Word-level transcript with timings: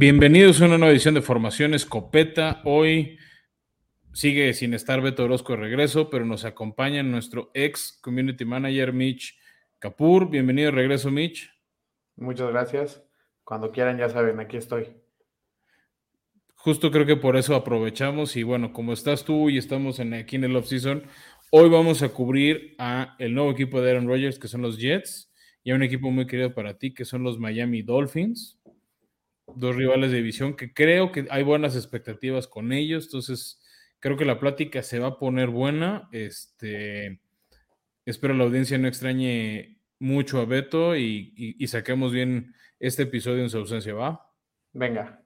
Bienvenidos 0.00 0.62
a 0.62 0.64
una 0.64 0.78
nueva 0.78 0.92
edición 0.92 1.12
de 1.12 1.20
Formación 1.20 1.74
Escopeta. 1.74 2.62
Hoy 2.64 3.18
sigue 4.14 4.54
sin 4.54 4.72
estar 4.72 5.02
Beto 5.02 5.24
Orozco 5.24 5.52
de 5.52 5.58
regreso, 5.58 6.08
pero 6.08 6.24
nos 6.24 6.46
acompaña 6.46 7.02
nuestro 7.02 7.50
ex 7.52 7.98
community 8.00 8.46
manager 8.46 8.94
Mitch 8.94 9.38
Kapur. 9.78 10.30
Bienvenido 10.30 10.70
de 10.70 10.76
regreso, 10.78 11.10
Mitch. 11.10 11.52
Muchas 12.16 12.48
gracias. 12.48 13.04
Cuando 13.44 13.72
quieran, 13.72 13.98
ya 13.98 14.08
saben, 14.08 14.40
aquí 14.40 14.56
estoy. 14.56 14.88
Justo 16.54 16.90
creo 16.90 17.04
que 17.04 17.16
por 17.16 17.36
eso 17.36 17.54
aprovechamos 17.54 18.36
y 18.36 18.42
bueno, 18.42 18.72
como 18.72 18.94
estás 18.94 19.26
tú 19.26 19.50
y 19.50 19.58
estamos 19.58 19.98
en, 19.98 20.14
aquí 20.14 20.36
en 20.36 20.44
el 20.44 20.56
off-season, 20.56 21.02
hoy 21.50 21.68
vamos 21.68 22.02
a 22.02 22.08
cubrir 22.08 22.74
a 22.78 23.16
el 23.18 23.34
nuevo 23.34 23.50
equipo 23.50 23.82
de 23.82 23.90
Aaron 23.90 24.08
Rodgers, 24.08 24.38
que 24.38 24.48
son 24.48 24.62
los 24.62 24.78
Jets, 24.78 25.30
y 25.62 25.72
a 25.72 25.74
un 25.74 25.82
equipo 25.82 26.10
muy 26.10 26.26
querido 26.26 26.54
para 26.54 26.78
ti, 26.78 26.94
que 26.94 27.04
son 27.04 27.22
los 27.22 27.38
Miami 27.38 27.82
Dolphins 27.82 28.59
dos 29.56 29.76
rivales 29.76 30.10
de 30.10 30.18
división 30.18 30.54
que 30.54 30.72
creo 30.72 31.12
que 31.12 31.26
hay 31.30 31.42
buenas 31.42 31.76
expectativas 31.76 32.46
con 32.46 32.72
ellos, 32.72 33.04
entonces 33.04 33.60
creo 34.00 34.16
que 34.16 34.24
la 34.24 34.40
plática 34.40 34.82
se 34.82 34.98
va 34.98 35.08
a 35.08 35.18
poner 35.18 35.48
buena. 35.48 36.08
Este, 36.10 37.20
espero 38.04 38.34
la 38.34 38.44
audiencia 38.44 38.78
no 38.78 38.88
extrañe 38.88 39.78
mucho 39.98 40.40
a 40.40 40.46
Beto 40.46 40.96
y, 40.96 41.54
saquemos 41.68 42.12
bien 42.12 42.54
este 42.80 43.04
episodio 43.04 43.42
en 43.42 43.50
su 43.50 43.58
ausencia, 43.58 43.94
¿va? 43.94 44.26
Venga. 44.72 45.22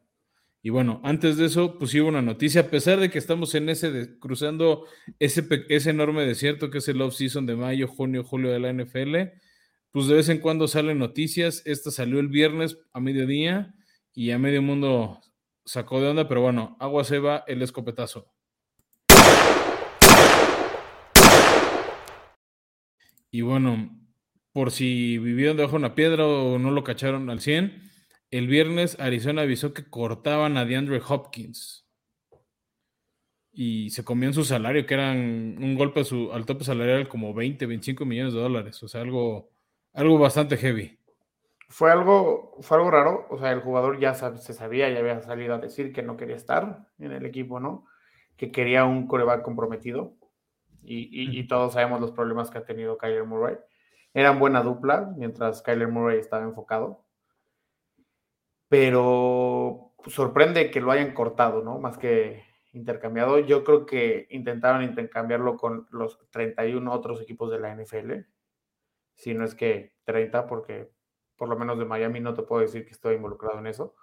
Y 0.60 0.70
bueno, 0.70 1.00
antes 1.04 1.36
de 1.36 1.46
eso, 1.46 1.78
pues 1.78 1.94
hubo 1.94 2.08
una 2.08 2.22
noticia, 2.22 2.62
a 2.62 2.70
pesar 2.70 2.98
de 2.98 3.10
que 3.10 3.18
estamos 3.18 3.54
en 3.54 3.68
ese, 3.68 4.18
cruzando 4.18 4.86
ese, 5.18 5.46
ese 5.68 5.90
enorme 5.90 6.26
desierto 6.26 6.70
que 6.70 6.78
es 6.78 6.88
el 6.88 7.00
off-season 7.02 7.46
de 7.46 7.54
mayo, 7.54 7.86
junio, 7.86 8.24
julio 8.24 8.50
de 8.50 8.60
la 8.60 8.72
NFL, 8.72 9.38
pues 9.92 10.06
de 10.08 10.14
vez 10.14 10.28
en 10.30 10.38
cuando 10.38 10.66
salen 10.66 10.98
noticias. 10.98 11.62
Esta 11.66 11.90
salió 11.90 12.18
el 12.18 12.28
viernes 12.28 12.78
a 12.92 13.00
mediodía 13.00 13.74
y 14.14 14.30
a 14.30 14.38
medio 14.38 14.62
mundo 14.62 15.20
sacó 15.64 16.00
de 16.00 16.08
onda, 16.08 16.28
pero 16.28 16.40
bueno, 16.40 16.76
agua 16.78 17.04
se 17.04 17.18
va 17.18 17.44
el 17.48 17.62
escopetazo. 17.62 18.32
Y 23.30 23.40
bueno, 23.40 23.90
por 24.52 24.70
si 24.70 25.18
vivieron 25.18 25.56
debajo 25.56 25.72
de 25.72 25.78
una 25.78 25.94
piedra 25.96 26.26
o 26.26 26.58
no 26.58 26.70
lo 26.70 26.84
cacharon 26.84 27.28
al 27.30 27.40
100, 27.40 27.90
el 28.30 28.46
viernes 28.46 28.98
Arizona 29.00 29.42
avisó 29.42 29.74
que 29.74 29.88
cortaban 29.90 30.56
a 30.56 30.64
DeAndre 30.64 31.02
Hopkins. 31.06 31.84
Y 33.52 33.90
se 33.90 34.04
comían 34.04 34.34
su 34.34 34.44
salario, 34.44 34.86
que 34.86 34.94
eran 34.94 35.62
un 35.62 35.74
golpe 35.76 36.04
su, 36.04 36.32
al 36.32 36.44
tope 36.44 36.64
salarial 36.64 37.08
como 37.08 37.34
20, 37.34 37.66
25 37.66 38.04
millones 38.04 38.34
de 38.34 38.40
dólares. 38.40 38.82
O 38.82 38.88
sea, 38.88 39.00
algo, 39.00 39.50
algo 39.92 40.18
bastante 40.18 40.56
heavy 40.56 40.98
fue 41.68 41.90
algo, 41.90 42.56
fue 42.60 42.78
algo 42.78 42.90
raro, 42.90 43.26
o 43.30 43.38
sea, 43.38 43.52
el 43.52 43.60
jugador 43.60 43.98
ya 43.98 44.14
se 44.14 44.52
sabía, 44.52 44.88
ya 44.90 45.00
había 45.00 45.20
salido 45.20 45.54
a 45.54 45.58
decir 45.58 45.92
que 45.92 46.02
no 46.02 46.16
quería 46.16 46.36
estar 46.36 46.86
en 46.98 47.12
el 47.12 47.26
equipo, 47.26 47.60
¿no? 47.60 47.86
Que 48.36 48.52
quería 48.52 48.84
un 48.84 49.06
coreback 49.06 49.42
comprometido 49.42 50.16
y, 50.82 51.46
todos 51.48 51.72
sabemos 51.74 52.00
los 52.00 52.12
problemas 52.12 52.50
que 52.50 52.58
ha 52.58 52.64
tenido 52.64 52.98
Kyler 52.98 53.24
Murray. 53.24 53.56
Eran 54.12 54.38
buena 54.38 54.62
dupla 54.62 55.12
mientras 55.16 55.62
Kyler 55.62 55.88
Murray 55.88 56.18
estaba 56.18 56.44
enfocado, 56.44 57.04
pero 58.68 59.92
sorprende 60.06 60.70
que 60.70 60.80
lo 60.80 60.90
hayan 60.90 61.14
cortado, 61.14 61.62
¿no? 61.62 61.78
Más 61.78 61.98
que 61.98 62.44
intercambiado. 62.72 63.38
Yo 63.38 63.64
creo 63.64 63.86
que 63.86 64.26
intentaron 64.30 64.82
intercambiarlo 64.82 65.56
con 65.56 65.86
los 65.90 66.18
31 66.30 66.92
otros 66.92 67.20
equipos 67.22 67.50
de 67.50 67.60
la 67.60 67.74
NFL, 67.74 68.26
si 69.14 69.34
no 69.34 69.44
es 69.44 69.54
que 69.54 69.94
30, 70.04 70.46
porque 70.46 70.90
por 71.36 71.48
lo 71.48 71.56
menos 71.56 71.78
de 71.78 71.84
Miami, 71.84 72.20
no 72.20 72.34
te 72.34 72.42
puedo 72.42 72.62
decir 72.62 72.84
que 72.84 72.92
estoy 72.92 73.16
involucrado 73.16 73.58
en 73.58 73.66
eso. 73.66 73.94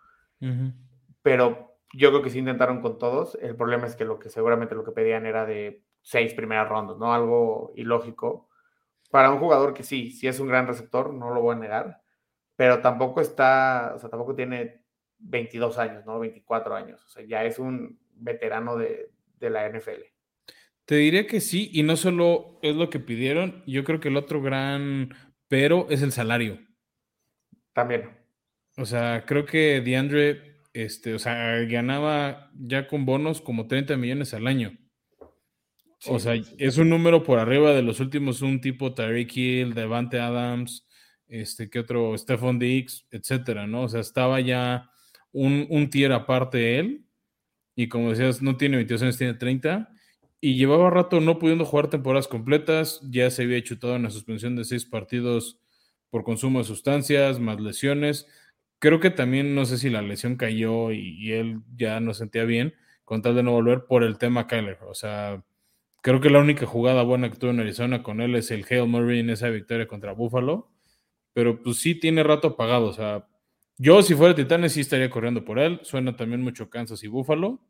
Pero 1.22 1.78
yo 1.94 2.10
creo 2.10 2.22
que 2.22 2.30
sí 2.30 2.40
intentaron 2.40 2.82
con 2.82 2.98
todos. 2.98 3.38
El 3.42 3.56
problema 3.56 3.86
es 3.86 3.96
que 3.96 4.06
lo 4.06 4.20
que 4.20 4.30
seguramente 4.30 4.76
lo 4.76 4.84
que 4.84 4.92
pedían 4.92 5.26
era 5.26 5.46
de 5.46 5.84
seis 6.02 6.34
primeras 6.34 6.68
rondas, 6.68 6.98
¿no? 6.98 7.14
Algo 7.14 7.74
ilógico. 7.76 8.50
Para 9.12 9.32
un 9.32 9.40
jugador 9.40 9.74
que 9.74 9.84
sí, 9.84 10.12
sí 10.12 10.28
es 10.28 10.40
un 10.40 10.48
gran 10.48 10.68
receptor, 10.68 11.14
no 11.14 11.34
lo 11.34 11.42
voy 11.42 11.56
a 11.56 11.60
negar, 11.60 12.02
pero 12.56 12.82
tampoco 12.82 13.22
está, 13.22 13.94
o 13.96 14.00
sea, 14.00 14.10
tampoco 14.10 14.36
tiene 14.36 14.86
22 15.20 15.78
años, 15.78 16.06
¿no? 16.06 16.20
24 16.20 16.76
años. 16.76 17.04
O 17.06 17.10
sea, 17.10 17.26
ya 17.26 17.44
es 17.44 17.60
un 17.60 18.00
veterano 18.14 18.78
de, 18.78 19.12
de 19.38 19.50
la 19.50 19.70
NFL. 19.70 20.02
Te 20.86 20.96
diré 20.96 21.28
que 21.28 21.42
sí, 21.42 21.70
y 21.74 21.84
no 21.84 21.98
solo 21.98 22.58
es 22.62 22.76
lo 22.76 22.90
que 22.90 23.00
pidieron, 23.00 23.64
yo 23.68 23.84
creo 23.84 24.00
que 24.00 24.08
el 24.08 24.18
otro 24.18 24.42
gran 24.42 25.10
pero 25.52 25.88
es 25.90 26.02
el 26.02 26.14
salario. 26.14 26.60
También. 27.74 28.10
O 28.78 28.86
sea, 28.86 29.26
creo 29.26 29.46
que 29.46 29.82
DeAndre, 29.82 30.62
este, 30.74 31.14
o 31.14 31.20
sea, 31.20 31.58
ganaba 31.66 32.52
ya 32.56 32.88
con 32.88 33.06
bonos 33.06 33.42
como 33.42 33.68
30 33.68 33.98
millones 33.98 34.34
al 34.34 34.48
año. 34.48 34.78
o 36.08 36.20
sea, 36.20 36.34
es 36.58 36.78
un 36.78 36.90
número 36.90 37.24
por 37.24 37.40
arriba 37.40 37.72
de 37.74 37.84
los 37.84 38.00
últimos, 38.00 38.42
un 38.42 38.62
tipo 38.62 38.94
Tyreek 38.94 39.36
Hill, 39.36 39.74
Devante 39.74 40.20
Adams, 40.20 40.88
este, 41.28 41.70
que 41.70 41.80
otro, 41.80 42.18
Stephon 42.18 42.60
Diggs, 42.60 43.06
etcétera, 43.12 43.68
¿no? 43.68 43.84
O 43.84 43.90
sea, 43.90 44.02
estaba 44.02 44.40
ya 44.42 44.90
un, 45.32 45.68
un 45.70 45.90
tier 45.90 46.12
aparte 46.12 46.58
de 46.58 46.80
él. 46.80 47.06
Y 47.76 47.88
como 47.88 48.10
decías, 48.10 48.42
no 48.42 48.58
tiene 48.58 48.78
22 48.78 49.02
años, 49.04 49.18
tiene 49.18 49.34
30. 49.36 49.90
Y 50.42 50.56
llevaba 50.56 50.90
rato 50.90 51.22
no 51.22 51.40
pudiendo 51.40 51.66
jugar 51.66 51.90
temporadas 51.90 52.28
completas. 52.28 53.00
Ya 53.10 53.30
se 53.30 53.44
había 53.44 53.64
chutado 53.64 53.96
una 53.96 54.10
suspensión 54.10 54.56
de 54.56 54.66
seis 54.66 54.86
partidos 54.86 55.62
por 56.12 56.24
consumo 56.24 56.60
de 56.60 56.66
sustancias, 56.66 57.40
más 57.40 57.60
lesiones. 57.60 58.28
Creo 58.80 59.00
que 59.00 59.10
también, 59.10 59.56
no 59.56 59.66
sé 59.66 59.78
si 59.78 59.90
la 59.90 60.02
lesión 60.02 60.36
cayó 60.36 60.92
y, 60.92 61.32
él 61.32 61.62
ya 61.76 62.00
no 62.00 62.14
sentía 62.14 62.44
bien, 62.46 62.76
con 63.06 63.22
tal 63.22 63.36
de 63.36 63.44
no 63.44 63.52
volver 63.54 63.86
por 63.86 64.04
el 64.04 64.18
tema 64.18 64.48
Kyler. 64.48 64.80
O 64.84 64.94
sea, 64.94 65.44
creo 66.02 66.22
que 66.22 66.30
la 66.30 66.40
única 66.40 66.66
jugada 66.66 67.04
buena 67.04 67.30
que 67.32 67.38
tuvo 67.38 67.52
en 67.52 67.62
Arizona 67.62 68.04
con 68.04 68.22
él 68.22 68.36
es 68.36 68.52
el 68.52 68.66
Hale 68.70 68.86
Murray 68.86 69.20
en 69.20 69.30
esa 69.32 69.50
victoria 69.50 69.88
contra 69.88 70.14
Buffalo. 70.14 70.70
Pero 71.34 71.64
pues 71.64 71.78
sí 71.78 71.96
tiene 71.96 72.24
rato 72.24 72.50
apagado. 72.50 72.88
O 72.88 72.94
sea, 72.94 73.28
yo 73.78 74.02
si 74.04 74.16
fuera 74.16 74.36
Titanes 74.36 74.74
sí 74.74 74.82
estaría 74.82 75.10
corriendo 75.10 75.46
por 75.46 75.60
él. 75.60 75.80
Suena 75.84 76.16
también 76.16 76.42
mucho 76.42 76.70
Kansas 76.70 77.04
y 77.04 77.08
Buffalo. 77.08 77.62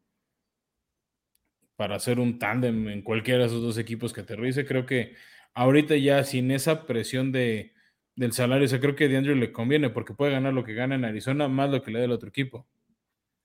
Para 1.75 1.95
hacer 1.95 2.19
un 2.19 2.39
tándem 2.39 2.89
en 2.89 3.01
cualquiera 3.03 3.41
de 3.41 3.47
esos 3.47 3.61
dos 3.61 3.77
equipos 3.77 4.13
que 4.13 4.21
aterrice. 4.21 4.65
Creo 4.65 4.85
que 4.85 5.15
ahorita 5.53 5.95
ya 5.97 6.23
sin 6.23 6.51
esa 6.51 6.85
presión 6.85 7.31
de 7.31 7.73
del 8.15 8.33
salario. 8.33 8.65
O 8.65 8.67
sea, 8.67 8.79
creo 8.79 8.95
que 8.95 9.05
a 9.05 9.07
DeAndre 9.07 9.35
le 9.35 9.51
conviene 9.51 9.89
porque 9.89 10.13
puede 10.13 10.31
ganar 10.31 10.53
lo 10.53 10.63
que 10.63 10.73
gana 10.73 10.95
en 10.95 11.05
Arizona 11.05 11.47
más 11.47 11.69
lo 11.69 11.81
que 11.81 11.91
le 11.91 11.99
da 11.99 12.05
el 12.05 12.11
otro 12.11 12.29
equipo. 12.29 12.67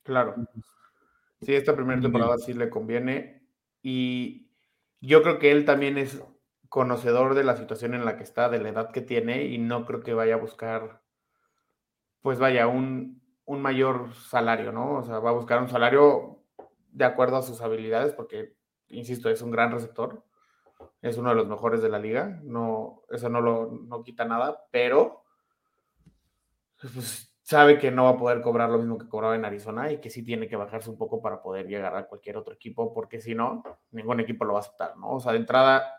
Claro. 0.03 0.35
Sí, 1.41 1.53
esta 1.53 1.75
primera 1.75 2.01
temporada 2.01 2.37
sí 2.37 2.53
le 2.53 2.69
conviene. 2.69 3.43
Y 3.81 4.49
yo 5.01 5.21
creo 5.21 5.39
que 5.39 5.51
él 5.51 5.65
también 5.65 5.97
es 5.97 6.21
conocedor 6.69 7.35
de 7.35 7.43
la 7.43 7.55
situación 7.55 7.93
en 7.93 8.05
la 8.05 8.17
que 8.17 8.23
está, 8.23 8.49
de 8.49 8.59
la 8.59 8.69
edad 8.69 8.91
que 8.91 9.01
tiene, 9.01 9.45
y 9.45 9.57
no 9.57 9.85
creo 9.85 10.01
que 10.01 10.13
vaya 10.13 10.35
a 10.35 10.39
buscar, 10.39 11.01
pues 12.21 12.39
vaya, 12.39 12.67
un, 12.67 13.21
un 13.45 13.61
mayor 13.61 14.13
salario, 14.13 14.71
¿no? 14.71 14.95
O 14.95 15.03
sea, 15.03 15.19
va 15.19 15.29
a 15.29 15.33
buscar 15.33 15.61
un 15.61 15.69
salario 15.69 16.43
de 16.91 17.05
acuerdo 17.05 17.37
a 17.37 17.43
sus 17.43 17.61
habilidades, 17.61 18.13
porque, 18.13 18.55
insisto, 18.89 19.29
es 19.29 19.41
un 19.41 19.51
gran 19.51 19.71
receptor 19.71 20.26
es 21.01 21.17
uno 21.17 21.29
de 21.29 21.35
los 21.35 21.47
mejores 21.47 21.81
de 21.81 21.89
la 21.89 21.99
liga, 21.99 22.39
no, 22.43 23.03
eso 23.09 23.29
no 23.29 23.41
lo 23.41 23.71
no 23.71 24.03
quita 24.03 24.25
nada, 24.25 24.65
pero 24.71 25.23
pues, 26.81 27.33
sabe 27.41 27.77
que 27.77 27.91
no 27.91 28.03
va 28.05 28.09
a 28.11 28.17
poder 28.17 28.41
cobrar 28.41 28.69
lo 28.69 28.77
mismo 28.77 28.97
que 28.97 29.07
cobraba 29.07 29.35
en 29.35 29.45
Arizona 29.45 29.91
y 29.91 29.99
que 29.99 30.09
sí 30.09 30.23
tiene 30.23 30.47
que 30.47 30.55
bajarse 30.55 30.89
un 30.89 30.97
poco 30.97 31.21
para 31.21 31.41
poder 31.41 31.67
llegar 31.67 31.95
a 31.95 32.07
cualquier 32.07 32.37
otro 32.37 32.53
equipo, 32.53 32.93
porque 32.93 33.21
si 33.21 33.35
no, 33.35 33.63
ningún 33.91 34.19
equipo 34.19 34.43
lo 34.45 34.53
va 34.53 34.59
a 34.59 34.63
aceptar, 34.63 34.97
¿no? 34.97 35.13
O 35.13 35.19
sea, 35.19 35.31
de 35.31 35.39
entrada, 35.39 35.93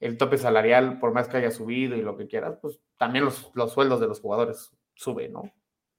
el 0.00 0.18
tope 0.18 0.36
salarial, 0.36 0.98
por 0.98 1.12
más 1.12 1.28
que 1.28 1.38
haya 1.38 1.50
subido 1.50 1.96
y 1.96 2.02
lo 2.02 2.16
que 2.16 2.26
quieras, 2.26 2.58
pues 2.60 2.78
también 2.98 3.24
los, 3.24 3.50
los 3.54 3.72
sueldos 3.72 4.00
de 4.00 4.06
los 4.06 4.20
jugadores 4.20 4.76
suben, 4.94 5.32
¿no? 5.32 5.52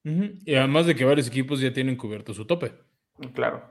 Y 0.04 0.56
además 0.56 0.86
de 0.86 0.96
que 0.96 1.06
varios 1.06 1.28
equipos 1.28 1.62
ya 1.62 1.72
tienen 1.72 1.96
cubierto 1.96 2.34
su 2.34 2.46
tope. 2.46 2.74
Claro. 3.34 3.64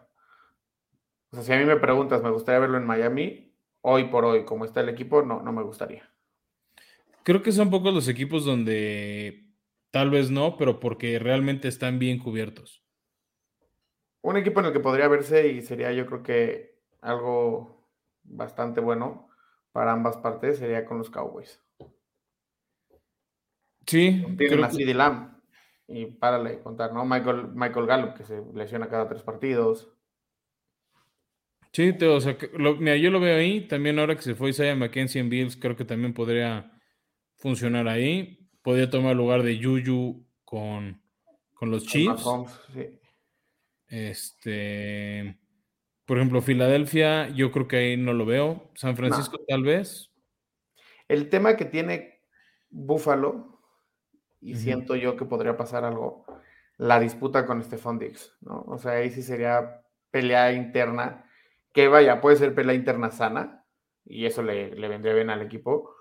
O 1.31 1.37
sea, 1.37 1.44
si 1.44 1.52
a 1.52 1.58
mí 1.58 1.64
me 1.64 1.76
preguntas, 1.76 2.22
me 2.22 2.31
gustaría 2.31 2.60
verlo 2.60 2.78
en 2.78 2.87
Miami, 2.87 3.51
hoy 3.82 4.05
por 4.05 4.25
hoy, 4.25 4.44
como 4.44 4.64
está 4.64 4.81
el 4.81 4.88
equipo, 4.88 5.23
no, 5.23 5.43
no 5.43 5.52
me 5.52 5.62
gustaría. 5.62 6.08
Creo 7.23 7.43
que 7.43 7.52
son 7.52 7.70
pocos 7.70 7.94
los 7.94 8.08
equipos 8.08 8.44
donde 8.44 9.46
tal 9.90 10.11
vez 10.11 10.31
no, 10.31 10.56
pero 10.56 10.81
porque 10.81 11.19
realmente 11.19 11.69
están 11.69 11.99
bien 11.99 12.19
cubiertos. 12.19 12.82
Un 14.23 14.37
equipo 14.37 14.61
en 14.61 14.67
el 14.67 14.73
que 14.73 14.81
podría 14.81 15.08
verse 15.08 15.49
y 15.49 15.62
sería 15.62 15.93
yo 15.93 16.06
creo 16.06 16.23
que 16.23 16.79
algo 17.00 17.88
bastante 18.23 18.81
bueno 18.81 19.29
para 19.73 19.93
ambas 19.93 20.17
partes 20.17 20.58
sería 20.58 20.84
con 20.84 20.99
los 20.99 21.11
Cowboys. 21.11 21.61
Sí. 23.87 24.25
Tienen 24.38 24.64
a 24.64 24.70
CD 24.70 24.94
Lamb 24.94 25.32
y 25.88 26.06
párale 26.06 26.61
contar, 26.61 26.93
¿no? 26.93 27.05
Michael, 27.05 27.49
Michael 27.49 27.87
Gallup 27.87 28.14
que 28.14 28.25
se 28.25 28.43
lesiona 28.55 28.88
cada 28.88 29.08
tres 29.08 29.23
partidos. 29.23 29.93
Sí, 31.72 31.90
o 32.02 32.20
sea, 32.20 32.36
mira, 32.78 32.96
yo 32.96 33.10
lo 33.10 33.19
veo 33.20 33.38
ahí. 33.38 33.66
También 33.66 33.98
ahora 33.98 34.14
que 34.14 34.22
se 34.22 34.34
fue 34.34 34.50
Isaiah 34.50 34.76
McKenzie 34.76 35.20
en 35.20 35.30
Bills, 35.30 35.56
creo 35.56 35.74
que 35.74 35.84
también 35.84 36.12
podría 36.12 36.70
funcionar 37.36 37.88
ahí. 37.88 38.48
Podría 38.62 38.90
tomar 38.90 39.16
lugar 39.16 39.42
de 39.42 39.60
Juju 39.62 40.26
con, 40.44 41.02
con 41.54 41.70
los 41.70 41.86
Chiefs. 41.86 42.24
Este, 43.88 45.38
por 46.04 46.19
ejemplo, 46.19 46.40
Filadelfia, 46.42 47.28
yo 47.30 47.50
creo 47.50 47.69
que 47.69 47.76
ahí 47.76 47.96
no 47.96 48.12
lo 48.12 48.26
veo. 48.26 48.70
San 48.74 48.96
Francisco, 48.96 49.38
tal 49.48 49.62
vez. 49.62 50.10
El 51.08 51.28
tema 51.28 51.56
que 51.56 51.64
tiene 51.64 52.20
Buffalo, 52.70 53.60
y 54.40 54.56
siento 54.56 54.96
yo 54.96 55.16
que 55.16 55.24
podría 55.24 55.56
pasar 55.56 55.84
algo, 55.84 56.24
la 56.76 56.98
disputa 56.98 57.46
con 57.46 57.62
Stephon 57.62 57.98
Diggs, 57.98 58.34
¿no? 58.40 58.64
O 58.66 58.78
sea, 58.78 58.92
ahí 58.92 59.10
sí 59.10 59.22
sería 59.22 59.82
pelea 60.10 60.52
interna, 60.52 61.24
que 61.72 61.88
vaya, 61.88 62.20
puede 62.20 62.36
ser 62.36 62.54
pelea 62.54 62.74
interna 62.74 63.10
sana, 63.10 63.64
y 64.04 64.26
eso 64.26 64.42
le, 64.42 64.74
le 64.74 64.88
vendría 64.88 65.14
bien 65.14 65.30
al 65.30 65.42
equipo, 65.42 65.94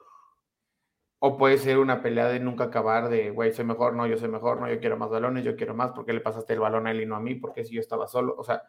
o 1.24 1.38
puede 1.38 1.60
ser 1.60 1.78
una 1.78 2.02
pelea 2.02 2.28
de 2.28 2.40
nunca 2.40 2.66
acabar, 2.66 3.08
de, 3.10 3.30
güey, 3.30 3.54
soy 3.54 3.64
mejor, 3.64 3.94
no, 3.94 4.08
yo 4.08 4.18
soy 4.18 4.28
mejor, 4.28 4.60
no, 4.60 4.68
yo 4.68 4.80
quiero 4.80 4.98
más 4.98 5.12
balones, 5.12 5.44
yo 5.44 5.56
quiero 5.56 5.76
más, 5.76 5.92
¿por 5.92 6.04
qué 6.04 6.14
le 6.14 6.20
pasaste 6.20 6.54
el 6.54 6.60
balón 6.60 6.88
a 6.88 6.92
él 6.92 7.02
y 7.02 7.06
no 7.06 7.16
a 7.16 7.20
mí? 7.20 7.36
Porque 7.36 7.64
si 7.64 7.76
yo 7.76 7.80
estaba 7.80 8.08
solo, 8.08 8.36
o 8.38 8.44
sea, 8.44 8.64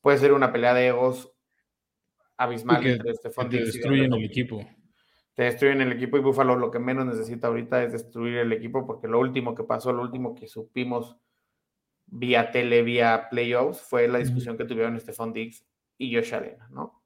puede 0.00 0.18
ser 0.18 0.32
una 0.32 0.52
pelea 0.52 0.74
de 0.74 0.86
egos 0.86 1.34
abismal 2.36 2.86
entre 2.86 3.14
Stephon 3.14 3.48
Diggs 3.48 3.74
y 3.74 3.78
destruyen 3.78 4.12
el 4.12 4.24
equipo. 4.24 4.64
Te 5.34 5.42
destruyen 5.42 5.80
el 5.80 5.90
equipo 5.90 6.16
y 6.16 6.20
Buffalo 6.20 6.54
lo 6.54 6.70
que 6.70 6.78
menos 6.78 7.04
necesita 7.04 7.48
ahorita 7.48 7.82
es 7.82 7.92
destruir 7.92 8.38
el 8.38 8.52
equipo 8.52 8.86
porque 8.86 9.08
lo 9.08 9.18
último 9.18 9.56
que 9.56 9.64
pasó, 9.64 9.92
lo 9.92 10.02
último 10.02 10.36
que 10.36 10.46
supimos 10.46 11.16
vía 12.06 12.52
tele, 12.52 12.82
vía 12.82 13.26
playoffs, 13.28 13.80
fue 13.80 14.06
la 14.06 14.18
discusión 14.18 14.56
que 14.56 14.64
tuvieron 14.64 14.98
Stephon 15.00 15.32
Diggs 15.32 15.66
y 15.98 16.14
Josh 16.14 16.34
Allen, 16.34 16.56
¿no? 16.70 17.02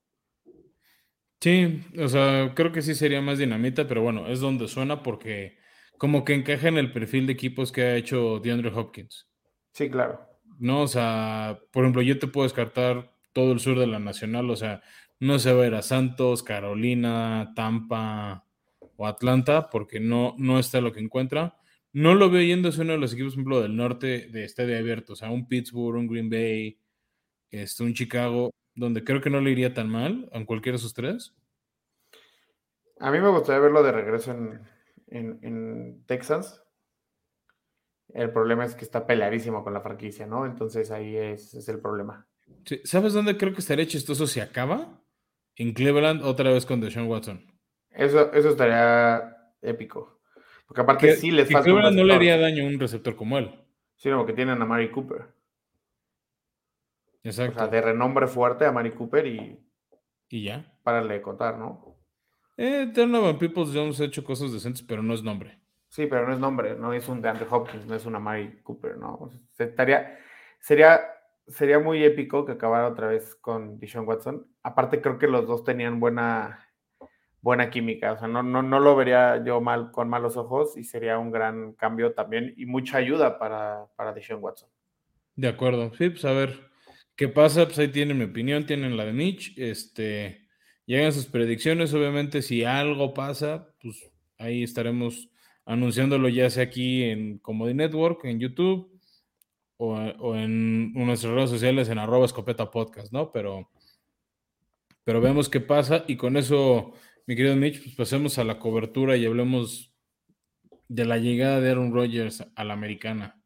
Sí, 1.40 1.82
o 1.98 2.06
sea, 2.06 2.52
creo 2.54 2.70
que 2.70 2.82
sí 2.82 2.94
sería 2.94 3.20
más 3.20 3.38
dinamita, 3.38 3.88
pero 3.88 4.02
bueno, 4.02 4.28
es 4.28 4.38
donde 4.38 4.68
suena 4.68 5.02
porque 5.02 5.58
como 5.98 6.24
que 6.24 6.34
encaja 6.34 6.68
en 6.68 6.78
el 6.78 6.92
perfil 6.92 7.26
de 7.26 7.32
equipos 7.32 7.72
que 7.72 7.82
ha 7.82 7.96
hecho 7.96 8.38
DeAndre 8.38 8.70
Hopkins. 8.72 9.28
Sí, 9.72 9.90
claro. 9.90 10.20
No, 10.60 10.82
o 10.82 10.88
sea, 10.88 11.58
por 11.72 11.82
ejemplo, 11.82 12.02
yo 12.02 12.18
te 12.18 12.28
puedo 12.28 12.44
descartar 12.44 13.12
todo 13.32 13.52
el 13.52 13.58
sur 13.58 13.78
de 13.78 13.88
la 13.88 13.98
Nacional, 13.98 14.50
o 14.50 14.56
sea, 14.56 14.82
no 15.18 15.38
se 15.40 15.52
va 15.52 15.64
a 15.64 15.66
ir 15.66 15.74
a 15.74 15.82
Santos, 15.82 16.44
Carolina, 16.44 17.52
Tampa 17.56 18.46
o 18.96 19.06
Atlanta, 19.06 19.68
porque 19.70 19.98
no, 19.98 20.34
no 20.38 20.58
está 20.60 20.80
lo 20.80 20.92
que 20.92 21.00
encuentra. 21.00 21.56
No 21.92 22.14
lo 22.14 22.30
veo 22.30 22.42
yéndose 22.42 22.82
uno 22.82 22.92
de 22.92 22.98
los 22.98 23.12
equipos, 23.12 23.34
por 23.34 23.40
ejemplo, 23.40 23.62
del 23.62 23.76
norte 23.76 24.28
de 24.28 24.44
estadio 24.44 24.78
abierto, 24.78 25.14
o 25.14 25.16
sea, 25.16 25.30
un 25.30 25.48
Pittsburgh, 25.48 25.96
un 25.96 26.06
Green 26.06 26.30
Bay, 26.30 26.78
este, 27.50 27.82
un 27.82 27.94
Chicago 27.94 28.52
donde 28.74 29.04
creo 29.04 29.20
que 29.20 29.30
no 29.30 29.40
le 29.40 29.50
iría 29.50 29.74
tan 29.74 29.88
mal 29.88 30.28
en 30.32 30.44
cualquiera 30.44 30.74
de 30.74 30.80
esos 30.80 30.94
tres. 30.94 31.34
A 32.98 33.10
mí 33.10 33.20
me 33.20 33.28
gustaría 33.28 33.60
verlo 33.60 33.82
de 33.82 33.92
regreso 33.92 34.30
en, 34.30 34.60
en, 35.42 36.04
Texas. 36.06 36.62
El 38.14 38.30
problema 38.30 38.64
es 38.64 38.74
que 38.74 38.84
está 38.84 39.06
peleadísimo 39.06 39.64
con 39.64 39.74
la 39.74 39.80
franquicia, 39.80 40.26
¿no? 40.26 40.46
Entonces 40.46 40.90
ahí 40.90 41.16
es, 41.16 41.68
el 41.68 41.80
problema. 41.80 42.26
¿Sabes 42.84 43.12
dónde 43.12 43.36
creo 43.36 43.52
que 43.52 43.60
estaría 43.60 43.86
chistoso 43.86 44.26
si 44.26 44.40
acaba? 44.40 45.00
En 45.56 45.72
Cleveland, 45.72 46.22
otra 46.22 46.50
vez 46.50 46.64
con 46.64 46.80
Deshaun 46.80 47.08
Watson. 47.08 47.44
Eso, 47.90 48.32
eso 48.32 48.50
estaría 48.50 49.36
épico. 49.60 50.20
Porque 50.66 50.80
aparte 50.80 51.16
sí 51.16 51.30
les 51.30 51.50
falta. 51.50 51.64
Cleveland 51.64 51.96
no 51.96 52.04
le 52.04 52.14
haría 52.14 52.38
daño 52.38 52.64
a 52.64 52.66
un 52.68 52.78
receptor 52.78 53.16
como 53.16 53.36
él. 53.38 53.50
Sino 53.96 54.24
que 54.24 54.32
tienen 54.32 54.60
a 54.62 54.64
Mari 54.64 54.90
Cooper. 54.90 55.26
Exacto. 57.24 57.56
O 57.56 57.58
sea, 57.58 57.68
de 57.68 57.80
renombre 57.80 58.26
fuerte 58.26 58.64
a 58.64 58.72
Mari 58.72 58.92
Cooper 58.92 59.26
y. 59.26 59.58
Y 60.28 60.44
ya. 60.44 60.64
Para 60.82 61.02
le 61.02 61.20
contar, 61.22 61.58
¿no? 61.58 61.96
Eh, 62.56 62.90
Donovan 62.92 63.38
Peoples 63.38 63.70
Jones 63.72 64.00
ha 64.00 64.04
hecho 64.04 64.24
cosas 64.24 64.52
decentes, 64.52 64.82
pero 64.82 65.02
no 65.02 65.14
es 65.14 65.22
nombre. 65.22 65.58
Sí, 65.88 66.06
pero 66.06 66.26
no 66.26 66.32
es 66.32 66.38
nombre, 66.38 66.74
no 66.74 66.92
es 66.92 67.08
un 67.08 67.20
DeAndre 67.20 67.46
Hopkins, 67.50 67.86
no 67.86 67.94
es 67.94 68.06
una 68.06 68.18
Mari 68.18 68.62
Cooper, 68.62 68.96
¿no? 68.96 69.30
estaría, 69.58 70.18
sería, 70.58 71.02
sería 71.46 71.78
muy 71.78 72.02
épico 72.02 72.46
que 72.46 72.52
acabara 72.52 72.88
otra 72.88 73.08
vez 73.08 73.34
con 73.34 73.78
Deshaun 73.78 74.08
Watson. 74.08 74.46
Aparte, 74.62 75.02
creo 75.02 75.18
que 75.18 75.26
los 75.26 75.46
dos 75.46 75.64
tenían 75.64 76.00
buena, 76.00 76.66
buena 77.42 77.68
química. 77.68 78.12
O 78.12 78.18
sea, 78.18 78.26
no, 78.26 78.42
no, 78.42 78.62
no 78.62 78.80
lo 78.80 78.96
vería 78.96 79.44
yo 79.44 79.60
mal 79.60 79.90
con 79.90 80.08
malos 80.08 80.38
ojos 80.38 80.78
y 80.78 80.84
sería 80.84 81.18
un 81.18 81.30
gran 81.30 81.74
cambio 81.74 82.14
también 82.14 82.54
y 82.56 82.64
mucha 82.64 82.96
ayuda 82.96 83.38
para, 83.38 83.86
para 83.94 84.14
Deshaun 84.14 84.42
Watson. 84.42 84.70
De 85.36 85.48
acuerdo. 85.48 85.92
Sí, 85.94 86.08
pues 86.08 86.24
a 86.24 86.32
ver 86.32 86.71
¿Qué 87.16 87.28
pasa? 87.28 87.66
Pues 87.66 87.78
ahí 87.78 87.88
tienen 87.88 88.18
mi 88.18 88.24
opinión, 88.24 88.66
tienen 88.66 88.96
la 88.96 89.04
de 89.04 89.12
Mitch. 89.12 89.56
Este, 89.58 90.48
llegan 90.86 91.12
sus 91.12 91.26
predicciones. 91.26 91.92
Obviamente, 91.94 92.42
si 92.42 92.64
algo 92.64 93.14
pasa, 93.14 93.68
pues 93.80 94.10
ahí 94.38 94.62
estaremos 94.62 95.28
anunciándolo 95.64 96.28
ya 96.28 96.50
sea 96.50 96.64
aquí 96.64 97.04
en 97.04 97.38
Comedy 97.38 97.74
Network, 97.74 98.24
en 98.24 98.40
YouTube 98.40 98.90
o, 99.76 100.36
en 100.36 100.92
nuestras 100.92 101.32
redes 101.34 101.50
sociales 101.50 101.88
en 101.88 101.98
arroba 101.98 102.24
escopeta 102.24 102.70
podcast, 102.70 103.12
¿no? 103.12 103.32
Pero, 103.32 103.70
pero 105.04 105.20
vemos 105.20 105.48
qué 105.48 105.60
pasa 105.60 106.04
y 106.06 106.16
con 106.16 106.36
eso, 106.36 106.92
mi 107.26 107.36
querido 107.36 107.56
Mitch, 107.56 107.82
pues 107.82 107.96
pasemos 107.96 108.38
a 108.38 108.44
la 108.44 108.58
cobertura 108.58 109.16
y 109.16 109.26
hablemos 109.26 109.92
de 110.88 111.04
la 111.04 111.18
llegada 111.18 111.60
de 111.60 111.70
Aaron 111.70 111.92
Rodgers 111.92 112.44
a 112.54 112.64
la 112.64 112.74
americana. 112.74 113.41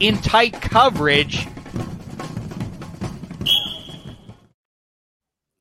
In 0.00 0.16
tight 0.20 0.54
coverage. 0.70 1.48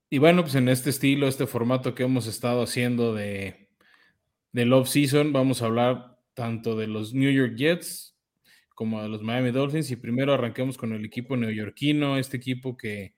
Y 0.10 0.20
bueno, 0.20 0.42
pues 0.44 0.56
en 0.56 0.70
este 0.70 0.90
estilo, 0.90 1.28
este 1.28 1.48
formato 1.48 1.94
que 1.94 2.04
hemos 2.04 2.28
estado 2.28 2.64
haciendo 2.64 3.14
de, 3.14 3.70
de 4.54 4.66
Love 4.66 4.88
Season, 4.88 5.34
vamos 5.34 5.62
a 5.62 5.66
hablar 5.66 6.18
tanto 6.34 6.78
de 6.78 6.88
los 6.88 7.14
New 7.14 7.32
York 7.32 7.56
Jets 7.58 8.16
como 8.74 9.02
de 9.02 9.10
los 9.10 9.22
Miami 9.22 9.52
Dolphins. 9.52 9.92
Y 9.92 9.96
primero 9.96 10.34
arranquemos 10.34 10.78
con 10.78 10.94
el 10.94 11.04
equipo 11.04 11.36
neoyorquino, 11.36 12.18
este 12.18 12.38
equipo 12.38 12.78
que 12.78 13.16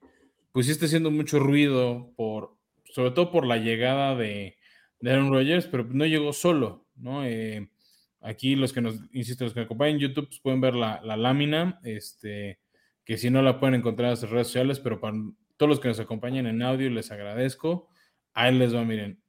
pues 0.52 0.68
está 0.68 0.86
haciendo 0.86 1.10
mucho 1.10 1.38
ruido 1.38 2.12
por, 2.16 2.56
sobre 2.92 3.12
todo 3.12 3.30
por 3.30 3.46
la 3.46 3.58
llegada 3.58 4.16
de, 4.16 4.56
de 5.00 5.12
Aaron 5.12 5.30
Rodgers, 5.30 5.66
pero 5.66 5.84
no 5.84 6.06
llegó 6.06 6.32
solo, 6.32 6.88
¿no? 6.96 7.24
Eh, 7.24 7.70
Aquí 8.20 8.54
los 8.54 8.72
que 8.72 8.80
nos, 8.80 9.00
insisto, 9.12 9.44
los 9.44 9.54
que 9.54 9.60
me 9.60 9.64
acompañan 9.64 9.94
en 9.96 10.00
YouTube 10.00 10.26
pues, 10.28 10.40
pueden 10.40 10.60
ver 10.60 10.74
la, 10.74 11.00
lámina, 11.16 11.80
este, 11.84 12.60
que 13.04 13.16
si 13.16 13.30
no 13.30 13.42
la 13.42 13.58
pueden 13.58 13.76
encontrar 13.76 14.06
en 14.06 14.10
las 14.10 14.30
redes 14.30 14.48
sociales, 14.48 14.80
pero 14.80 15.00
para 15.00 15.16
todos 15.56 15.70
los 15.70 15.80
que 15.80 15.88
nos 15.88 16.00
acompañan 16.00 16.46
en 16.46 16.62
audio 16.62 16.90
les 16.90 17.10
agradezco. 17.10 17.88
Ahí 18.32 18.54
les 18.54 18.74
va, 18.74 18.84
miren, 18.84 19.22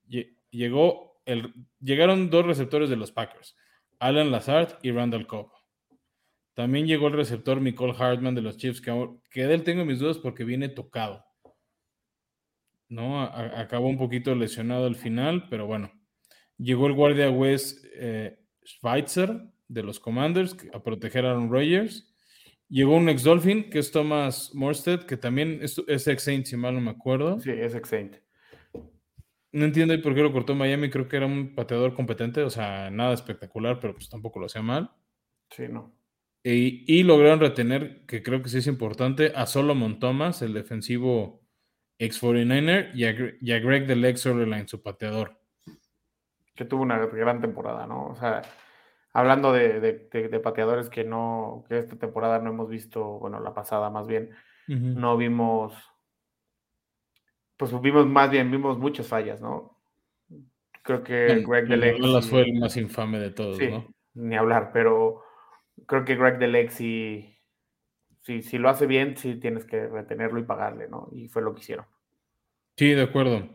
llegó 0.49 1.21
el, 1.25 1.53
llegaron 1.79 2.29
dos 2.29 2.45
receptores 2.45 2.89
de 2.89 2.95
los 2.97 3.11
Packers, 3.11 3.55
Alan 3.99 4.31
Lazard 4.31 4.77
y 4.81 4.91
Randall 4.91 5.27
Cobb. 5.27 5.51
También 6.53 6.85
llegó 6.85 7.07
el 7.07 7.13
receptor 7.13 7.61
Nicole 7.61 7.95
Hartman 7.97 8.35
de 8.35 8.41
los 8.41 8.57
Chiefs, 8.57 8.81
que, 8.81 9.09
que 9.31 9.47
de 9.47 9.53
él 9.53 9.63
tengo 9.63 9.85
mis 9.85 9.99
dudas 9.99 10.17
porque 10.17 10.43
viene 10.43 10.69
tocado. 10.69 11.25
¿no? 12.91 13.21
acabó 13.23 13.87
un 13.87 13.97
poquito 13.97 14.35
lesionado 14.35 14.85
al 14.85 14.95
final, 14.95 15.47
pero 15.49 15.65
bueno. 15.65 15.91
Llegó 16.57 16.87
el 16.87 16.93
guardia 16.93 17.31
West 17.31 17.85
eh, 17.95 18.37
Schweitzer 18.65 19.41
de 19.67 19.83
los 19.83 19.99
Commanders 19.99 20.55
a 20.73 20.83
proteger 20.83 21.25
a 21.25 21.31
Aaron 21.31 21.51
Rodgers. 21.51 22.11
Llegó 22.69 22.95
un 22.95 23.09
ex 23.09 23.23
Dolphin 23.23 23.69
que 23.69 23.79
es 23.79 23.91
Thomas 23.91 24.51
Morstead, 24.53 25.03
que 25.03 25.17
también 25.17 25.59
es, 25.61 25.77
ex 25.87 26.23
Saint, 26.23 26.45
si 26.45 26.55
mal 26.55 26.73
no 26.73 26.81
me 26.81 26.91
acuerdo. 26.91 27.39
Sí, 27.39 27.51
es 27.51 27.75
ex 27.75 27.89
Saint. 27.89 28.15
No 29.53 29.65
entiendo 29.65 29.99
por 30.01 30.15
qué 30.15 30.21
lo 30.21 30.31
cortó 30.31 30.55
Miami. 30.55 30.89
Creo 30.89 31.07
que 31.07 31.17
era 31.17 31.25
un 31.25 31.53
pateador 31.53 31.93
competente, 31.93 32.41
o 32.41 32.49
sea, 32.49 32.89
nada 32.89 33.13
espectacular, 33.13 33.79
pero 33.79 33.93
pues 33.93 34.07
tampoco 34.07 34.39
lo 34.39 34.45
hacía 34.45 34.61
mal. 34.61 34.91
Sí, 35.49 35.63
no. 35.69 35.93
Y, 36.43 37.03
lograron 37.03 37.39
retener, 37.39 38.05
que 38.07 38.23
creo 38.23 38.41
que 38.41 38.49
sí 38.49 38.59
es 38.59 38.67
importante, 38.67 39.31
a 39.35 39.45
Solomon 39.45 39.99
Thomas, 39.99 40.41
el 40.41 40.53
defensivo 40.53 41.45
ex 41.99 42.21
49er, 42.21 42.91
y 42.95 43.51
a, 43.51 43.59
Greg 43.59 43.85
del 43.85 44.05
ex 44.05 44.25
Line, 44.25 44.67
su 44.67 44.81
pateador 44.81 45.40
que 46.55 46.65
tuvo 46.65 46.83
una 46.83 46.97
gran 47.05 47.41
temporada, 47.41 47.87
¿no? 47.87 48.07
O 48.07 48.15
sea, 48.15 48.41
hablando 49.13 49.53
de, 49.53 50.39
pateadores 50.43 50.89
que 50.89 51.03
no, 51.03 51.65
que 51.67 51.77
esta 51.77 51.95
temporada 51.97 52.39
no 52.39 52.51
hemos 52.51 52.69
visto, 52.69 53.19
bueno, 53.19 53.39
la 53.39 53.53
pasada 53.53 53.89
más 53.89 54.07
bien, 54.07 54.31
no 54.67 55.17
vimos, 55.17 55.73
pues 57.57 57.79
vimos 57.81 58.07
más 58.07 58.29
bien, 58.29 58.49
vimos 58.49 58.77
muchas 58.77 59.07
fallas, 59.07 59.41
¿no? 59.41 59.77
Creo 60.81 61.03
que 61.03 61.43
Greg 61.45 61.67
Delexi... 61.67 62.29
fue 62.29 62.41
el 62.43 62.59
más 62.59 62.77
infame 62.77 63.19
de 63.19 63.31
todos, 63.31 63.59
¿no? 63.59 63.85
Ni 64.13 64.35
hablar, 64.35 64.71
pero 64.71 65.23
creo 65.85 66.05
que 66.05 66.15
Greg 66.15 66.37
Delexi, 66.39 67.37
si, 68.21 68.41
si 68.41 68.57
lo 68.57 68.69
hace 68.69 68.87
bien, 68.87 69.17
sí 69.17 69.35
tienes 69.35 69.65
que 69.65 69.87
retenerlo 69.87 70.39
y 70.39 70.43
pagarle, 70.43 70.87
¿no? 70.87 71.09
Y 71.11 71.27
fue 71.27 71.41
lo 71.41 71.53
que 71.53 71.61
hicieron. 71.61 71.85
Sí, 72.77 72.93
de 72.93 73.03
acuerdo. 73.03 73.47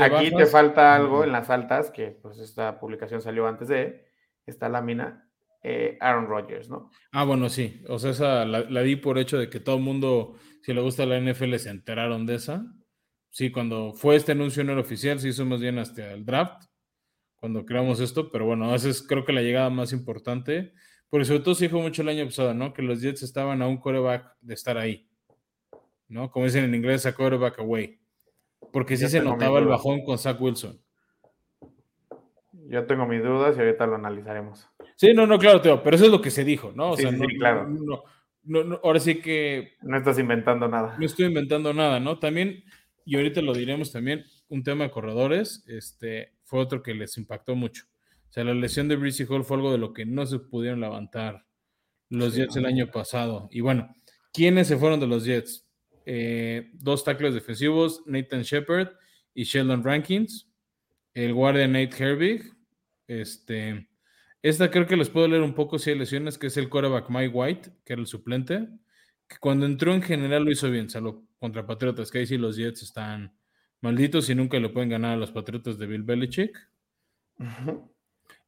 Aquí 0.00 0.30
te 0.34 0.46
falta 0.46 0.96
algo 0.96 1.22
en 1.22 1.30
las 1.30 1.50
altas, 1.50 1.90
que 1.90 2.10
pues 2.10 2.38
esta 2.38 2.80
publicación 2.80 3.22
salió 3.22 3.46
antes 3.46 3.68
de 3.68 4.08
esta 4.44 4.68
lámina, 4.68 5.30
eh, 5.62 5.96
Aaron 6.00 6.26
Rodgers, 6.26 6.68
¿no? 6.68 6.90
Ah, 7.12 7.24
bueno, 7.24 7.48
sí. 7.48 7.82
O 7.88 7.98
sea, 7.98 8.10
esa 8.10 8.44
la, 8.44 8.82
di 8.82 8.96
por 8.96 9.18
hecho 9.18 9.38
de 9.38 9.48
que 9.48 9.60
todo 9.60 9.76
el 9.76 9.82
mundo, 9.82 10.34
si 10.62 10.72
le 10.72 10.80
gusta 10.80 11.06
la 11.06 11.20
NFL, 11.20 11.54
se 11.56 11.70
enteraron 11.70 12.26
de 12.26 12.34
esa. 12.36 12.66
Sí, 13.30 13.52
cuando 13.52 13.92
fue 13.94 14.16
este 14.16 14.32
anuncio 14.32 14.64
no 14.64 14.72
era 14.72 14.80
oficial, 14.80 15.20
se 15.20 15.28
hizo 15.28 15.44
más 15.44 15.60
bien 15.60 15.78
hasta 15.78 16.12
el 16.12 16.24
draft, 16.24 16.64
cuando 17.36 17.64
creamos 17.64 18.00
esto, 18.00 18.32
pero 18.32 18.46
bueno, 18.46 18.74
esa 18.74 18.88
es 18.88 19.06
creo 19.06 19.24
que 19.24 19.32
la 19.32 19.42
llegada 19.42 19.70
más 19.70 19.92
importante, 19.92 20.72
porque 21.08 21.24
sobre 21.24 21.40
todo 21.40 21.54
se 21.54 21.66
dijo 21.66 21.78
mucho 21.78 22.02
el 22.02 22.08
año 22.08 22.24
pasado, 22.24 22.52
¿no? 22.52 22.72
Que 22.72 22.82
los 22.82 23.00
Jets 23.00 23.22
estaban 23.22 23.62
a 23.62 23.68
un 23.68 23.78
coreback 23.78 24.34
de 24.40 24.54
estar 24.54 24.76
ahí, 24.76 25.08
¿no? 26.08 26.30
Como 26.30 26.46
dicen 26.46 26.64
en 26.64 26.74
inglés, 26.74 27.06
a 27.06 27.14
coreback 27.14 27.60
away, 27.60 28.00
porque 28.72 28.96
sí 28.96 29.08
se 29.08 29.20
notaba 29.20 29.58
el 29.58 29.66
bajón 29.66 30.04
con 30.04 30.18
Zach 30.18 30.40
Wilson. 30.40 30.80
Yo 32.68 32.84
tengo 32.86 33.06
mis 33.06 33.22
dudas 33.22 33.56
y 33.56 33.60
ahorita 33.60 33.86
lo 33.86 33.94
analizaremos. 33.94 34.68
Sí, 34.96 35.14
no, 35.14 35.26
no, 35.26 35.38
claro, 35.38 35.60
Teo, 35.60 35.82
pero 35.82 35.96
eso 35.96 36.04
es 36.04 36.10
lo 36.10 36.20
que 36.20 36.30
se 36.30 36.44
dijo, 36.44 36.72
¿no? 36.74 36.90
O 36.90 36.96
sea, 36.96 37.10
no, 37.10 37.24
claro. 37.38 37.68
ahora 38.82 39.00
sí 39.00 39.20
que... 39.20 39.76
No 39.82 39.96
estás 39.96 40.18
inventando 40.18 40.68
nada. 40.68 40.96
No 40.98 41.06
estoy 41.06 41.26
inventando 41.26 41.72
nada, 41.72 41.98
¿no? 41.98 42.18
También, 42.18 42.64
y 43.06 43.16
ahorita 43.16 43.40
lo 43.40 43.54
diremos 43.54 43.90
también, 43.90 44.24
un 44.48 44.62
tema 44.62 44.84
de 44.84 44.90
corredores, 44.90 45.64
este, 45.66 46.34
fue 46.44 46.60
otro 46.60 46.82
que 46.82 46.94
les 46.94 47.16
impactó 47.16 47.54
mucho. 47.54 47.84
O 48.28 48.32
sea, 48.32 48.44
la 48.44 48.54
lesión 48.54 48.88
de 48.88 48.96
Breezy 48.96 49.24
Hall 49.28 49.44
fue 49.44 49.56
algo 49.56 49.72
de 49.72 49.78
lo 49.78 49.94
que 49.94 50.04
no 50.04 50.26
se 50.26 50.38
pudieron 50.38 50.80
levantar 50.80 51.46
los 52.10 52.34
Jets 52.34 52.56
el 52.56 52.66
año 52.66 52.90
pasado. 52.90 53.48
Y 53.50 53.60
bueno, 53.60 53.94
¿quiénes 54.32 54.68
se 54.68 54.76
fueron 54.76 55.00
de 55.00 55.06
los 55.06 55.24
Jets? 55.24 55.67
Eh, 56.10 56.70
dos 56.72 57.04
tackles 57.04 57.34
defensivos, 57.34 58.02
Nathan 58.06 58.40
Shepard 58.40 58.92
y 59.34 59.44
Sheldon 59.44 59.84
Rankins. 59.84 60.50
El 61.12 61.34
guardia 61.34 61.68
Nate 61.68 62.02
Herbig. 62.02 62.50
Este, 63.06 63.90
esta 64.40 64.70
creo 64.70 64.86
que 64.86 64.96
les 64.96 65.10
puedo 65.10 65.28
leer 65.28 65.42
un 65.42 65.52
poco 65.52 65.78
si 65.78 65.90
hay 65.90 65.98
lesiones, 65.98 66.38
que 66.38 66.46
es 66.46 66.56
el 66.56 66.70
quarterback 66.70 67.10
Mike 67.10 67.34
White, 67.34 67.70
que 67.84 67.92
era 67.92 68.00
el 68.00 68.06
suplente, 68.06 68.68
que 69.28 69.36
cuando 69.38 69.66
entró 69.66 69.92
en 69.92 70.00
general 70.00 70.44
lo 70.44 70.50
hizo 70.50 70.70
bien, 70.70 70.88
salvo 70.88 71.28
contra 71.38 71.66
Patriotas, 71.66 72.10
que 72.10 72.20
ahí 72.20 72.26
sí 72.26 72.38
los 72.38 72.56
Jets 72.56 72.84
están 72.84 73.36
malditos 73.82 74.30
y 74.30 74.34
nunca 74.34 74.58
le 74.58 74.70
pueden 74.70 74.88
ganar 74.88 75.12
a 75.12 75.16
los 75.18 75.30
Patriotas 75.30 75.76
de 75.76 75.86
Bill 75.86 76.04
Belichick. 76.04 76.56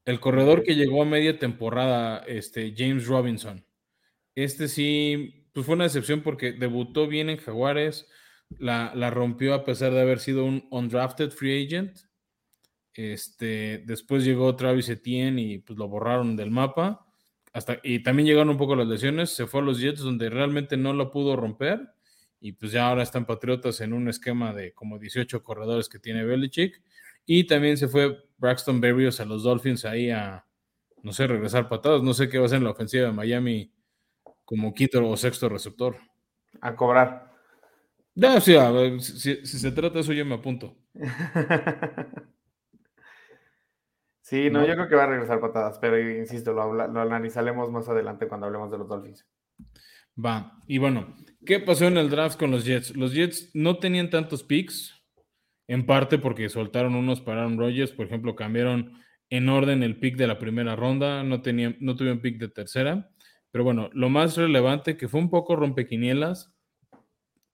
El 0.07 0.19
corredor 0.19 0.63
que 0.63 0.77
llegó 0.77 1.03
a 1.03 1.07
media 1.07 1.39
temporada, 1.39 2.25
este, 2.27 2.73
James 2.75 3.07
Robinson. 3.07 3.63
Este 4.35 4.67
sí, 4.67 5.40
pues 5.53 5.67
fue 5.67 5.75
una 5.75 5.85
decepción 5.85 6.23
porque 6.23 6.53
debutó 6.53 7.07
bien 7.07 7.31
en 7.31 7.39
Jaguares, 7.39 8.09
la, 8.59 8.93
la 8.95 9.11
rompió 9.11 9.55
a 9.55 9.65
pesar 9.65 9.93
de 9.93 10.01
haber 10.01 10.19
sido 10.21 10.45
un 10.45 10.67
undrafted 10.71 11.31
free 11.31 11.65
agent 11.65 11.99
este, 12.95 13.83
después 13.87 14.25
llegó 14.25 14.57
Travis 14.57 14.89
Etienne 14.89 15.41
y 15.41 15.59
pues 15.59 15.79
lo 15.79 15.89
borraron 15.89 16.37
del 16.37 16.51
mapa. 16.51 17.07
Hasta, 17.53 17.81
y 17.83 18.03
también 18.03 18.27
llegaron 18.27 18.51
un 18.51 18.59
poco 18.59 18.77
las 18.77 18.87
lesiones. 18.87 19.31
Se 19.31 19.47
fue 19.47 19.61
a 19.61 19.65
los 19.65 19.81
Jets 19.81 20.01
donde 20.01 20.31
realmente 20.31 20.77
no 20.77 20.93
lo 20.93 21.11
pudo 21.11 21.37
romper. 21.37 21.81
Y 22.41 22.53
pues 22.53 22.73
ya 22.73 22.89
ahora 22.89 23.03
están 23.03 23.27
Patriotas 23.27 23.81
en 23.81 23.93
un 23.93 24.09
esquema 24.09 24.53
de 24.53 24.73
como 24.73 24.99
18 24.99 25.43
corredores 25.43 25.89
que 25.89 25.99
tiene 25.99 26.25
Belichick. 26.25 26.83
Y 27.27 27.45
también 27.45 27.77
se 27.77 27.89
fue 27.89 28.19
Braxton 28.39 28.81
Berrios 28.81 29.21
a 29.21 29.25
los 29.25 29.43
Dolphins 29.43 29.85
ahí 29.85 30.11
a, 30.11 30.47
no 31.03 31.13
sé, 31.13 31.27
regresar 31.27 31.69
patadas. 31.69 32.03
No 32.03 32.15
sé 32.15 32.29
qué 32.29 32.39
va 32.39 32.45
a 32.45 32.47
hacer 32.47 32.59
en 32.59 32.65
la 32.65 32.71
ofensiva 32.71 33.07
de 33.07 33.13
Miami 33.13 33.73
como 34.51 34.75
quinto 34.75 35.09
o 35.09 35.17
sexto 35.17 35.49
receptor. 35.49 35.97
A 36.61 36.75
cobrar. 36.75 37.31
Ya, 38.17 38.41
sí, 38.41 38.57
si, 38.99 39.47
si 39.47 39.59
se 39.61 39.71
trata 39.71 39.95
de 39.95 40.01
eso, 40.01 40.13
yo 40.13 40.27
me 40.27 40.35
apunto. 40.35 40.77
Sí, 44.23 44.49
no, 44.49 44.65
yo 44.65 44.75
creo 44.75 44.89
que 44.89 44.95
va 44.95 45.03
a 45.03 45.07
regresar 45.09 45.41
patadas, 45.41 45.81
pero 45.81 45.99
insisto, 45.99 46.53
lo, 46.53 46.73
lo, 46.73 47.01
analizaremos 47.01 47.69
más 47.73 47.89
adelante 47.89 48.29
cuando 48.29 48.47
hablemos 48.47 48.71
de 48.71 48.79
los 48.79 48.87
Dolphins. 48.87 49.27
Va, 50.25 50.57
y 50.69 50.79
bueno, 50.79 51.17
¿qué 51.45 51.59
pasó 51.59 51.89
en 51.89 51.97
el 51.97 52.11
draft 52.11 52.39
con 52.39 52.53
los 52.53 52.65
Jets? 52.65 52.95
Los 52.95 53.13
Jets 53.13 53.51
no 53.55 53.81
tenían 53.81 54.09
tantos 54.09 54.45
picks, 54.45 54.95
en 55.67 55.85
parte 55.85 56.17
porque 56.17 56.49
soltaron 56.49 56.95
unos 56.95 57.21
para 57.21 57.41
Aaron 57.41 57.59
Rodgers, 57.59 57.91
por 57.91 58.07
ejemplo, 58.07 58.37
cambiaron 58.37 59.03
en 59.31 59.49
orden 59.49 59.83
el 59.83 59.99
pick 59.99 60.17
de 60.17 60.29
la 60.29 60.39
primera 60.39 60.77
ronda, 60.77 61.25
no, 61.25 61.43
tenían, 61.43 61.77
no 61.81 61.97
tuvieron 61.97 62.21
pick 62.21 62.39
de 62.39 62.51
tercera, 62.51 63.11
pero 63.51 63.65
bueno, 63.65 63.91
lo 63.93 64.09
más 64.09 64.37
relevante 64.37 64.97
que 64.97 65.09
fue 65.09 65.21
un 65.21 65.31
poco 65.31 65.57
rompequinielas 65.57 66.53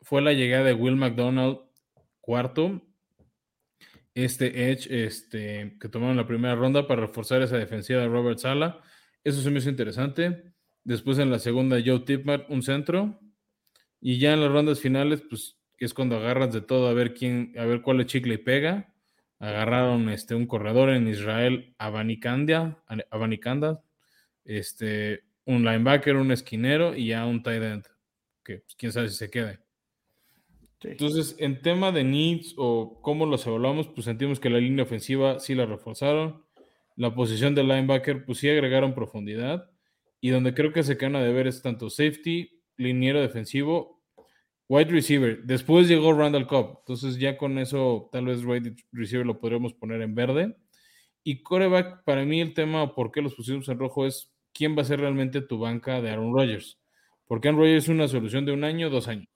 fue 0.03 0.23
la 0.23 0.33
llegada 0.33 0.65
de 0.65 0.75
Will 0.75 0.97
McDonald 0.97 1.59
cuarto 2.21 2.83
este 4.17 4.71
Edge 4.71 4.89
este, 4.91 5.77
que 5.79 5.91
tomaron 5.91 6.17
la 6.17 6.27
primera 6.27 6.55
ronda 6.55 6.87
para 6.87 7.03
reforzar 7.03 7.43
esa 7.43 7.59
defensiva 7.59 8.01
de 8.01 8.09
Robert 8.09 8.39
Sala. 8.39 8.81
Eso 9.23 9.43
se 9.43 9.51
me 9.51 9.59
hizo 9.59 9.69
interesante. 9.69 10.55
Después 10.85 11.19
en 11.19 11.31
la 11.31 11.39
segunda, 11.39 11.77
Joe 11.85 12.01
Tipmar, 12.01 12.47
un 12.49 12.63
centro. 12.63 13.21
Y 14.01 14.19
ya 14.19 14.33
en 14.33 14.41
las 14.41 14.51
rondas 14.51 14.81
finales, 14.81 15.23
pues 15.29 15.59
es 15.77 15.93
cuando 15.93 16.17
agarras 16.17 16.51
de 16.51 16.63
todo 16.63 16.89
a 16.89 16.95
ver 16.95 17.13
quién, 17.13 17.53
a 17.59 17.67
ver 17.67 17.83
cuál 17.83 18.01
es 18.01 18.07
chicle 18.07 18.35
y 18.35 18.39
pega. 18.39 18.95
Agarraron 19.39 20.09
este, 20.09 20.35
un 20.35 20.47
corredor 20.47 20.89
en 20.89 21.09
Israel, 21.09 21.75
Abanicanda, 21.77 22.83
Abanicanda 23.11 23.83
este, 24.47 25.25
un 25.47 25.65
linebacker, 25.65 26.17
un 26.17 26.33
esquinero 26.33 26.95
y 26.95 27.09
ya 27.09 27.25
un 27.25 27.43
tight 27.43 27.63
end, 27.63 27.87
que 28.45 28.59
pues, 28.59 28.75
quién 28.77 28.93
sabe 28.93 29.09
si 29.09 29.17
se 29.17 29.31
quede. 29.31 29.61
Entonces, 30.83 31.37
en 31.39 31.63
tema 31.63 31.91
de 31.91 32.05
needs 32.05 32.55
o 32.59 33.01
cómo 33.01 33.27
los 33.27 33.47
evaluamos, 33.47 33.89
pues 33.89 34.05
sentimos 34.05 34.39
que 34.39 34.51
la 34.51 34.59
línea 34.59 34.85
ofensiva 34.85 35.41
sí 35.41 35.55
la 35.55 35.67
reforzaron. 35.67 36.45
La 36.97 37.15
posición 37.15 37.55
de 37.55 37.65
linebacker, 37.65 38.25
pues 38.25 38.39
sí 38.39 38.49
agregaron 38.49 38.95
profundidad. 38.95 39.71
Y 40.21 40.31
donde 40.31 40.55
creo 40.55 40.73
que 40.73 40.83
se 40.83 40.97
quedan 40.97 41.17
a 41.17 41.23
deber 41.23 41.47
es 41.47 41.63
tanto 41.63 41.91
safety, 41.91 42.63
liniero 42.77 43.21
defensivo, 43.21 44.03
wide 44.69 44.91
receiver. 44.91 45.43
Después 45.45 45.89
llegó 45.89 46.13
Randall 46.13 46.47
Cobb. 46.47 46.79
Entonces, 46.81 47.19
ya 47.19 47.37
con 47.37 47.59
eso, 47.59 48.09
tal 48.13 48.27
vez 48.27 48.45
wide 48.45 48.77
receiver 48.93 49.27
lo 49.27 49.41
podríamos 49.41 49.75
poner 49.75 50.03
en 50.03 50.15
verde. 50.15 50.57
Y 51.23 51.43
coreback, 51.43 52.05
para 52.05 52.25
mí 52.25 52.41
el 52.41 52.55
tema 52.55 52.95
por 52.95 53.11
qué 53.11 53.23
los 53.23 53.35
pusimos 53.35 53.69
en 53.69 53.79
rojo 53.79 54.07
es 54.07 54.36
quién 54.57 54.77
va 54.77 54.83
a 54.83 54.85
ser 54.85 55.01
realmente 55.01 55.43
tu 55.43 55.59
banca 55.59 56.01
de 56.01 56.11
Aaron 56.11 56.33
Rodgers. 56.33 56.79
Porque 57.27 57.49
Aaron 57.49 57.61
Rodgers 57.61 57.85
es 57.85 57.89
una 57.89 58.09
solución 58.09 58.45
de 58.47 58.53
un 58.53 58.65
año, 58.65 58.91
dos 58.91 59.09
años. 59.09 59.29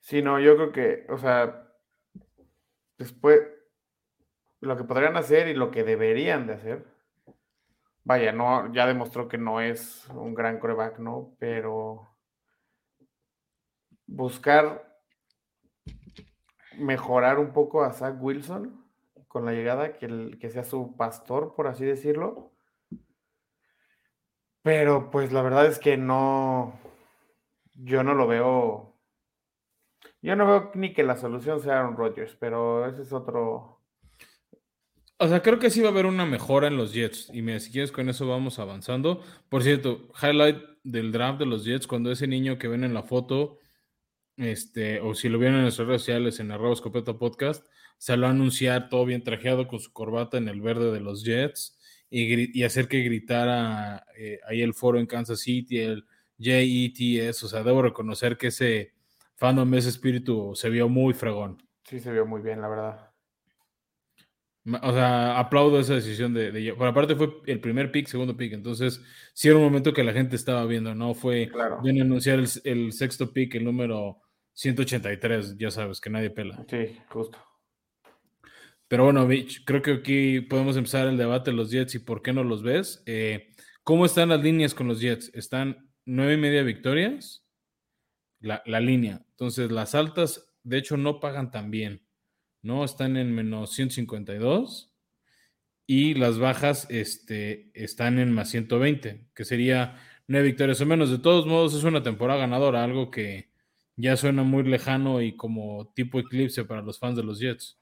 Sí, 0.00 0.22
no, 0.22 0.40
yo 0.40 0.56
creo 0.56 0.72
que, 0.72 1.06
o 1.10 1.18
sea, 1.18 1.68
después, 2.98 3.40
lo 4.60 4.76
que 4.76 4.84
podrían 4.84 5.16
hacer 5.16 5.48
y 5.48 5.54
lo 5.54 5.70
que 5.70 5.84
deberían 5.84 6.46
de 6.46 6.54
hacer, 6.54 6.86
vaya, 8.04 8.32
no, 8.32 8.72
ya 8.72 8.86
demostró 8.86 9.28
que 9.28 9.38
no 9.38 9.60
es 9.60 10.08
un 10.08 10.34
gran 10.34 10.58
coreback, 10.58 10.98
¿no? 10.98 11.36
Pero 11.38 12.16
buscar 14.06 15.00
mejorar 16.78 17.38
un 17.38 17.52
poco 17.52 17.84
a 17.84 17.92
Zach 17.92 18.16
Wilson 18.20 18.84
con 19.28 19.44
la 19.44 19.52
llegada, 19.52 19.98
que, 19.98 20.06
el, 20.06 20.38
que 20.38 20.50
sea 20.50 20.64
su 20.64 20.96
pastor, 20.96 21.54
por 21.54 21.66
así 21.66 21.84
decirlo. 21.84 22.51
Pero 24.62 25.10
pues 25.10 25.32
la 25.32 25.42
verdad 25.42 25.66
es 25.66 25.78
que 25.78 25.96
no, 25.96 26.78
yo 27.74 28.02
no 28.04 28.14
lo 28.14 28.26
veo 28.26 28.92
yo 30.22 30.36
no 30.36 30.46
veo 30.46 30.70
ni 30.74 30.92
que 30.92 31.02
la 31.02 31.16
solución 31.16 31.60
sea 31.60 31.80
Aaron 31.80 31.96
Rodgers, 31.96 32.36
pero 32.38 32.86
ese 32.86 33.02
es 33.02 33.12
otro. 33.12 33.80
O 35.18 35.28
sea, 35.28 35.42
creo 35.42 35.58
que 35.58 35.70
sí 35.70 35.80
va 35.80 35.88
a 35.88 35.92
haber 35.92 36.06
una 36.06 36.24
mejora 36.24 36.68
en 36.68 36.76
los 36.76 36.92
Jets. 36.92 37.28
Y 37.32 37.42
me, 37.42 37.58
si 37.58 37.72
quieres, 37.72 37.90
con 37.90 38.08
eso 38.08 38.26
vamos 38.28 38.60
avanzando. 38.60 39.20
Por 39.48 39.64
cierto, 39.64 40.08
highlight 40.22 40.58
del 40.84 41.10
draft 41.10 41.40
de 41.40 41.46
los 41.46 41.64
Jets, 41.64 41.88
cuando 41.88 42.12
ese 42.12 42.28
niño 42.28 42.56
que 42.56 42.68
ven 42.68 42.84
en 42.84 42.94
la 42.94 43.02
foto, 43.02 43.58
este, 44.36 45.00
o 45.00 45.14
si 45.14 45.28
lo 45.28 45.38
vieron 45.38 45.56
en 45.56 45.62
nuestras 45.62 45.88
redes 45.88 46.02
sociales, 46.02 46.38
en 46.38 46.52
arroba 46.52 46.72
escopeta 46.72 47.18
podcast, 47.18 47.66
se 47.98 48.16
lo 48.16 48.28
anunciar 48.28 48.88
todo 48.88 49.04
bien 49.04 49.24
trajeado 49.24 49.66
con 49.66 49.80
su 49.80 49.92
corbata 49.92 50.38
en 50.38 50.48
el 50.48 50.60
verde 50.60 50.92
de 50.92 51.00
los 51.00 51.24
Jets 51.24 51.78
y, 52.12 52.62
hacer 52.62 52.88
que 52.88 53.02
gritara 53.02 54.06
eh, 54.16 54.38
ahí 54.46 54.60
el 54.60 54.74
foro 54.74 54.98
en 54.98 55.06
Kansas 55.06 55.40
City, 55.40 55.78
el 55.78 56.04
JETS. 56.38 57.42
O 57.44 57.48
sea, 57.48 57.62
debo 57.62 57.80
reconocer 57.80 58.36
que 58.36 58.48
ese 58.48 58.92
fandom 59.36 59.72
ese 59.74 59.88
espíritu 59.88 60.54
se 60.54 60.68
vio 60.68 60.88
muy 60.88 61.14
fregón. 61.14 61.62
Sí, 61.84 61.98
se 62.00 62.12
vio 62.12 62.26
muy 62.26 62.42
bien, 62.42 62.60
la 62.60 62.68
verdad. 62.68 63.10
O 64.64 64.92
sea, 64.92 65.38
aplaudo 65.40 65.80
esa 65.80 65.94
decisión 65.94 66.32
de, 66.34 66.52
de 66.52 66.74
Por 66.74 66.86
aparte 66.86 67.16
fue 67.16 67.40
el 67.46 67.60
primer 67.60 67.90
pick, 67.90 68.06
segundo 68.06 68.36
pick. 68.36 68.52
Entonces, 68.52 69.02
sí 69.32 69.48
era 69.48 69.56
un 69.56 69.64
momento 69.64 69.92
que 69.92 70.04
la 70.04 70.12
gente 70.12 70.36
estaba 70.36 70.64
viendo, 70.66 70.94
¿no? 70.94 71.14
Fue 71.14 71.48
claro. 71.48 71.80
bien 71.82 72.00
anunciar 72.00 72.38
el, 72.38 72.92
sexto 72.92 73.32
pick, 73.32 73.56
el 73.56 73.64
número 73.64 74.20
183, 74.52 75.56
ya 75.56 75.70
sabes, 75.70 76.00
que 76.00 76.10
nadie 76.10 76.30
pela. 76.30 76.64
Sí, 76.68 76.96
justo. 77.08 77.38
Pero 78.92 79.04
bueno, 79.04 79.24
Mitch, 79.26 79.64
creo 79.64 79.80
que 79.80 79.92
aquí 79.92 80.42
podemos 80.42 80.76
empezar 80.76 81.08
el 81.08 81.16
debate 81.16 81.50
de 81.50 81.56
los 81.56 81.70
Jets 81.70 81.94
y 81.94 81.98
por 81.98 82.20
qué 82.20 82.34
no 82.34 82.44
los 82.44 82.62
ves. 82.62 83.02
Eh, 83.06 83.54
¿Cómo 83.84 84.04
están 84.04 84.28
las 84.28 84.42
líneas 84.42 84.74
con 84.74 84.86
los 84.86 85.00
Jets? 85.00 85.30
¿Están 85.32 85.90
nueve 86.04 86.34
y 86.34 86.36
media 86.36 86.62
victorias? 86.62 87.42
la, 88.40 88.60
línea. 88.80 89.24
Entonces, 89.30 89.72
las 89.72 89.94
altas, 89.94 90.46
de 90.62 90.76
hecho, 90.76 90.98
no 90.98 91.20
pagan 91.20 91.50
tan 91.50 91.70
bien, 91.70 92.06
¿no? 92.60 92.84
Están 92.84 93.16
en 93.16 93.34
menos 93.34 93.72
152 93.72 94.92
y 95.86 96.12
las 96.12 96.38
bajas 96.38 96.86
este, 96.90 97.70
están 97.72 98.18
en 98.18 98.30
más 98.30 98.50
120, 98.50 99.26
que 99.34 99.44
sería 99.46 99.96
nueve 100.26 100.48
victorias 100.48 100.82
o 100.82 100.84
menos. 100.84 101.10
De 101.10 101.18
todos 101.18 101.46
modos, 101.46 101.72
es 101.72 101.84
una 101.84 102.02
temporada 102.02 102.40
ganadora, 102.40 102.84
algo 102.84 103.10
que 103.10 103.52
ya 103.96 104.18
suena 104.18 104.42
muy 104.42 104.64
lejano 104.64 105.22
y 105.22 105.34
como 105.34 105.90
tipo 105.94 106.18
eclipse 106.20 106.66
para 106.66 106.82
los 106.82 106.98
fans 106.98 107.16
de 107.16 107.22
los 107.22 107.38
Jets. 107.38 107.78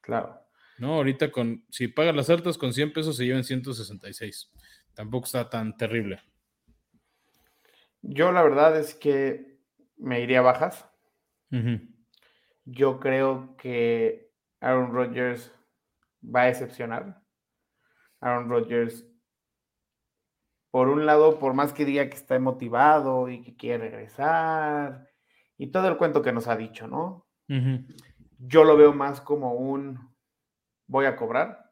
Claro. 0.00 0.47
No, 0.78 0.94
ahorita 0.94 1.30
con, 1.30 1.64
si 1.70 1.88
pagan 1.88 2.16
las 2.16 2.30
altas 2.30 2.56
con 2.56 2.72
100 2.72 2.92
pesos 2.92 3.16
se 3.16 3.24
llevan 3.24 3.44
166. 3.44 4.52
Tampoco 4.94 5.26
está 5.26 5.48
tan 5.48 5.76
terrible. 5.76 6.20
Yo 8.02 8.32
la 8.32 8.42
verdad 8.42 8.78
es 8.78 8.94
que 8.94 9.58
me 9.96 10.20
iría 10.20 10.40
bajas. 10.40 10.88
Yo 12.64 13.00
creo 13.00 13.56
que 13.56 14.30
Aaron 14.60 14.92
Rodgers 14.92 15.52
va 16.22 16.42
a 16.42 16.46
decepcionar. 16.46 17.22
Aaron 18.20 18.48
Rodgers, 18.48 19.06
por 20.70 20.88
un 20.88 21.06
lado, 21.06 21.38
por 21.38 21.54
más 21.54 21.72
que 21.72 21.84
diga 21.84 22.08
que 22.08 22.16
está 22.16 22.38
motivado 22.38 23.28
y 23.28 23.42
que 23.42 23.56
quiere 23.56 23.88
regresar 23.88 25.08
y 25.56 25.68
todo 25.68 25.88
el 25.88 25.96
cuento 25.96 26.22
que 26.22 26.32
nos 26.32 26.46
ha 26.46 26.56
dicho, 26.56 26.86
¿no? 26.86 27.26
Yo 28.38 28.64
lo 28.64 28.76
veo 28.76 28.92
más 28.92 29.20
como 29.20 29.54
un 29.54 29.98
voy 30.88 31.06
a 31.06 31.14
cobrar. 31.14 31.70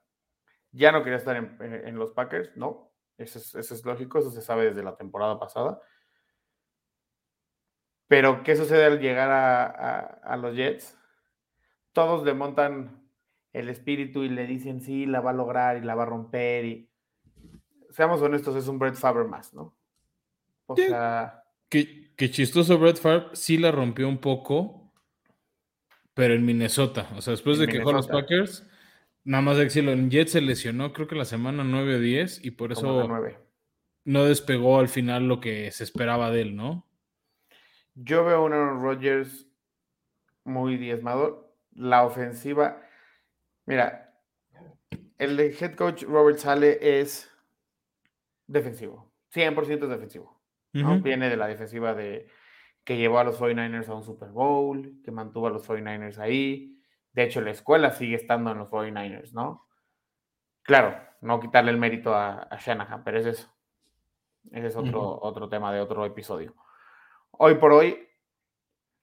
Ya 0.70 0.92
no 0.92 1.02
quería 1.02 1.18
estar 1.18 1.36
en, 1.36 1.98
los 1.98 2.12
Packers, 2.12 2.56
¿no? 2.56 2.92
Eso 3.16 3.38
es, 3.58 3.84
lógico, 3.84 4.18
eso 4.18 4.30
se 4.30 4.42
sabe 4.42 4.66
desde 4.66 4.84
la 4.84 4.94
temporada 4.94 5.40
pasada. 5.40 5.80
Pero, 8.08 8.42
¿qué 8.44 8.54
sucede 8.54 8.84
al 8.84 9.00
llegar 9.00 9.30
a, 9.30 10.36
los 10.36 10.54
Jets? 10.54 10.96
Todos 11.92 12.24
le 12.24 12.34
montan 12.34 13.10
el 13.52 13.70
espíritu 13.70 14.22
y 14.22 14.28
le 14.28 14.46
dicen, 14.46 14.82
sí, 14.82 15.06
la 15.06 15.20
va 15.20 15.30
a 15.30 15.34
lograr 15.34 15.78
y 15.78 15.80
la 15.80 15.94
va 15.94 16.02
a 16.02 16.06
romper. 16.06 16.66
Y 16.66 16.90
seamos 17.90 18.20
honestos, 18.20 18.54
es 18.54 18.68
un 18.68 18.78
Brett 18.78 18.96
Favre 18.96 19.24
más, 19.24 19.54
¿no? 19.54 19.74
O 20.66 20.76
sea. 20.76 21.42
Qué, 21.70 22.12
qué, 22.16 22.30
chistoso, 22.30 22.78
Brett 22.78 22.98
Favre 22.98 23.28
sí 23.32 23.56
la 23.56 23.72
rompió 23.72 24.08
un 24.08 24.18
poco, 24.18 24.92
pero 26.12 26.34
en 26.34 26.44
Minnesota. 26.44 27.08
O 27.16 27.22
sea, 27.22 27.30
después 27.30 27.58
de 27.58 27.66
que 27.66 27.78
dejó 27.78 27.92
los 27.92 28.08
Packers, 28.08 28.66
Nada 29.26 29.42
más 29.42 29.56
decirlo, 29.56 29.90
en 29.90 30.08
Jet 30.08 30.28
se 30.28 30.40
lesionó 30.40 30.92
creo 30.92 31.08
que 31.08 31.16
la 31.16 31.24
semana 31.24 31.64
9 31.64 31.96
o 31.96 31.98
10 31.98 32.44
y 32.44 32.52
por 32.52 32.70
eso 32.70 33.08
no 34.04 34.24
despegó 34.24 34.78
al 34.78 34.86
final 34.86 35.26
lo 35.26 35.40
que 35.40 35.72
se 35.72 35.82
esperaba 35.82 36.30
de 36.30 36.42
él, 36.42 36.54
¿no? 36.54 36.86
Yo 37.96 38.24
veo 38.24 38.36
a 38.36 38.44
un 38.44 38.52
Aaron 38.52 38.80
Rodgers 38.80 39.48
muy 40.44 40.76
diezmado. 40.76 41.56
La 41.72 42.04
ofensiva, 42.04 42.80
mira, 43.64 44.14
el 45.18 45.40
head 45.40 45.74
coach 45.74 46.04
Robert 46.04 46.38
Sale 46.38 46.78
es 47.00 47.28
defensivo, 48.46 49.12
100% 49.34 49.88
defensivo. 49.88 50.40
¿no? 50.72 51.00
Viene 51.00 51.28
de 51.28 51.36
la 51.36 51.48
defensiva 51.48 51.94
de 51.94 52.28
que 52.84 52.96
llevó 52.96 53.18
a 53.18 53.24
los 53.24 53.40
49ers 53.40 53.88
a 53.88 53.94
un 53.94 54.04
Super 54.04 54.28
Bowl, 54.28 55.00
que 55.02 55.10
mantuvo 55.10 55.48
a 55.48 55.50
los 55.50 55.66
49ers 55.66 56.18
ahí 56.18 56.75
de 57.16 57.24
hecho, 57.24 57.40
la 57.40 57.50
escuela 57.50 57.92
sigue 57.92 58.14
estando 58.14 58.50
en 58.52 58.58
los 58.58 58.68
49ers, 58.68 59.32
¿no? 59.32 59.66
Claro, 60.60 60.94
no 61.22 61.40
quitarle 61.40 61.70
el 61.70 61.78
mérito 61.78 62.14
a, 62.14 62.46
Shanahan, 62.60 63.02
pero 63.02 63.18
es 63.18 63.24
eso. 63.24 63.48
Ese 64.52 64.66
es 64.66 64.76
otro, 64.76 65.18
otro 65.22 65.48
tema 65.48 65.72
de 65.72 65.80
otro 65.80 66.04
episodio. 66.04 66.54
Hoy 67.30 67.54
por 67.54 67.72
hoy, 67.72 68.06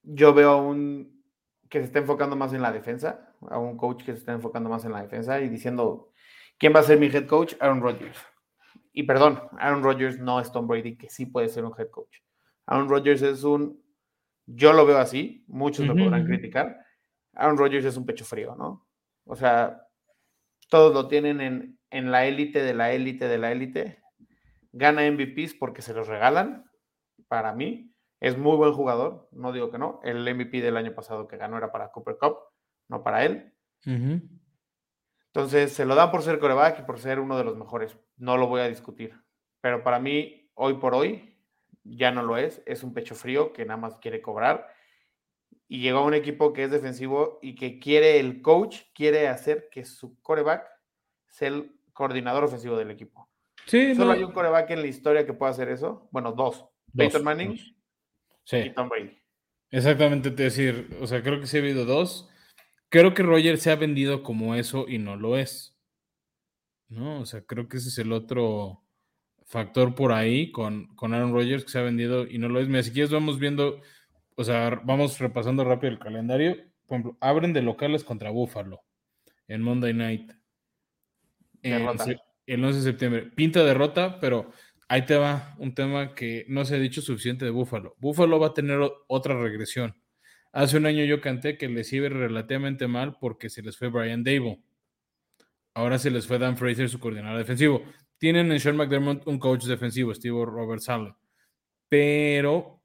yo 0.04 0.32
veo 0.32 0.50
a 0.50 0.56
un 0.56 1.24
que 1.68 1.80
se 1.80 1.86
está 1.86 1.98
enfocando 1.98 2.36
más 2.36 2.52
en 2.52 2.62
la 2.62 2.70
defensa, 2.70 3.34
a 3.50 3.58
un 3.58 3.76
coach 3.76 4.04
que 4.04 4.12
se 4.12 4.18
está 4.18 4.30
enfocando 4.30 4.70
más 4.70 4.84
en 4.84 4.92
la 4.92 5.02
defensa 5.02 5.40
y 5.40 5.48
diciendo, 5.48 6.12
¿quién 6.56 6.72
va 6.72 6.80
a 6.80 6.84
ser 6.84 7.00
mi 7.00 7.06
head 7.06 7.26
coach? 7.26 7.54
Aaron 7.58 7.82
Rodgers. 7.82 8.16
Y 8.92 9.02
perdón, 9.02 9.42
Aaron 9.58 9.82
Rodgers 9.82 10.20
no 10.20 10.38
es 10.38 10.52
Tom 10.52 10.68
Brady, 10.68 10.96
que 10.96 11.10
sí 11.10 11.26
puede 11.26 11.48
ser 11.48 11.64
un 11.64 11.72
head 11.76 11.90
coach. 11.90 12.18
Aaron 12.66 12.88
Rodgers 12.88 13.22
es 13.22 13.42
un, 13.42 13.82
yo 14.46 14.72
lo 14.72 14.86
veo 14.86 14.98
así, 14.98 15.44
muchos 15.48 15.84
me 15.84 16.00
podrán 16.00 16.24
criticar, 16.26 16.83
Aaron 17.36 17.58
Rodgers 17.58 17.84
es 17.84 17.96
un 17.96 18.06
pecho 18.06 18.24
frío, 18.24 18.54
¿no? 18.56 18.86
O 19.24 19.36
sea, 19.36 19.88
todos 20.68 20.92
lo 20.94 21.08
tienen 21.08 21.40
en, 21.40 21.78
en 21.90 22.10
la 22.10 22.26
élite 22.26 22.62
de 22.62 22.74
la 22.74 22.92
élite 22.92 23.28
de 23.28 23.38
la 23.38 23.52
élite. 23.52 24.02
Gana 24.72 25.08
MVPs 25.10 25.54
porque 25.54 25.82
se 25.82 25.94
los 25.94 26.08
regalan, 26.08 26.70
para 27.28 27.52
mí. 27.52 27.94
Es 28.20 28.38
muy 28.38 28.56
buen 28.56 28.72
jugador, 28.72 29.28
no 29.32 29.52
digo 29.52 29.70
que 29.70 29.78
no. 29.78 30.00
El 30.02 30.22
MVP 30.34 30.62
del 30.62 30.76
año 30.76 30.94
pasado 30.94 31.28
que 31.28 31.36
ganó 31.36 31.58
era 31.58 31.70
para 31.70 31.90
Cooper 31.90 32.16
Cup, 32.18 32.38
no 32.88 33.02
para 33.02 33.24
él. 33.24 33.52
Entonces, 35.26 35.72
se 35.72 35.84
lo 35.84 35.94
dan 35.94 36.10
por 36.10 36.22
ser 36.22 36.38
coreback 36.38 36.80
y 36.80 36.82
por 36.84 36.98
ser 36.98 37.20
uno 37.20 37.36
de 37.36 37.44
los 37.44 37.56
mejores. 37.56 37.98
No 38.16 38.36
lo 38.36 38.46
voy 38.46 38.62
a 38.62 38.68
discutir. 38.68 39.20
Pero 39.60 39.82
para 39.82 39.98
mí, 39.98 40.50
hoy 40.54 40.74
por 40.74 40.94
hoy, 40.94 41.38
ya 41.82 42.12
no 42.12 42.22
lo 42.22 42.36
es. 42.36 42.62
Es 42.66 42.82
un 42.82 42.94
pecho 42.94 43.14
frío 43.14 43.52
que 43.52 43.64
nada 43.64 43.78
más 43.78 43.96
quiere 43.96 44.22
cobrar 44.22 44.68
y 45.74 45.80
llegó 45.80 45.98
a 45.98 46.04
un 46.04 46.14
equipo 46.14 46.52
que 46.52 46.62
es 46.62 46.70
defensivo 46.70 47.40
y 47.42 47.56
que 47.56 47.80
quiere, 47.80 48.20
el 48.20 48.42
coach 48.42 48.82
quiere 48.94 49.26
hacer 49.26 49.68
que 49.72 49.84
su 49.84 50.20
coreback 50.22 50.64
sea 51.26 51.48
el 51.48 51.72
coordinador 51.92 52.44
ofensivo 52.44 52.76
del 52.76 52.92
equipo. 52.92 53.28
Sí, 53.66 53.92
Solo 53.96 54.12
hay 54.12 54.22
un 54.22 54.30
coreback 54.30 54.70
en 54.70 54.82
la 54.82 54.86
historia 54.86 55.26
que 55.26 55.32
pueda 55.32 55.50
hacer 55.50 55.68
eso. 55.70 56.08
Bueno, 56.12 56.30
dos. 56.30 56.64
Peyton 56.96 57.24
Manning 57.24 57.58
y 58.52 58.70
Tom 58.70 58.88
Brady. 58.88 59.18
Exactamente, 59.72 60.30
te 60.30 60.44
decir, 60.44 60.96
o 61.00 61.08
sea, 61.08 61.24
creo 61.24 61.40
que 61.40 61.48
sí 61.48 61.56
ha 61.56 61.60
habido 61.60 61.84
dos. 61.84 62.30
Creo 62.88 63.12
que 63.12 63.24
Roger 63.24 63.58
se 63.58 63.72
ha 63.72 63.74
vendido 63.74 64.22
como 64.22 64.54
eso 64.54 64.86
y 64.86 64.98
no 64.98 65.16
lo 65.16 65.36
es. 65.36 65.76
¿No? 66.88 67.18
O 67.18 67.26
sea, 67.26 67.44
creo 67.44 67.68
que 67.68 67.78
ese 67.78 67.88
es 67.88 67.98
el 67.98 68.12
otro 68.12 68.84
factor 69.44 69.96
por 69.96 70.12
ahí 70.12 70.52
con, 70.52 70.94
con 70.94 71.14
Aaron 71.14 71.32
Rodgers 71.32 71.64
que 71.64 71.72
se 71.72 71.80
ha 71.80 71.82
vendido 71.82 72.28
y 72.28 72.38
no 72.38 72.48
lo 72.48 72.60
es. 72.60 72.68
Mira, 72.68 72.84
si 72.84 72.92
quieres 72.92 73.10
vamos 73.10 73.40
viendo 73.40 73.80
o 74.36 74.44
sea, 74.44 74.80
vamos 74.84 75.18
repasando 75.18 75.64
rápido 75.64 75.92
el 75.92 75.98
calendario. 75.98 76.56
Por 76.86 76.98
ejemplo, 76.98 77.18
abren 77.20 77.52
de 77.52 77.62
locales 77.62 78.04
contra 78.04 78.30
Buffalo 78.30 78.82
en 79.48 79.62
Monday 79.62 79.94
Night. 79.94 80.32
el 81.62 81.86
11 81.86 82.18
de 82.46 82.82
septiembre. 82.82 83.30
Pinta 83.34 83.64
derrota, 83.64 84.18
pero 84.20 84.50
ahí 84.88 85.06
te 85.06 85.16
va 85.16 85.54
un 85.58 85.74
tema 85.74 86.14
que 86.14 86.44
no 86.48 86.64
se 86.64 86.76
ha 86.76 86.78
dicho 86.78 87.00
suficiente 87.00 87.44
de 87.44 87.50
Buffalo. 87.50 87.96
Buffalo 87.98 88.38
va 88.38 88.48
a 88.48 88.54
tener 88.54 88.80
otra 89.06 89.40
regresión. 89.40 89.96
Hace 90.52 90.76
un 90.76 90.86
año 90.86 91.04
yo 91.04 91.20
canté 91.20 91.58
que 91.58 91.68
les 91.68 91.92
iba 91.92 92.08
relativamente 92.08 92.86
mal 92.86 93.16
porque 93.18 93.48
se 93.50 93.62
les 93.62 93.76
fue 93.76 93.88
Brian 93.88 94.22
Dable. 94.22 94.62
Ahora 95.74 95.98
se 95.98 96.10
les 96.10 96.26
fue 96.26 96.38
Dan 96.38 96.56
Fraser, 96.56 96.88
su 96.88 97.00
coordinador 97.00 97.38
defensivo. 97.38 97.82
Tienen 98.18 98.52
en 98.52 98.60
Sean 98.60 98.76
McDermott 98.76 99.26
un 99.26 99.38
coach 99.40 99.64
defensivo, 99.64 100.14
Steve 100.14 100.44
Robert 100.44 100.80
Sala. 100.80 101.18
Pero 101.88 102.83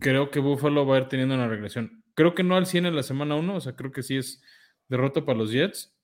creo 0.00 0.30
que 0.30 0.40
Buffalo 0.40 0.86
va 0.86 0.96
a 0.96 1.00
ir 1.00 1.08
teniendo 1.08 1.34
una 1.34 1.48
regresión. 1.48 2.02
Creo 2.14 2.34
que 2.34 2.42
no 2.42 2.56
al 2.56 2.66
100 2.66 2.86
en 2.86 2.96
la 2.96 3.02
semana 3.02 3.36
1, 3.36 3.54
o 3.54 3.60
sea, 3.60 3.76
creo 3.76 3.92
que 3.92 4.02
sí 4.02 4.16
es 4.16 4.42
derrota 4.88 5.24
para 5.24 5.38
los 5.38 5.52
Jets, 5.52 5.96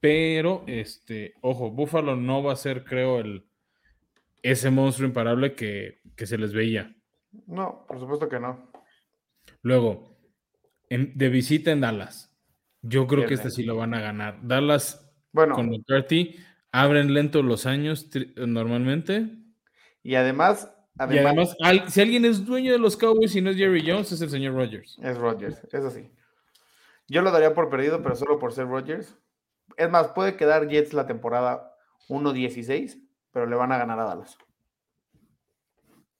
pero 0.00 0.62
este, 0.66 1.34
ojo, 1.40 1.70
Buffalo 1.70 2.14
no 2.14 2.42
va 2.42 2.52
a 2.52 2.56
ser, 2.56 2.84
creo, 2.84 3.18
el 3.18 3.44
ese 4.42 4.70
monstruo 4.70 5.08
imparable 5.08 5.54
que, 5.54 5.98
se 6.16 6.38
les 6.38 6.52
veía. 6.52 6.94
No, 7.46 7.84
por 7.86 7.98
supuesto 7.98 8.28
que 8.28 8.38
no. 8.38 8.70
Luego, 9.62 10.16
de 10.88 11.28
visita 11.28 11.72
en 11.72 11.80
Dallas. 11.80 12.34
Yo 12.82 13.06
creo 13.06 13.26
que 13.26 13.34
este 13.34 13.50
sí 13.50 13.64
lo 13.64 13.76
van 13.76 13.94
a 13.94 14.00
ganar. 14.00 14.38
Dallas 14.42 15.12
bueno, 15.32 15.54
con 15.54 15.68
McCarthy 15.68 16.36
abren 16.70 17.12
lento 17.12 17.42
los 17.42 17.66
años 17.66 18.08
normalmente. 18.36 19.28
Y 20.02 20.14
además 20.14 20.72
y 20.98 21.18
además, 21.18 21.56
si 21.88 22.00
alguien 22.00 22.24
es 22.24 22.44
dueño 22.44 22.72
de 22.72 22.78
los 22.78 22.96
Cowboys 22.96 23.34
y 23.36 23.40
no 23.40 23.50
es 23.50 23.56
Jerry 23.56 23.84
Jones, 23.86 24.12
es 24.12 24.20
el 24.20 24.30
señor 24.30 24.54
Rogers. 24.54 24.98
Es 25.02 25.16
Rogers, 25.16 25.62
eso 25.72 25.90
sí. 25.90 26.10
Yo 27.06 27.22
lo 27.22 27.30
daría 27.30 27.54
por 27.54 27.70
perdido, 27.70 28.02
pero 28.02 28.16
solo 28.16 28.38
por 28.38 28.52
ser 28.52 28.66
Rogers. 28.66 29.16
Es 29.76 29.90
más, 29.90 30.08
puede 30.08 30.36
quedar 30.36 30.68
Jets 30.68 30.92
la 30.92 31.06
temporada 31.06 31.72
1-16, 32.08 33.00
pero 33.30 33.46
le 33.46 33.56
van 33.56 33.72
a 33.72 33.78
ganar 33.78 34.00
a 34.00 34.04
Dallas. 34.04 34.36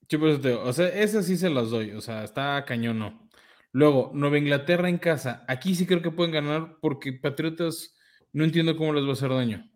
Sí, 0.08 0.16
pues, 0.16 0.44
o 0.44 0.72
sea, 0.72 0.88
esas 0.88 1.26
sí 1.26 1.36
se 1.36 1.50
las 1.50 1.70
doy, 1.70 1.90
o 1.90 2.00
sea, 2.00 2.24
está 2.24 2.64
cañón, 2.64 2.98
no. 2.98 3.28
Luego, 3.72 4.10
Nueva 4.14 4.38
Inglaterra 4.38 4.88
en 4.88 4.98
casa. 4.98 5.44
Aquí 5.46 5.74
sí 5.74 5.86
creo 5.86 6.00
que 6.00 6.10
pueden 6.10 6.32
ganar 6.32 6.76
porque 6.80 7.12
Patriotas 7.12 7.94
no 8.32 8.44
entiendo 8.44 8.76
cómo 8.76 8.94
les 8.94 9.04
va 9.04 9.10
a 9.10 9.12
hacer 9.12 9.30
daño. 9.30 9.70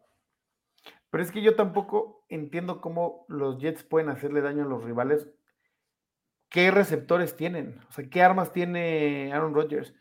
Pero 1.13 1.25
es 1.25 1.31
que 1.31 1.43
yo 1.43 1.57
tampoco 1.57 2.25
entiendo 2.31 2.81
cómo 2.81 3.27
los 3.29 3.59
Jets 3.59 3.83
pueden 3.83 4.09
hacerle 4.09 4.41
daño 4.41 4.65
a 4.65 4.67
los 4.67 4.83
rivales. 4.83 5.29
¿Qué 6.49 6.71
receptores 6.71 7.37
tienen? 7.37 7.83
O 7.91 7.93
sea, 7.93 8.09
¿qué 8.09 8.23
armas 8.23 8.51
tiene 8.51 9.31
Aaron 9.31 9.53
Rodgers? 9.53 9.95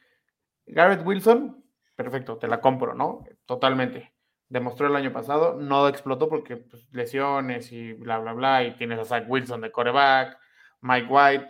Garrett 0.66 1.06
Wilson, 1.06 1.66
perfecto, 1.98 2.38
te 2.38 2.48
la 2.48 2.62
compro, 2.62 2.94
¿no? 2.94 3.26
Totalmente. 3.46 4.14
Demostró 4.48 4.88
el 4.88 4.96
año 4.96 5.12
pasado, 5.12 5.60
no 5.60 5.90
explotó 5.90 6.30
porque 6.30 6.56
pues, 6.56 6.88
lesiones 6.94 7.74
y 7.74 7.92
bla, 7.92 8.20
bla, 8.20 8.32
bla. 8.32 8.64
Y 8.64 8.78
tienes 8.78 8.98
a 9.00 9.04
Zach 9.04 9.26
Wilson 9.28 9.60
de 9.60 9.72
coreback, 9.74 10.40
Mike 10.80 11.08
White, 11.10 11.48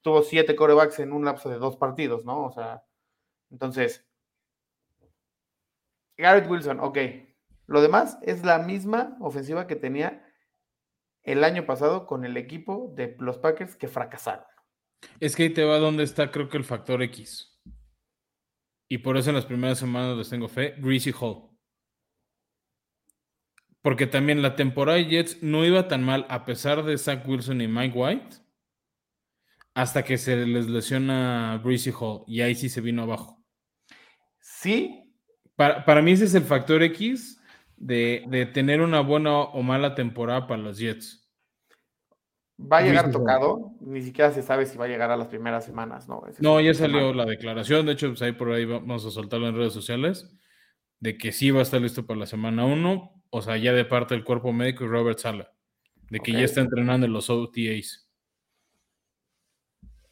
tuvo 0.00 0.22
siete 0.22 0.56
corebacks 0.56 1.00
en 1.00 1.12
un 1.12 1.26
lapso 1.26 1.50
de 1.50 1.58
dos 1.58 1.76
partidos, 1.76 2.24
¿no? 2.24 2.46
O 2.46 2.50
sea, 2.50 2.82
entonces, 3.50 4.06
Garrett 6.16 6.48
Wilson, 6.48 6.80
ok, 6.80 6.96
lo 7.72 7.80
demás 7.80 8.18
es 8.20 8.44
la 8.44 8.58
misma 8.58 9.16
ofensiva 9.18 9.66
que 9.66 9.76
tenía 9.76 10.28
el 11.22 11.42
año 11.42 11.64
pasado 11.64 12.06
con 12.06 12.26
el 12.26 12.36
equipo 12.36 12.92
de 12.94 13.16
los 13.18 13.38
Packers 13.38 13.76
que 13.76 13.88
fracasaron. 13.88 14.44
Es 15.20 15.34
que 15.34 15.44
ahí 15.44 15.50
te 15.50 15.64
va 15.64 15.78
donde 15.78 16.04
está, 16.04 16.30
creo 16.30 16.50
que 16.50 16.58
el 16.58 16.64
factor 16.64 17.02
X. 17.02 17.58
Y 18.90 18.98
por 18.98 19.16
eso 19.16 19.30
en 19.30 19.36
las 19.36 19.46
primeras 19.46 19.78
semanas 19.78 20.18
les 20.18 20.28
tengo 20.28 20.48
fe. 20.48 20.74
Greasy 20.78 21.14
Hall. 21.18 21.48
Porque 23.80 24.06
también 24.06 24.42
la 24.42 24.54
temporada 24.54 24.98
de 24.98 25.06
Jets 25.06 25.42
no 25.42 25.64
iba 25.64 25.88
tan 25.88 26.04
mal 26.04 26.26
a 26.28 26.44
pesar 26.44 26.84
de 26.84 26.98
Zach 26.98 27.26
Wilson 27.26 27.62
y 27.62 27.68
Mike 27.68 27.98
White. 27.98 28.36
Hasta 29.74 30.04
que 30.04 30.18
se 30.18 30.44
les 30.44 30.68
lesiona 30.68 31.58
Breezy 31.64 31.90
Hall. 31.98 32.24
Y 32.26 32.42
ahí 32.42 32.54
sí 32.54 32.68
se 32.68 32.82
vino 32.82 33.04
abajo. 33.04 33.42
Sí. 34.40 35.10
Para, 35.56 35.86
para 35.86 36.02
mí 36.02 36.12
ese 36.12 36.26
es 36.26 36.34
el 36.34 36.44
factor 36.44 36.82
X 36.82 37.41
de, 37.82 38.24
de 38.28 38.46
tener 38.46 38.80
una 38.80 39.00
buena 39.00 39.40
o 39.40 39.62
mala 39.62 39.96
temporada 39.96 40.46
para 40.46 40.62
los 40.62 40.78
Jets. 40.78 41.28
Va 42.60 42.78
a 42.78 42.82
llegar 42.82 43.10
tocado, 43.10 43.72
ni 43.80 44.02
siquiera 44.02 44.30
se 44.30 44.40
sabe 44.40 44.66
si 44.66 44.78
va 44.78 44.84
a 44.84 44.88
llegar 44.88 45.10
a 45.10 45.16
las 45.16 45.26
primeras 45.26 45.64
semanas, 45.64 46.08
¿no? 46.08 46.22
no, 46.38 46.60
ya 46.60 46.74
salió 46.74 47.12
la 47.12 47.24
declaración, 47.24 47.86
de 47.86 47.92
hecho, 47.92 48.08
pues 48.08 48.22
ahí 48.22 48.32
por 48.32 48.52
ahí 48.52 48.64
vamos 48.64 49.04
a 49.04 49.10
soltarlo 49.10 49.48
en 49.48 49.56
redes 49.56 49.72
sociales, 49.72 50.32
de 51.00 51.18
que 51.18 51.32
sí 51.32 51.50
va 51.50 51.58
a 51.58 51.62
estar 51.62 51.80
listo 51.80 52.06
para 52.06 52.20
la 52.20 52.26
semana 52.26 52.64
1, 52.64 53.24
o 53.30 53.42
sea, 53.42 53.56
ya 53.56 53.72
de 53.72 53.84
parte 53.84 54.14
del 54.14 54.22
cuerpo 54.22 54.52
médico 54.52 54.84
y 54.84 54.88
Robert 54.88 55.18
Sala, 55.18 55.50
de 56.08 56.20
que 56.20 56.30
ya 56.30 56.42
está 56.44 56.60
entrenando 56.60 57.06
en 57.06 57.12
los 57.12 57.30
OTAs. 57.30 58.08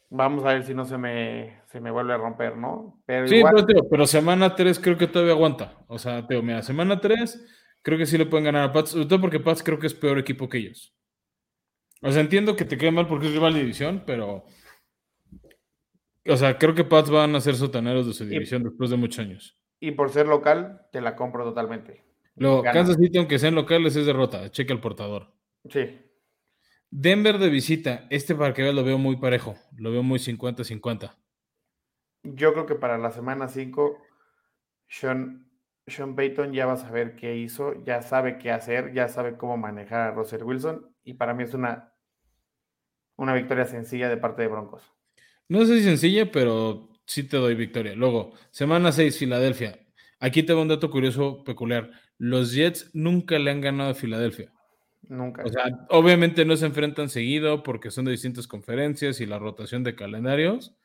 Vamos 0.09 0.43
a 0.43 0.49
ver 0.49 0.65
si 0.65 0.73
no 0.73 0.83
se 0.83 0.97
me, 0.97 1.61
se 1.67 1.79
me 1.79 1.89
vuelve 1.89 2.13
a 2.13 2.17
romper, 2.17 2.57
¿no? 2.57 3.01
Pero 3.05 3.29
sí, 3.29 3.41
pero, 3.41 3.87
pero, 3.89 4.05
semana 4.05 4.55
3 4.55 4.77
creo 4.79 4.97
que 4.97 5.07
todavía 5.07 5.35
aguanta. 5.35 5.77
O 5.87 5.97
sea, 5.97 6.27
Teo, 6.27 6.41
mira, 6.43 6.61
semana 6.63 6.99
3 6.99 7.60
creo 7.81 7.97
que 7.97 8.05
sí 8.05 8.17
le 8.17 8.25
pueden 8.25 8.45
ganar 8.45 8.69
a 8.69 8.71
Pats, 8.71 8.91
sobre 8.91 9.05
todo 9.05 9.21
porque 9.21 9.39
Pats 9.39 9.63
creo 9.63 9.79
que 9.79 9.87
es 9.87 9.93
peor 9.93 10.19
equipo 10.19 10.49
que 10.49 10.59
ellos. 10.59 10.95
O 12.01 12.11
sea, 12.11 12.21
entiendo 12.21 12.55
que 12.55 12.65
te 12.65 12.77
quede 12.77 12.91
mal 12.91 13.07
porque 13.07 13.27
es 13.27 13.33
rival 13.33 13.53
de 13.53 13.59
división, 13.59 14.03
pero. 14.05 14.45
O 16.27 16.37
sea, 16.37 16.57
creo 16.57 16.75
que 16.75 16.83
Pats 16.83 17.09
van 17.09 17.35
a 17.35 17.41
ser 17.41 17.55
sotaneros 17.55 18.07
de 18.07 18.13
su 18.13 18.25
división 18.25 18.63
después 18.63 18.89
de 18.89 18.97
muchos 18.97 19.19
años. 19.19 19.57
Y 19.79 19.91
por 19.91 20.11
ser 20.11 20.27
local, 20.27 20.87
te 20.91 21.01
la 21.01 21.15
compro 21.15 21.43
totalmente. 21.43 22.03
Luego, 22.35 22.63
Kansas 22.63 22.97
City, 22.97 23.17
aunque 23.17 23.39
sean 23.39 23.55
locales, 23.55 23.95
es 23.95 24.05
derrota. 24.05 24.49
Cheque 24.51 24.73
el 24.73 24.79
portador. 24.79 25.33
Sí. 25.69 25.99
Denver 26.89 27.37
de 27.39 27.49
visita. 27.49 28.07
Este 28.09 28.35
para 28.35 28.53
que 28.53 28.61
veas 28.61 28.75
lo 28.75 28.83
veo 28.83 28.97
muy 28.97 29.17
parejo. 29.17 29.55
Lo 29.77 29.91
veo 29.91 30.03
muy 30.03 30.19
50-50. 30.19 31.15
Yo 32.23 32.53
creo 32.53 32.65
que 32.65 32.75
para 32.75 32.97
la 32.97 33.11
semana 33.11 33.47
5, 33.47 33.97
Sean, 34.87 35.50
Sean 35.87 36.15
Payton 36.15 36.53
ya 36.53 36.65
va 36.65 36.73
a 36.73 36.77
saber 36.77 37.15
qué 37.15 37.35
hizo, 37.35 37.83
ya 37.83 38.01
sabe 38.01 38.37
qué 38.37 38.51
hacer, 38.51 38.93
ya 38.93 39.07
sabe 39.07 39.37
cómo 39.37 39.57
manejar 39.57 40.01
a 40.01 40.11
Russell 40.11 40.43
Wilson. 40.43 40.95
Y 41.03 41.15
para 41.15 41.33
mí 41.33 41.43
es 41.43 41.53
una 41.53 41.91
una 43.21 43.35
victoria 43.35 43.65
sencilla 43.65 44.09
de 44.09 44.17
parte 44.17 44.41
de 44.41 44.47
Broncos. 44.47 44.83
No 45.47 45.63
sé 45.65 45.77
si 45.77 45.83
sencilla, 45.83 46.31
pero 46.31 46.89
sí 47.05 47.23
te 47.23 47.37
doy 47.37 47.53
victoria. 47.53 47.93
Luego, 47.95 48.33
semana 48.49 48.91
6, 48.91 49.17
Filadelfia. 49.17 49.79
Aquí 50.19 50.43
tengo 50.43 50.61
un 50.61 50.67
dato 50.67 50.89
curioso, 50.89 51.43
peculiar. 51.43 51.91
Los 52.17 52.51
Jets 52.53 52.89
nunca 52.93 53.37
le 53.37 53.51
han 53.51 53.61
ganado 53.61 53.91
a 53.91 53.93
Filadelfia. 53.93 54.51
Nunca. 55.03 55.43
O 55.43 55.49
sea, 55.49 55.65
obviamente 55.89 56.45
no 56.45 56.55
se 56.57 56.65
enfrentan 56.65 57.09
seguido 57.09 57.63
porque 57.63 57.91
son 57.91 58.05
de 58.05 58.11
distintas 58.11 58.47
conferencias 58.47 59.21
y 59.21 59.27
la 59.27 59.37
rotación 59.37 59.83
de 59.83 59.95
calendarios. 59.95 60.75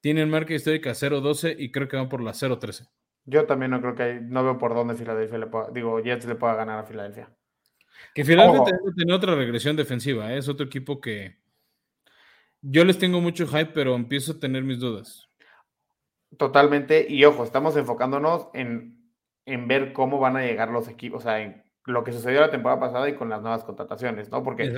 Tienen 0.00 0.30
marca 0.30 0.54
histórica 0.54 0.92
0-12 0.92 1.56
y 1.58 1.72
creo 1.72 1.88
que 1.88 1.96
van 1.96 2.08
por 2.08 2.22
la 2.22 2.32
0-13. 2.32 2.88
Yo 3.24 3.46
también 3.46 3.70
no 3.70 3.80
creo 3.80 3.94
que 3.94 4.02
hay, 4.02 4.20
no 4.20 4.42
veo 4.42 4.58
por 4.58 4.74
dónde 4.74 4.94
Filadelfia 4.94 5.38
le 5.38 5.46
pueda, 5.46 5.70
digo, 5.70 6.00
Jets 6.00 6.26
le 6.26 6.34
pueda 6.34 6.54
ganar 6.54 6.78
a 6.78 6.84
Filadelfia. 6.84 7.30
Que 8.14 8.24
Filadelfia 8.24 8.78
tiene 8.96 9.14
otra 9.14 9.34
regresión 9.34 9.76
defensiva, 9.76 10.32
¿eh? 10.32 10.38
es 10.38 10.48
otro 10.48 10.66
equipo 10.66 11.00
que, 11.00 11.42
yo 12.62 12.84
les 12.84 12.98
tengo 12.98 13.20
mucho 13.20 13.46
hype, 13.48 13.72
pero 13.74 13.96
empiezo 13.96 14.32
a 14.32 14.38
tener 14.38 14.62
mis 14.62 14.78
dudas. 14.78 15.28
Totalmente. 16.38 17.06
Y 17.08 17.24
ojo, 17.24 17.44
estamos 17.44 17.76
enfocándonos 17.76 18.48
en, 18.54 18.96
ver 19.66 19.92
cómo 19.92 20.20
van 20.20 20.36
a 20.36 20.42
llegar 20.42 20.70
los 20.70 20.88
equipos, 20.88 21.22
o 21.22 21.22
sea, 21.24 21.42
en 21.42 21.64
lo 21.84 22.04
que 22.04 22.12
sucedió 22.12 22.40
la 22.40 22.52
temporada 22.52 22.80
pasada 22.80 23.08
y 23.08 23.16
con 23.16 23.28
las 23.28 23.42
nuevas 23.42 23.64
contrataciones, 23.64 24.30
¿no? 24.30 24.44
Porque 24.44 24.72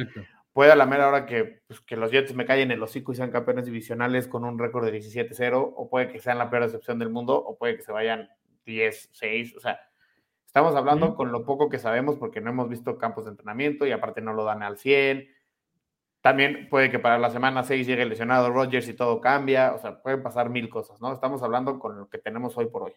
puede 0.54 0.72
a 0.72 0.76
la 0.76 0.86
mera 0.86 1.06
hora 1.06 1.26
que, 1.26 1.60
pues, 1.66 1.82
que 1.82 1.98
los 1.98 2.10
Jets 2.10 2.34
me 2.34 2.46
callen 2.46 2.70
en 2.70 2.80
los 2.80 2.88
hocico 2.88 3.12
y 3.12 3.16
sean 3.16 3.30
campeones 3.30 3.66
divisionales 3.66 4.26
con 4.26 4.46
un 4.46 4.58
récord 4.58 4.86
de 4.86 4.92
17-0, 4.92 5.74
o 5.76 5.90
puede 5.90 6.08
que 6.08 6.18
sean 6.18 6.38
la 6.38 6.48
peor 6.48 6.62
excepción 6.62 6.98
del 6.98 7.10
mundo, 7.10 7.36
o 7.36 7.58
puede 7.58 7.76
que 7.76 7.82
se 7.82 7.92
vayan 7.92 8.30
10-6, 8.64 9.56
o 9.58 9.60
sea, 9.60 9.78
estamos 10.46 10.74
hablando 10.74 11.14
con 11.14 11.30
lo 11.30 11.44
poco 11.44 11.68
que 11.68 11.78
sabemos 11.78 12.16
porque 12.16 12.40
no 12.40 12.48
hemos 12.48 12.70
visto 12.70 12.96
campos 12.96 13.26
de 13.26 13.32
entrenamiento 13.32 13.86
y 13.86 13.92
aparte 13.92 14.22
no 14.22 14.32
lo 14.32 14.44
dan 14.44 14.62
al 14.62 14.78
100 14.78 15.28
también 16.24 16.68
puede 16.70 16.90
que 16.90 16.98
para 16.98 17.18
la 17.18 17.28
semana 17.28 17.64
6 17.64 17.86
llegue 17.86 18.06
lesionado 18.06 18.48
Rodgers 18.48 18.88
y 18.88 18.94
todo 18.94 19.20
cambia. 19.20 19.74
O 19.74 19.78
sea, 19.78 20.00
pueden 20.00 20.22
pasar 20.22 20.48
mil 20.48 20.70
cosas, 20.70 20.98
¿no? 21.02 21.12
Estamos 21.12 21.42
hablando 21.42 21.78
con 21.78 21.98
lo 21.98 22.08
que 22.08 22.16
tenemos 22.16 22.56
hoy 22.56 22.64
por 22.64 22.84
hoy. 22.84 22.92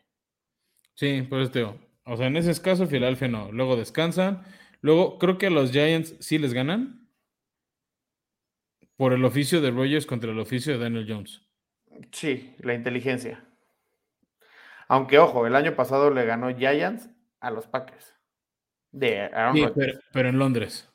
Sí, 0.93 1.23
por 1.23 1.41
eso 1.41 1.51
digo. 1.51 1.75
O 2.05 2.15
sea, 2.15 2.27
en 2.27 2.37
ese 2.37 2.61
caso, 2.61 2.87
Filadelfia 2.87 3.27
no. 3.27 3.51
Luego 3.51 3.75
descansan. 3.75 4.43
Luego, 4.79 5.17
creo 5.19 5.37
que 5.37 5.47
a 5.47 5.49
los 5.49 5.73
Giants 5.73 6.15
sí 6.21 6.37
les 6.37 6.53
ganan. 6.53 7.06
Por 8.97 9.13
el 9.13 9.23
oficio 9.23 9.61
de 9.61 9.71
Rodgers 9.71 10.05
contra 10.05 10.31
el 10.31 10.39
oficio 10.39 10.73
de 10.73 10.79
Daniel 10.79 11.05
Jones. 11.07 11.41
Sí, 12.11 12.55
la 12.59 12.73
inteligencia. 12.73 13.43
Aunque, 14.87 15.19
ojo, 15.19 15.47
el 15.47 15.55
año 15.55 15.75
pasado 15.75 16.11
le 16.11 16.25
ganó 16.25 16.55
Giants 16.55 17.09
a 17.39 17.51
los 17.51 17.67
Packers. 17.67 18.15
De 18.91 19.29
sí, 19.53 19.65
pero 20.11 20.29
en 20.29 20.39
Londres. 20.39 20.89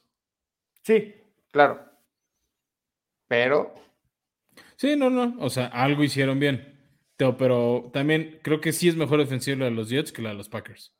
Sí, 0.82 1.14
claro. 1.50 1.80
Pero. 3.28 3.74
Sí, 4.76 4.96
no, 4.96 5.10
no. 5.10 5.36
O 5.38 5.50
sea, 5.50 5.66
algo 5.66 6.02
hicieron 6.02 6.40
bien. 6.40 6.80
Pero 7.16 7.90
también 7.92 8.40
creo 8.42 8.60
que 8.60 8.72
sí 8.72 8.88
es 8.88 8.96
mejor 8.96 9.20
defensivo 9.20 9.58
la 9.58 9.66
de 9.66 9.70
los 9.70 9.88
Jets 9.88 10.10
que 10.10 10.22
la 10.22 10.30
de 10.30 10.34
los 10.34 10.48
Packers. 10.48 10.92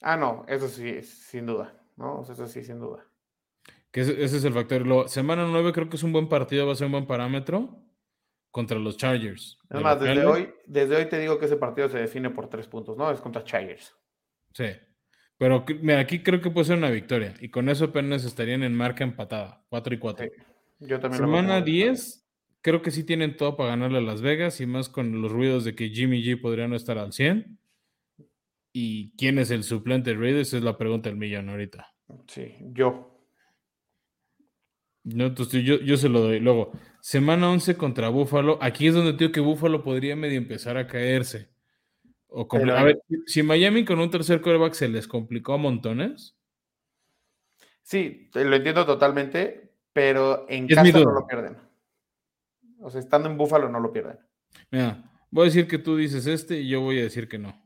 Ah, 0.00 0.16
no, 0.16 0.46
eso 0.48 0.68
sí, 0.68 1.02
sin 1.02 1.46
duda. 1.46 1.84
¿no? 1.96 2.22
Eso 2.22 2.46
sí, 2.46 2.64
sin 2.64 2.78
duda. 2.78 3.04
Que 3.94 4.00
ese, 4.00 4.24
es 4.24 4.44
el 4.44 4.52
factor. 4.52 5.08
semana 5.08 5.46
9 5.48 5.72
creo 5.72 5.88
que 5.88 5.94
es 5.94 6.02
un 6.02 6.10
buen 6.10 6.28
partido, 6.28 6.66
va 6.66 6.72
a 6.72 6.74
ser 6.74 6.86
un 6.86 6.92
buen 6.92 7.06
parámetro 7.06 7.80
contra 8.50 8.76
los 8.76 8.96
Chargers. 8.96 9.56
Además, 9.70 10.00
desde 10.00 10.26
hoy, 10.26 10.52
desde 10.66 10.96
hoy 10.96 11.08
te 11.08 11.20
digo 11.20 11.38
que 11.38 11.44
ese 11.44 11.56
partido 11.56 11.88
se 11.88 11.98
define 11.98 12.30
por 12.30 12.48
tres 12.48 12.66
puntos, 12.66 12.96
¿no? 12.96 13.08
Es 13.12 13.20
contra 13.20 13.44
Chargers. 13.44 13.94
Sí. 14.52 14.64
Pero 15.38 15.64
mira, 15.80 16.00
aquí 16.00 16.24
creo 16.24 16.40
que 16.40 16.50
puede 16.50 16.66
ser 16.66 16.76
una 16.76 16.90
victoria. 16.90 17.34
Y 17.38 17.50
con 17.50 17.68
eso 17.68 17.84
apenas 17.84 18.24
estarían 18.24 18.64
en 18.64 18.74
marca 18.74 19.04
empatada, 19.04 19.64
4 19.68 19.94
y 19.94 19.98
4. 20.00 20.26
Yo 20.80 20.98
también 20.98 21.22
Semana 21.22 21.60
10, 21.60 22.28
creo 22.62 22.82
que 22.82 22.90
sí 22.90 23.04
tienen 23.04 23.36
todo 23.36 23.56
para 23.56 23.70
ganarle 23.70 23.98
a 23.98 24.00
Las 24.02 24.22
Vegas 24.22 24.60
y 24.60 24.66
más 24.66 24.88
con 24.88 25.22
los 25.22 25.30
ruidos 25.30 25.64
de 25.64 25.76
que 25.76 25.90
Jimmy 25.90 26.20
G 26.20 26.40
podría 26.40 26.66
no 26.66 26.74
estar 26.74 26.98
al 26.98 27.12
100. 27.12 27.60
¿Y 28.72 29.14
quién 29.16 29.38
es 29.38 29.52
el 29.52 29.62
suplente 29.62 30.10
de 30.10 30.16
Raiders? 30.16 30.52
Es 30.52 30.64
la 30.64 30.76
pregunta 30.76 31.10
del 31.10 31.16
millón 31.16 31.48
ahorita. 31.48 31.94
Sí, 32.26 32.56
yo. 32.72 33.13
No, 35.04 35.26
entonces 35.26 35.62
yo, 35.62 35.76
yo 35.76 35.96
se 35.96 36.08
lo 36.08 36.20
doy. 36.20 36.40
Luego, 36.40 36.72
semana 37.00 37.50
11 37.50 37.76
contra 37.76 38.08
Buffalo. 38.08 38.58
Aquí 38.60 38.86
es 38.86 38.94
donde 38.94 39.12
digo 39.12 39.32
que 39.32 39.40
Buffalo 39.40 39.82
podría 39.82 40.16
medio 40.16 40.38
empezar 40.38 40.76
a 40.76 40.86
caerse. 40.86 41.50
O 42.28 42.48
a 42.52 42.82
ver, 42.82 43.00
si 43.26 43.44
Miami 43.44 43.84
con 43.84 44.00
un 44.00 44.10
tercer 44.10 44.40
quarterback 44.40 44.72
se 44.72 44.88
les 44.88 45.06
complicó 45.06 45.52
a 45.52 45.58
montones. 45.58 46.36
Sí, 47.82 48.28
lo 48.34 48.56
entiendo 48.56 48.84
totalmente, 48.84 49.74
pero 49.92 50.46
en 50.48 50.66
casa 50.66 50.82
no 50.82 51.12
lo 51.12 51.26
pierden. 51.26 51.56
O 52.80 52.90
sea, 52.90 53.00
estando 53.00 53.28
en 53.28 53.36
Búfalo 53.36 53.68
no 53.68 53.78
lo 53.78 53.92
pierden. 53.92 54.18
Mira, 54.70 55.10
voy 55.30 55.42
a 55.42 55.44
decir 55.46 55.68
que 55.68 55.78
tú 55.78 55.96
dices 55.96 56.26
este 56.26 56.60
y 56.60 56.68
yo 56.68 56.80
voy 56.80 56.98
a 56.98 57.04
decir 57.04 57.28
que 57.28 57.38
no. 57.38 57.64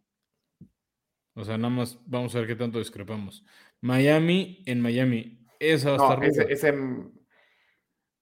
O 1.35 1.45
sea, 1.45 1.57
nada 1.57 1.73
más 1.73 1.99
vamos 2.05 2.35
a 2.35 2.41
ver 2.41 2.49
qué 2.49 2.57
tanto 2.57 2.79
discrepamos. 2.79 3.45
Miami 3.81 4.63
en 4.67 4.81
Miami. 4.83 5.47
Esa 5.61 5.93
va 5.93 6.11
a 6.11 6.27
estar. 6.27 6.51
Es, 6.51 6.65
en. 6.65 7.18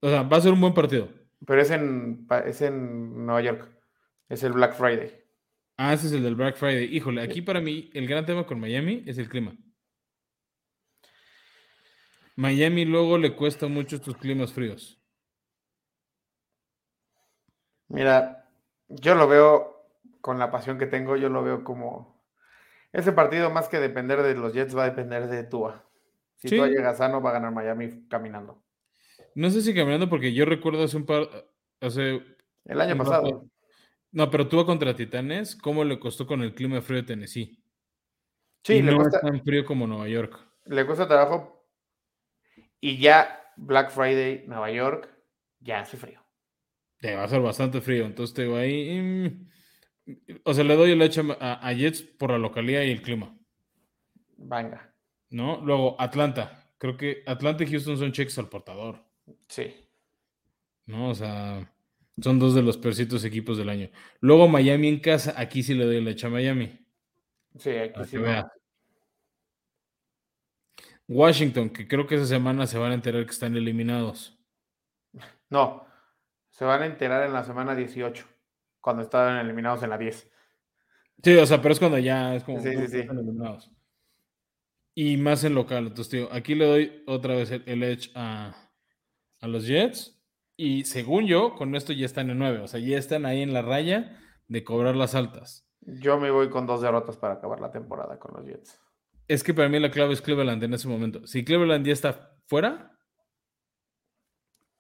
O 0.07 0.09
sea, 0.09 0.23
va 0.23 0.37
a 0.37 0.41
ser 0.41 0.53
un 0.53 0.61
buen 0.61 0.73
partido. 0.73 1.09
Pero 1.45 1.61
es 1.61 1.69
en, 1.73 2.29
es 2.45 2.63
en 2.63 3.27
Nueva 3.27 3.43
York. 3.43 3.69
Es 4.29 4.45
el 4.45 4.53
Black 4.53 4.77
Friday. 4.77 5.21
Ah, 5.77 5.95
ese 5.95 6.07
es 6.07 6.13
el 6.13 6.23
del 6.23 6.37
Black 6.37 6.55
Friday. 6.55 6.85
Híjole, 6.95 7.23
aquí 7.23 7.43
para 7.43 7.61
mí 7.61 7.91
el 7.93 8.07
gran 8.07 8.25
tema 8.25 8.47
con 8.47 8.61
Miami 8.61 9.03
es 9.05 9.19
el 9.19 9.29
clima. 9.29 9.57
Miami 12.37 12.85
luego 12.85 13.19
le 13.19 13.35
cuesta 13.35 13.67
mucho 13.67 13.97
estos 13.97 14.17
climas 14.17 14.53
fríos. 14.53 15.03
Mira, 17.89 18.49
yo 18.87 19.17
lo 19.17 19.27
veo 19.27 19.89
con 20.21 20.39
la 20.39 20.53
pasión 20.53 20.79
que 20.79 20.87
tengo, 20.87 21.17
yo 21.17 21.31
lo 21.31 21.43
veo 21.43 21.65
como 21.65 22.23
ese 22.93 23.11
partido 23.11 23.51
más 23.51 23.69
que 23.69 23.81
depender 23.81 24.23
de 24.23 24.37
los 24.37 24.53
Jets 24.53 24.77
va 24.77 24.85
a 24.85 24.91
depender 24.91 25.27
de 25.27 25.43
Tua. 25.43 25.85
Si 26.37 26.49
Tua 26.49 26.69
llega 26.69 26.95
sano 26.95 27.21
va 27.21 27.31
a 27.31 27.33
ganar 27.33 27.51
Miami 27.51 28.07
caminando. 28.07 28.66
No 29.37 29.51
sé 29.51 29.61
si 29.61 29.75
caminando 29.75 30.09
porque 30.09 30.33
yo 30.33 30.47
recuerdo 30.47 30.83
hace 30.83 30.97
un 30.97 31.05
par 31.05 31.29
hace 31.83 32.23
el 32.65 32.81
año 32.81 32.97
pasado. 32.97 33.47
No, 34.11 34.31
pero 34.31 34.49
Tua 34.49 34.65
contra 34.65 34.97
Titanes, 34.97 35.55
¿cómo 35.55 35.85
le 35.85 36.01
costó 36.01 36.27
con 36.27 36.41
el 36.41 36.55
clima 36.55 36.81
frío 36.81 37.03
de 37.03 37.07
Tennessee? 37.07 37.63
Sí, 38.65 38.81
le 38.81 38.93
no 38.93 38.97
cuesta, 38.97 39.19
es 39.19 39.23
tan 39.23 39.45
frío 39.45 39.67
como 39.67 39.87
Nueva 39.87 40.09
York. 40.09 40.41
Le 40.65 40.87
cuesta 40.87 41.07
trabajo 41.07 41.69
y 42.81 42.97
ya 42.97 43.53
Black 43.57 43.91
Friday, 43.91 44.45
Nueva 44.47 44.71
York, 44.71 45.11
ya 45.61 45.81
hace 45.81 45.99
frío. 45.99 46.25
Te 46.99 47.15
va 47.15 47.25
a 47.25 47.29
ser 47.29 47.43
bastante 47.43 47.83
frío. 47.83 48.07
Entonces 48.07 48.35
te 48.35 48.47
voy 48.47 48.59
ahí. 48.59 49.03
Mm, 49.03 50.41
o 50.45 50.55
sea, 50.55 50.65
le 50.65 50.77
doy 50.77 50.93
el 50.93 51.03
hecho 51.03 51.37
a, 51.39 51.73
Jets 51.75 52.01
por 52.01 52.31
la 52.31 52.39
localidad 52.39 52.81
y 52.85 52.91
el 52.91 53.03
clima. 53.03 53.37
Venga. 54.39 54.95
¿No? 55.29 55.61
Luego, 55.63 56.01
Atlanta. 56.01 56.73
Creo 56.79 56.97
que 56.97 57.23
Atlanta 57.27 57.65
y 57.65 57.71
Houston 57.71 57.99
son 57.99 58.13
cheques 58.13 58.39
al 58.39 58.49
portador. 58.49 59.06
Sí. 59.49 59.75
¿No? 60.87 61.11
O 61.11 61.15
sea, 61.15 61.73
son 62.21 62.39
dos 62.39 62.55
de 62.55 62.63
los 62.63 62.77
percitos 62.77 63.25
equipos 63.25 63.59
del 63.59 63.69
año. 63.69 63.91
Luego, 64.21 64.49
Miami 64.49 64.89
en 64.89 65.01
casa. 65.01 65.35
Aquí 65.37 65.63
sí 65.63 65.75
le 65.75 65.85
doy 65.85 66.03
la 66.03 66.11
hecha 66.11 66.29
a 66.29 66.31
Miami. 66.31 66.87
Sí, 67.59 67.71
aquí 67.71 68.05
sí. 68.05 68.19
Washington, 71.09 71.71
que 71.71 71.87
creo 71.87 72.07
que 72.07 72.17
esa 72.17 72.27
semana 72.27 72.67
se 72.67 72.79
van 72.79 72.91
a 72.91 72.95
enterar 72.95 73.25
que 73.25 73.31
están 73.31 73.57
eliminados. 73.57 74.39
No, 75.49 75.87
se 76.51 76.65
van 76.65 76.83
a 76.83 76.87
enterar 76.87 77.25
en 77.25 77.33
la 77.33 77.45
semana 77.45 77.75
18, 77.75 78.27
cuando 78.81 79.03
estaban 79.03 79.37
eliminados 79.39 79.83
en 79.83 79.91
la 79.91 79.99
10. 79.99 80.31
Sí, 81.23 81.37
o 81.37 81.47
sea, 81.47 81.63
pero 81.63 81.73
es 81.73 81.79
cuando 81.79 81.99
ya 81.99 82.35
es 82.35 82.43
como 82.43 82.61
sí, 82.61 82.71
sí, 82.73 82.89
sí. 82.89 82.99
eliminados. 82.99 83.71
Y 84.95 85.17
más 85.17 85.45
en 85.45 85.55
local. 85.55 85.87
Entonces, 85.87 86.09
tío, 86.09 86.33
aquí 86.33 86.55
le 86.55 86.67
doy 86.67 87.05
otra 87.07 87.35
vez 87.35 87.51
el, 87.51 87.83
edge 87.83 88.11
a, 88.15 88.66
a, 89.41 89.49
los 89.49 89.67
Jets. 89.67 90.21
Y 90.57 90.85
según 90.85 91.27
yo, 91.27 91.55
con 91.55 91.75
esto 91.75 91.93
ya 91.93 92.07
están 92.07 92.31
en 92.31 92.39
9. 92.39 92.61
O 92.61 92.69
sea, 92.69 92.81
ya 92.81 92.99
están 92.99 93.27
ahí 93.27 93.43
en 93.43 93.53
la 93.53 93.63
raya 93.63 94.19
de 94.49 94.65
cobrar 94.65 94.97
las 94.97 95.15
altas. 95.15 95.69
Yo 95.81 96.19
me 96.19 96.31
voy 96.31 96.49
con 96.49 96.67
dos 96.67 96.83
derrotas 96.83 97.17
para 97.17 97.35
acabar 97.35 97.61
la 97.61 97.71
temporada 97.71 98.19
con 98.19 98.35
los 98.35 98.47
Jets. 98.47 98.81
Es 99.29 99.43
que 99.43 99.55
para 99.55 99.69
mí 99.69 99.79
la 99.79 99.91
clave 99.91 100.13
es 100.13 100.23
Cleveland 100.23 100.63
en 100.63 100.75
ese 100.75 100.89
momento. 100.89 101.27
Si 101.27 101.45
Cleveland 101.45 101.87
ya 101.87 101.93
está 101.93 102.37
fuera, 102.47 102.97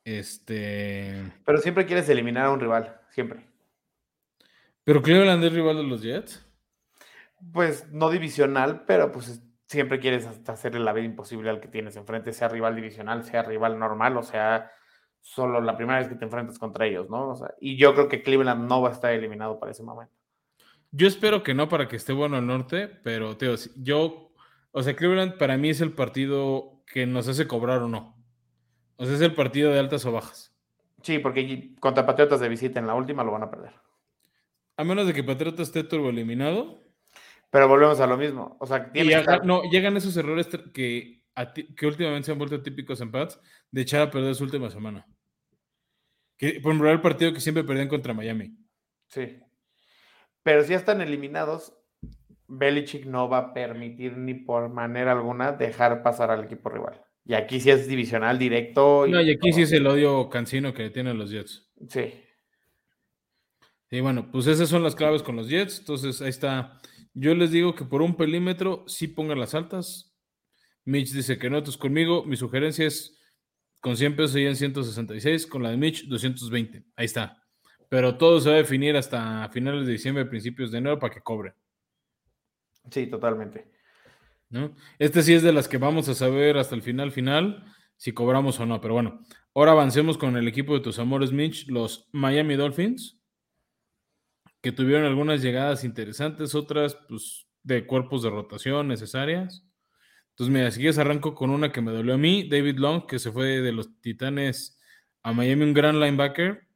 este. 0.05 1.33
Pero 1.45 1.59
siempre 1.59 1.85
quieres 1.85 2.09
eliminar 2.09 2.47
a 2.47 2.51
un 2.53 2.61
rival, 2.61 3.01
siempre. 3.11 3.45
¿Pero 4.85 5.03
Cleveland 5.03 5.42
es 5.42 5.53
rival 5.53 5.77
de 5.79 5.83
los 5.83 6.01
Jets? 6.03 6.47
Pues 7.53 7.90
no 7.90 8.09
divisional, 8.09 8.85
pero 8.87 9.11
pues 9.11 9.42
siempre 9.66 10.00
quieres 10.00 10.26
hacerle 10.26 10.81
la 10.81 10.92
vida 10.92 11.07
imposible 11.07 11.50
al 11.50 11.61
que 11.61 11.68
tienes 11.68 11.96
enfrente, 11.96 12.33
sea 12.33 12.48
rival 12.48 12.76
divisional, 12.76 13.24
sea 13.24 13.42
rival 13.42 13.79
normal, 13.79 14.16
o 14.16 14.22
sea, 14.22 14.70
solo 15.20 15.61
la 15.61 15.76
primera 15.76 15.98
vez 15.98 16.09
que 16.09 16.14
te 16.14 16.24
enfrentas 16.24 16.59
contra 16.59 16.87
ellos, 16.87 17.11
¿no? 17.11 17.35
y 17.61 17.76
yo 17.76 17.94
creo 17.94 18.09
que 18.09 18.22
Cleveland 18.22 18.68
no 18.68 18.81
va 18.81 18.90
a 18.90 18.92
estar 18.92 19.12
eliminado 19.12 19.59
para 19.59 19.72
ese 19.72 19.83
momento. 19.83 20.14
Yo 20.92 21.09
espero 21.09 21.42
que 21.42 21.52
no 21.52 21.68
para 21.68 21.88
que 21.88 21.96
esté 21.96 22.12
bueno 22.12 22.38
el 22.38 22.46
norte, 22.46 22.88
pero 22.88 23.37
Teo, 23.37 23.57
yo, 23.76 24.33
o 24.70 24.83
sea, 24.83 24.94
Cleveland 24.94 25.37
para 25.37 25.57
mí 25.57 25.70
es 25.70 25.81
el 25.81 25.92
partido 25.92 26.83
que 26.87 27.07
nos 27.07 27.29
hace 27.29 27.46
cobrar 27.48 27.83
o 27.83 27.88
no. 27.88 28.16
O 28.96 29.05
sea, 29.05 29.14
es 29.14 29.20
el 29.20 29.35
partido 29.35 29.72
de 29.72 29.81
altas 29.81 30.07
o 30.07 30.12
bajas. 30.12 30.55
Sí, 31.02 31.18
porque 31.18 31.74
contra 31.81 32.07
Patriotas 32.07 32.40
de 32.40 32.48
visita 32.48 32.79
en 32.79 32.87
la 32.87 32.94
última 32.94 33.24
lo 33.24 33.33
van 33.33 33.42
a 33.42 33.50
perder. 33.50 33.72
A 34.76 34.85
menos 34.85 35.07
de 35.07 35.12
que 35.12 35.24
Patriotas 35.24 35.68
esté 35.68 35.85
turbo 35.85 36.09
eliminado. 36.09 36.86
Pero 37.57 37.69
volvemos 37.69 37.99
a 38.01 38.07
lo 38.07 38.19
mismo. 38.19 38.55
O 38.61 38.66
sea, 38.66 38.92
no, 39.42 39.62
llegan 39.71 39.97
esos 39.97 40.14
errores 40.19 40.47
que, 40.75 41.23
que 41.75 41.87
últimamente 41.87 42.27
se 42.27 42.33
han 42.33 42.37
vuelto 42.37 42.61
típicos 42.62 43.01
en 43.01 43.11
Pats 43.11 43.40
de 43.71 43.81
echar 43.81 44.03
a 44.03 44.11
perder 44.11 44.35
su 44.35 44.45
última 44.45 44.69
semana. 44.69 45.07
Que, 46.37 46.61
por 46.61 46.73
ejemplo, 46.73 46.90
el 46.90 47.01
partido 47.01 47.33
que 47.33 47.40
siempre 47.40 47.64
perdían 47.64 47.88
contra 47.88 48.12
Miami. 48.12 48.55
Sí. 49.09 49.38
Pero 50.42 50.64
si 50.64 50.73
ya 50.73 50.77
están 50.77 51.01
eliminados, 51.01 51.73
Belichick 52.47 53.07
no 53.07 53.31
va 53.31 53.38
a 53.38 53.55
permitir 53.55 54.19
ni 54.19 54.35
por 54.35 54.69
manera 54.69 55.12
alguna 55.12 55.53
dejar 55.53 56.03
pasar 56.03 56.31
al 56.31 56.45
equipo 56.45 56.69
rival. 56.69 57.03
Y 57.25 57.33
aquí 57.33 57.59
sí 57.59 57.71
es 57.71 57.88
divisional 57.88 58.38
directo. 58.38 59.07
Y 59.07 59.12
no, 59.12 59.23
y 59.23 59.31
aquí 59.31 59.51
sí 59.55 59.62
es 59.62 59.73
el 59.73 59.87
odio 59.87 60.29
cansino 60.29 60.75
que 60.75 60.90
tienen 60.90 61.16
los 61.16 61.31
Jets. 61.31 61.71
Sí. 61.88 62.23
Y 63.90 64.01
bueno, 64.01 64.31
pues 64.31 64.47
esas 64.47 64.69
son 64.69 64.83
las 64.83 64.95
claves 64.95 65.23
con 65.23 65.37
los 65.37 65.49
Jets. 65.49 65.79
Entonces, 65.79 66.21
ahí 66.21 66.29
está. 66.29 66.83
Yo 67.18 67.35
les 67.35 67.50
digo 67.50 67.74
que 67.74 67.87
por 67.87 68.02
un 68.02 68.14
perímetro 68.14 68.85
sí 68.87 69.09
pongan 69.09 69.40
las 69.40 69.55
altas. 69.55 70.14
Mitch 70.85 71.12
dice 71.12 71.38
que 71.38 71.48
no, 71.48 71.57
entonces 71.57 71.81
conmigo 71.81 72.24
mi 72.26 72.37
sugerencia 72.37 72.87
es 72.87 73.18
con 73.81 73.96
100 73.96 74.16
pesos 74.16 74.37
en 74.37 74.55
166, 74.55 75.46
con 75.46 75.62
la 75.62 75.70
de 75.70 75.79
Mitch 75.79 76.07
220. 76.09 76.85
Ahí 76.94 77.07
está. 77.07 77.42
Pero 77.88 78.18
todo 78.18 78.38
se 78.38 78.50
va 78.50 78.57
a 78.57 78.59
definir 78.59 78.98
hasta 78.98 79.48
finales 79.48 79.87
de 79.87 79.92
diciembre, 79.92 80.26
principios 80.26 80.70
de 80.70 80.76
enero 80.76 80.98
para 80.98 81.14
que 81.14 81.22
cobre. 81.22 81.55
Sí, 82.90 83.07
totalmente. 83.07 83.72
¿no? 84.50 84.76
Este 84.98 85.22
sí 85.22 85.33
es 85.33 85.42
de 85.42 85.55
las 85.55 85.68
que 85.68 85.79
vamos 85.79 86.11
a 86.11 86.14
saber 86.14 86.59
hasta 86.59 86.74
el 86.74 86.83
final 86.83 87.12
final 87.12 87.64
si 87.96 88.12
cobramos 88.12 88.61
o 88.61 88.66
no, 88.66 88.79
pero 88.83 88.92
bueno, 88.92 89.20
ahora 89.55 89.72
avancemos 89.72 90.18
con 90.18 90.37
el 90.37 90.46
equipo 90.48 90.74
de 90.74 90.81
tus 90.81 90.98
amores 90.98 91.33
Mitch, 91.33 91.66
los 91.68 92.11
Miami 92.12 92.57
Dolphins, 92.57 93.15
que 94.66 94.72
tuvieron 94.72 95.05
algunas 95.05 95.42
llegadas 95.42 95.85
interesantes, 95.85 96.57
otras 96.57 96.98
pues 97.09 97.46
de 97.62 97.87
cuerpos 97.87 98.24
de 98.24 98.31
rotación 98.31 98.88
necesarias. 98.88 99.64
Entonces, 100.31 100.52
mira, 100.52 100.72
si 100.72 100.81
quieres 100.81 100.98
arranco 100.98 101.37
con 101.37 101.50
una 101.50 101.70
que 101.70 101.81
me 101.81 101.92
dolió 101.92 102.14
a 102.14 102.18
mí, 102.18 102.48
David 102.48 102.79
Long, 102.79 103.07
que 103.07 103.20
se 103.20 103.31
fue 103.31 103.61
de 103.61 103.70
los 103.70 104.00
Titanes 104.00 104.76
a 105.22 105.33
Miami, 105.33 105.62
un 105.62 105.72
gran 105.72 106.00
linebacker, 106.00 106.66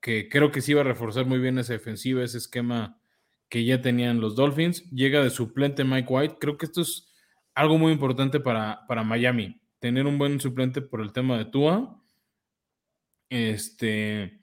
que 0.00 0.28
creo 0.28 0.50
que 0.50 0.60
sí 0.60 0.72
iba 0.72 0.80
a 0.80 0.84
reforzar 0.84 1.26
muy 1.26 1.38
bien 1.38 1.60
esa 1.60 1.74
defensiva, 1.74 2.24
ese 2.24 2.38
esquema 2.38 3.00
que 3.48 3.64
ya 3.64 3.80
tenían 3.80 4.20
los 4.20 4.34
Dolphins. 4.34 4.90
Llega 4.90 5.22
de 5.22 5.30
suplente 5.30 5.84
Mike 5.84 6.12
White. 6.12 6.36
Creo 6.40 6.58
que 6.58 6.66
esto 6.66 6.80
es 6.80 7.14
algo 7.54 7.78
muy 7.78 7.92
importante 7.92 8.40
para, 8.40 8.84
para 8.88 9.04
Miami, 9.04 9.60
tener 9.78 10.06
un 10.06 10.18
buen 10.18 10.40
suplente 10.40 10.82
por 10.82 11.02
el 11.02 11.12
tema 11.12 11.38
de 11.38 11.44
Tua. 11.44 12.02
Este, 13.30 14.37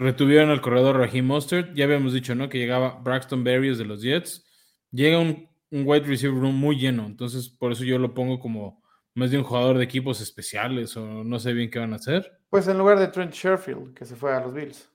retuvieron 0.00 0.50
al 0.50 0.62
corredor 0.62 0.96
Raheem 0.96 1.26
Mostert. 1.26 1.74
Ya 1.74 1.84
habíamos 1.84 2.12
dicho, 2.12 2.34
¿no? 2.34 2.48
Que 2.48 2.58
llegaba 2.58 2.98
Braxton 3.02 3.44
Berrios 3.44 3.78
de 3.78 3.84
los 3.84 4.02
Jets. 4.02 4.44
Llega 4.90 5.18
un, 5.18 5.48
un 5.70 5.82
wide 5.86 6.06
receiver 6.06 6.40
room 6.40 6.56
muy 6.56 6.76
lleno. 6.76 7.06
Entonces, 7.06 7.48
por 7.48 7.70
eso 7.70 7.84
yo 7.84 7.98
lo 7.98 8.14
pongo 8.14 8.40
como 8.40 8.82
más 9.14 9.30
de 9.30 9.38
un 9.38 9.44
jugador 9.44 9.76
de 9.76 9.84
equipos 9.84 10.20
especiales 10.20 10.96
o 10.96 11.22
no 11.22 11.38
sé 11.38 11.52
bien 11.52 11.70
qué 11.70 11.78
van 11.78 11.92
a 11.92 11.96
hacer. 11.96 12.40
Pues 12.48 12.66
en 12.66 12.78
lugar 12.78 12.98
de 12.98 13.08
Trent 13.08 13.32
Sherfield, 13.32 13.94
que 13.94 14.06
se 14.06 14.16
fue 14.16 14.32
a 14.32 14.40
los 14.40 14.54
Bills. 14.54 14.90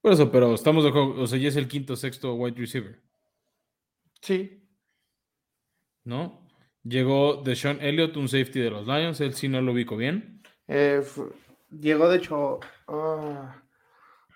Por 0.00 0.12
eso, 0.12 0.32
pero 0.32 0.54
estamos 0.54 0.82
de 0.82 0.90
acuerdo. 0.90 1.22
O 1.22 1.26
sea, 1.26 1.38
ya 1.38 1.48
es 1.48 1.56
el 1.56 1.68
quinto, 1.68 1.94
sexto 1.94 2.34
wide 2.34 2.58
receiver. 2.58 3.00
Sí. 4.22 4.66
¿No? 6.04 6.48
Llegó 6.82 7.42
de 7.42 7.54
Sean 7.54 7.80
Elliott, 7.80 8.16
un 8.16 8.28
safety 8.28 8.60
de 8.60 8.70
los 8.70 8.86
Lions. 8.86 9.20
Él 9.20 9.34
sí 9.34 9.48
no 9.48 9.60
lo 9.60 9.72
ubico 9.72 9.96
bien. 9.96 10.42
Eh, 10.66 11.02
llegó, 11.70 12.08
de 12.08 12.16
hecho. 12.16 12.58
Ah, 12.88 13.61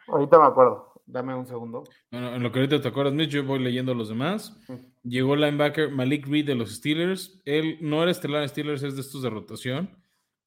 ahorita 0.08 0.38
me 0.38 0.46
acuerdo. 0.46 0.92
Dame 1.06 1.34
un 1.34 1.46
segundo. 1.46 1.84
Bueno, 2.10 2.34
en 2.34 2.42
lo 2.42 2.50
que 2.50 2.58
ahorita 2.58 2.80
te 2.80 2.88
acuerdas, 2.88 3.14
Mitch, 3.14 3.30
yo 3.30 3.44
voy 3.44 3.60
leyendo 3.60 3.94
los 3.94 4.08
demás. 4.08 4.58
Llegó 5.04 5.34
el 5.34 5.40
linebacker 5.40 5.90
Malik 5.90 6.26
Reed 6.26 6.46
de 6.46 6.56
los 6.56 6.74
Steelers. 6.74 7.40
Él 7.44 7.78
no 7.80 8.02
era 8.02 8.10
estelar 8.10 8.42
en 8.42 8.48
Steelers, 8.48 8.82
es 8.82 8.96
de 8.96 9.02
estos 9.02 9.22
de 9.22 9.30
rotación. 9.30 9.88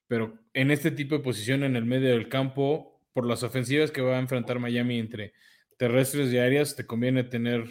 Pero 0.08 0.38
en 0.54 0.72
este 0.72 0.92
tipo 0.92 1.16
de 1.16 1.24
posición 1.24 1.64
en 1.64 1.78
el 1.78 1.86
medio 1.86 2.10
del 2.10 2.28
campo, 2.28 3.00
por 3.14 3.26
las 3.26 3.44
ofensivas 3.44 3.92
que 3.92 4.02
va 4.02 4.18
a 4.18 4.20
enfrentar 4.20 4.60
Miami 4.60 5.00
entre 5.00 5.34
terrestres 5.78 6.34
y 6.34 6.38
aéreas, 6.38 6.76
te 6.76 6.86
conviene 6.86 7.24
tener 7.24 7.66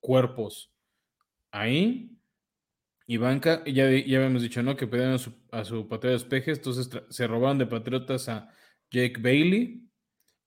cuerpos 0.00 0.74
ahí 1.50 2.18
y 3.06 3.16
banca, 3.16 3.64
ya, 3.64 3.88
ya 3.90 4.18
habíamos 4.18 4.42
dicho, 4.42 4.62
¿no? 4.62 4.76
Que 4.76 4.86
pedían 4.86 5.12
a 5.12 5.18
su, 5.18 5.32
a 5.52 5.64
su 5.64 5.88
de 5.88 6.08
despejes, 6.08 6.58
entonces 6.58 6.90
se 7.08 7.26
robaron 7.26 7.56
de 7.56 7.66
Patriotas 7.66 8.28
a 8.28 8.50
Jake 8.90 9.20
Bailey 9.20 9.85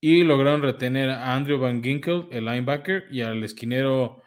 y 0.02 0.24
lograron 0.24 0.62
retener 0.62 1.10
a 1.10 1.36
Andrew 1.36 1.60
Van 1.60 1.84
Ginkel, 1.84 2.28
el 2.32 2.46
linebacker, 2.46 3.08
y 3.12 3.22
al 3.22 3.44
esquinero 3.44 4.22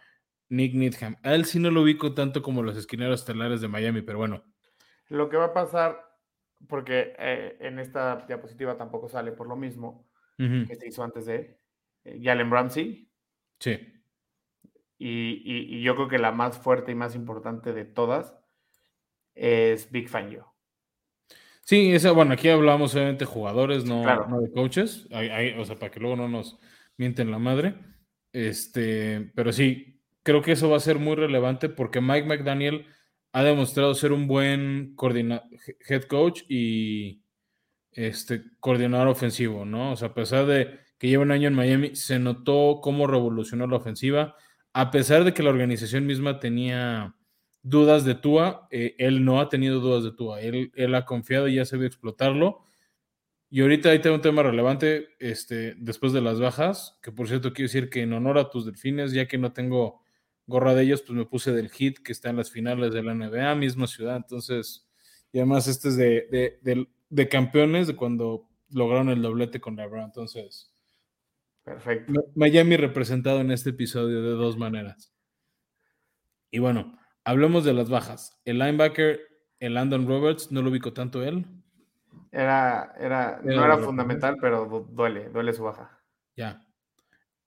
Nick 0.48 0.74
Needham. 0.74 1.16
A 1.22 1.34
él 1.34 1.46
sí 1.46 1.58
no 1.58 1.70
lo 1.70 1.82
ubico 1.82 2.14
tanto 2.14 2.42
como 2.42 2.62
los 2.62 2.76
esquineros 2.76 3.20
estelares 3.20 3.60
de 3.60 3.68
Miami, 3.68 4.02
pero 4.02 4.18
bueno. 4.18 4.44
Lo 5.08 5.28
que 5.28 5.38
va 5.38 5.46
a 5.46 5.54
pasar, 5.54 5.98
porque 6.68 7.14
eh, 7.18 7.56
en 7.60 7.78
esta 7.78 8.24
diapositiva 8.26 8.76
tampoco 8.76 9.08
sale 9.08 9.32
por 9.32 9.48
lo 9.48 9.56
mismo 9.56 10.08
que 10.38 10.74
se 10.74 10.88
hizo 10.88 11.04
antes 11.04 11.26
de 11.26 11.56
eh, 12.04 12.20
Jalen 12.20 12.50
Ramsey. 12.50 13.08
Sí. 13.60 13.78
Y, 14.98 15.82
yo 15.82 15.94
creo 15.94 16.08
que 16.08 16.18
la 16.18 16.32
más 16.32 16.58
fuerte 16.58 16.90
y 16.92 16.96
más 16.96 17.14
importante 17.14 17.72
de 17.72 17.84
todas 17.84 18.34
es 19.34 19.90
Big 19.90 20.08
Fangio. 20.08 20.51
Sí, 21.64 21.92
esa, 21.92 22.12
bueno, 22.12 22.32
aquí 22.32 22.48
hablamos 22.48 22.94
obviamente 22.94 23.24
de 23.24 23.30
jugadores, 23.30 23.84
no, 23.84 24.02
de 24.40 24.50
coaches, 24.52 25.06
o 25.10 25.64
sea, 25.64 25.78
para 25.78 25.90
que 25.90 26.00
luego 26.00 26.16
no 26.16 26.28
nos 26.28 26.58
mienten 26.96 27.30
la 27.30 27.38
madre. 27.38 27.74
Este, 28.32 29.30
pero 29.34 29.52
sí, 29.52 30.00
creo 30.22 30.42
que 30.42 30.52
eso 30.52 30.70
va 30.70 30.76
a 30.76 30.80
ser 30.80 30.98
muy 30.98 31.14
relevante 31.14 31.68
porque 31.68 32.00
Mike 32.00 32.26
McDaniel 32.26 32.86
ha 33.32 33.42
demostrado 33.42 33.94
ser 33.94 34.12
un 34.12 34.26
buen 34.26 34.96
head 35.88 36.02
coach 36.04 36.42
y 36.48 37.22
este, 37.92 38.42
coordinador 38.60 39.08
ofensivo, 39.08 39.64
¿no? 39.64 39.92
O 39.92 39.96
sea, 39.96 40.08
a 40.08 40.14
pesar 40.14 40.46
de 40.46 40.80
que 40.98 41.08
lleva 41.08 41.22
un 41.22 41.30
año 41.30 41.48
en 41.48 41.54
Miami, 41.54 41.94
se 41.94 42.18
notó 42.18 42.80
cómo 42.82 43.06
revolucionó 43.06 43.66
la 43.66 43.76
ofensiva 43.76 44.36
a 44.74 44.90
pesar 44.90 45.24
de 45.24 45.34
que 45.34 45.42
la 45.42 45.50
organización 45.50 46.06
misma 46.06 46.40
tenía 46.40 47.14
dudas 47.62 48.04
de 48.04 48.14
Tua, 48.14 48.68
eh, 48.70 48.94
él 48.98 49.24
no 49.24 49.40
ha 49.40 49.48
tenido 49.48 49.80
dudas 49.80 50.04
de 50.04 50.12
Tua. 50.12 50.40
Él, 50.40 50.72
él 50.74 50.94
ha 50.94 51.04
confiado 51.04 51.48
y 51.48 51.56
ya 51.56 51.64
sabe 51.64 51.86
explotarlo. 51.86 52.62
Y 53.50 53.60
ahorita 53.60 53.90
ahí 53.90 53.98
tengo 53.98 54.16
un 54.16 54.22
tema 54.22 54.42
relevante 54.42 55.08
este, 55.18 55.74
después 55.76 56.12
de 56.14 56.22
las 56.22 56.40
bajas, 56.40 56.98
que 57.02 57.12
por 57.12 57.28
cierto 57.28 57.52
quiero 57.52 57.68
decir 57.68 57.90
que 57.90 58.00
en 58.00 58.14
honor 58.14 58.38
a 58.38 58.48
tus 58.48 58.64
delfines, 58.64 59.12
ya 59.12 59.28
que 59.28 59.36
no 59.36 59.52
tengo 59.52 60.00
gorra 60.46 60.74
de 60.74 60.84
ellos, 60.84 61.02
pues 61.02 61.16
me 61.18 61.26
puse 61.26 61.52
del 61.52 61.70
hit 61.70 61.98
que 61.98 62.12
está 62.12 62.30
en 62.30 62.36
las 62.36 62.50
finales 62.50 62.94
de 62.94 63.02
la 63.02 63.14
NBA, 63.14 63.54
misma 63.56 63.86
ciudad. 63.86 64.16
Entonces, 64.16 64.88
y 65.32 65.38
además 65.38 65.68
este 65.68 65.88
es 65.88 65.96
de, 65.96 66.88
de, 67.10 67.28
campeones 67.28 67.86
de 67.86 67.94
cuando 67.94 68.48
lograron 68.70 69.10
el 69.10 69.20
doblete 69.20 69.60
con 69.60 69.76
LeBron. 69.76 70.04
Entonces, 70.04 70.72
perfecto. 71.62 72.12
Miami 72.34 72.78
representado 72.78 73.40
en 73.40 73.50
este 73.50 73.70
episodio 73.70 74.22
de 74.22 74.30
dos 74.30 74.56
maneras. 74.56 75.12
Y 76.50 76.58
bueno, 76.58 76.98
hablemos 77.24 77.64
de 77.64 77.74
las 77.74 77.88
bajas. 77.88 78.40
El 78.44 78.58
linebacker, 78.58 79.20
el 79.60 79.74
Landon 79.74 80.06
Roberts, 80.06 80.50
no 80.50 80.62
lo 80.62 80.70
ubico 80.70 80.92
tanto 80.92 81.22
él. 81.22 81.46
Era, 82.30 82.94
era, 82.98 83.40
no 83.44 83.64
era 83.64 83.78
fundamental, 83.78 84.36
pero 84.40 84.66
duele, 84.90 85.28
duele 85.28 85.52
su 85.52 85.64
baja. 85.64 85.98
Ya. 86.34 86.62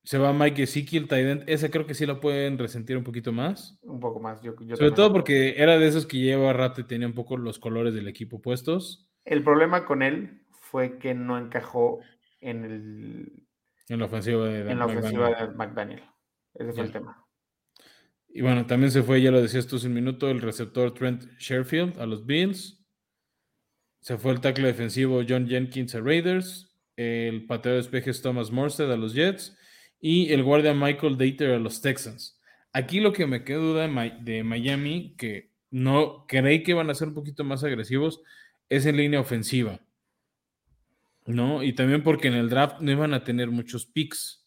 Se 0.03 0.19
va 0.19 0.31
Mike 0.31 0.63
Ezekiel, 0.63 1.07
Tident. 1.07 1.49
Ese 1.49 1.71
creo 1.71 1.87
que 1.87 1.95
sí 1.95 2.05
lo 2.05 2.19
pueden 2.19 2.59
resentir 2.59 2.95
un 2.95 3.03
poquito 3.03 3.31
más. 3.31 3.79
Un 3.81 3.99
poco 3.99 4.19
más. 4.19 4.43
Yo, 4.43 4.53
Sobre 4.75 4.91
todo 4.91 5.11
porque 5.11 5.55
era 5.57 5.79
de 5.79 5.87
esos 5.87 6.05
que 6.05 6.19
lleva 6.19 6.53
rato 6.53 6.81
y 6.81 6.83
tenía 6.83 7.07
un 7.07 7.15
poco 7.15 7.37
los 7.37 7.57
colores 7.57 7.95
del 7.95 8.07
equipo 8.07 8.39
puestos. 8.39 9.09
El 9.25 9.43
problema 9.43 9.85
con 9.85 10.03
él 10.03 10.43
fue 10.51 10.99
que 10.99 11.15
no 11.15 11.39
encajó 11.39 12.01
en 12.39 12.65
el. 12.65 13.47
En 13.87 13.99
la 13.99 14.05
ofensiva 14.05 14.45
de, 14.45 14.71
en 14.71 14.77
la 14.77 14.85
ofensiva 14.85 15.29
de 15.29 15.47
McDaniel. 15.55 16.03
Ese 16.53 16.73
fue 16.73 16.83
el 16.83 16.91
tema. 16.91 17.24
Y 18.35 18.41
bueno, 18.41 18.65
también 18.65 18.91
se 18.91 19.01
fue, 19.01 19.21
ya 19.21 19.31
lo 19.31 19.41
decías 19.41 19.65
tú 19.65 19.77
hace 19.77 19.87
un 19.87 19.93
minuto, 19.93 20.29
el 20.29 20.41
receptor 20.41 20.93
Trent 20.93 21.23
Sherfield 21.39 21.97
a 22.01 22.05
los 22.05 22.25
Bills. 22.25 22.85
Se 24.01 24.17
fue 24.17 24.33
el 24.33 24.41
tackle 24.41 24.67
defensivo 24.67 25.23
John 25.25 25.47
Jenkins 25.47 25.95
a 25.95 26.01
Raiders. 26.01 26.75
El 26.97 27.45
pateo 27.45 27.75
de 27.75 27.79
espejes 27.79 28.21
Thomas 28.21 28.51
Morstead 28.51 28.91
a 28.91 28.97
los 28.97 29.13
Jets. 29.13 29.57
Y 30.01 30.33
el 30.33 30.43
guardia 30.43 30.73
Michael 30.73 31.17
Dater 31.17 31.51
a 31.51 31.59
los 31.59 31.79
Texans. 31.79 32.37
Aquí 32.73 32.99
lo 32.99 33.13
que 33.13 33.25
me 33.25 33.45
queda 33.45 33.59
duda 33.59 33.87
de 34.19 34.43
Miami, 34.43 35.15
que 35.17 35.53
no 35.71 36.25
creí 36.27 36.61
que 36.61 36.73
van 36.73 36.89
a 36.89 36.93
ser 36.93 37.07
un 37.07 37.13
poquito 37.13 37.45
más 37.45 37.63
agresivos, 37.63 38.21
es 38.67 38.85
en 38.85 38.97
línea 38.97 39.21
ofensiva. 39.21 39.79
¿No? 41.25 41.63
Y 41.63 41.71
también 41.71 42.03
porque 42.03 42.27
en 42.27 42.33
el 42.33 42.49
draft 42.49 42.81
no 42.81 42.91
iban 42.91 43.13
a 43.13 43.23
tener 43.23 43.49
muchos 43.49 43.85
picks. 43.85 44.44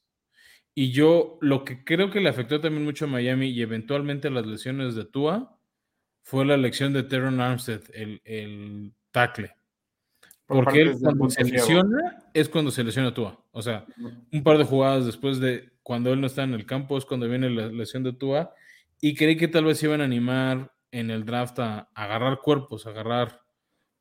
Y 0.81 0.93
yo 0.93 1.39
lo 1.41 1.65
que 1.65 1.83
creo 1.83 2.09
que 2.09 2.21
le 2.21 2.29
afectó 2.29 2.61
también 2.61 2.85
mucho 2.85 3.07
a 3.07 3.09
Miami 3.09 3.49
y 3.49 3.63
eventualmente 3.63 4.31
las 4.31 4.47
lesiones 4.47 4.95
de 4.95 5.05
Tua 5.05 5.59
fue 6.23 6.47
la 6.47 6.55
elección 6.55 6.93
de 6.93 7.03
Teron 7.03 7.41
Armstead, 7.41 7.83
el, 7.93 8.23
el 8.25 8.93
tackle. 9.11 9.51
Porque 10.47 10.83
él 10.83 10.97
cuando 11.03 11.31
se 11.31 11.43
lesiona 11.43 12.23
es 12.33 12.49
cuando 12.49 12.71
se 12.71 12.85
lesiona 12.85 13.13
Tua. 13.13 13.45
O 13.51 13.61
sea, 13.61 13.87
un 14.31 14.45
par 14.45 14.57
de 14.57 14.63
jugadas 14.63 15.05
después 15.05 15.41
de 15.41 15.69
cuando 15.83 16.13
él 16.13 16.21
no 16.21 16.29
está 16.29 16.45
en 16.45 16.55
el 16.55 16.65
campo 16.65 16.97
es 16.97 17.05
cuando 17.05 17.29
viene 17.29 17.51
la 17.51 17.67
lesión 17.67 18.05
de 18.05 18.13
Tua. 18.13 18.55
Y 19.01 19.17
creí 19.17 19.37
que 19.37 19.49
tal 19.49 19.65
vez 19.65 19.83
iban 19.83 20.01
a 20.01 20.05
animar 20.05 20.73
en 20.93 21.11
el 21.11 21.25
draft 21.25 21.59
a, 21.59 21.91
agarrar 21.93 22.39
cuerpos, 22.39 22.87
a 22.87 22.91
agarrar 22.91 23.41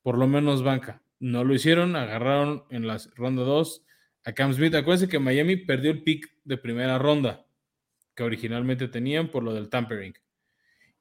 por 0.04 0.16
lo 0.16 0.28
menos 0.28 0.62
banca. 0.62 1.02
No 1.20 1.44
lo 1.44 1.56
hicieron, 1.56 1.96
agarraron 1.96 2.66
en 2.70 2.86
la 2.86 3.00
ronda 3.16 3.42
2 3.42 3.87
a 4.28 4.34
Cam 4.34 4.54
Smith. 4.54 4.76
Acuérdense 4.76 5.10
que 5.10 5.20
Miami 5.20 5.56
perdió 5.56 5.90
el 5.90 6.04
pick 6.04 6.30
de 6.44 6.58
primera 6.58 6.98
ronda 6.98 7.46
que 8.14 8.24
originalmente 8.24 8.90
tenían 8.90 9.30
por 9.30 9.42
lo 9.42 9.54
del 9.54 9.70
tampering. 9.70 10.14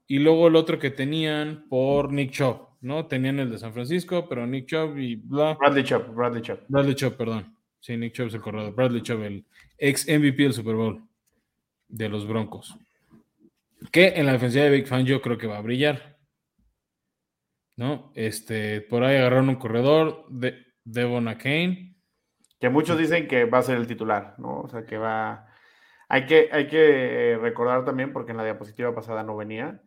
Y 0.06 0.20
luego 0.20 0.46
el 0.46 0.54
otro 0.54 0.78
que 0.78 0.90
tenían 0.90 1.66
por 1.68 2.12
Nick 2.12 2.30
Chubb. 2.30 2.68
¿no? 2.82 3.06
Tenían 3.06 3.40
el 3.40 3.50
de 3.50 3.58
San 3.58 3.72
Francisco, 3.72 4.28
pero 4.28 4.46
Nick 4.46 4.66
Chubb 4.66 4.96
y 4.96 5.16
bla. 5.16 5.54
Bradley 5.54 5.82
Chubb, 5.82 6.14
Bradley 6.14 6.42
Chubb. 6.42 6.60
Bradley 6.68 6.94
Chubb, 6.94 7.16
perdón. 7.16 7.56
Sí, 7.80 7.96
Nick 7.96 8.12
Chubb 8.12 8.28
es 8.28 8.34
el 8.34 8.40
corredor. 8.40 8.74
Bradley 8.74 9.02
Chubb, 9.02 9.22
el 9.22 9.44
ex 9.76 10.06
MVP 10.06 10.44
del 10.44 10.52
Super 10.52 10.76
Bowl 10.76 11.02
de 11.88 12.08
los 12.08 12.28
Broncos. 12.28 12.76
Que 13.90 14.08
en 14.08 14.26
la 14.26 14.32
defensiva 14.34 14.64
de 14.64 14.70
Big 14.70 14.86
Fan 14.86 15.04
yo 15.04 15.20
creo 15.20 15.36
que 15.36 15.48
va 15.48 15.58
a 15.58 15.62
brillar. 15.62 16.16
¿No? 17.74 18.12
Este, 18.14 18.82
por 18.82 19.02
ahí 19.02 19.16
agarraron 19.16 19.48
un 19.48 19.56
corredor 19.56 20.26
de 20.30 20.54
Devon 20.84 21.24
Kane. 21.34 21.95
Que 22.60 22.70
muchos 22.70 22.98
dicen 22.98 23.28
que 23.28 23.44
va 23.44 23.58
a 23.58 23.62
ser 23.62 23.76
el 23.76 23.86
titular, 23.86 24.34
¿no? 24.38 24.60
O 24.60 24.68
sea, 24.68 24.84
que 24.84 24.98
va. 24.98 25.46
Hay 26.08 26.26
que, 26.26 26.48
hay 26.52 26.68
que 26.68 27.38
recordar 27.40 27.84
también, 27.84 28.12
porque 28.12 28.30
en 28.30 28.38
la 28.38 28.44
diapositiva 28.44 28.94
pasada 28.94 29.22
no 29.22 29.36
venía, 29.36 29.82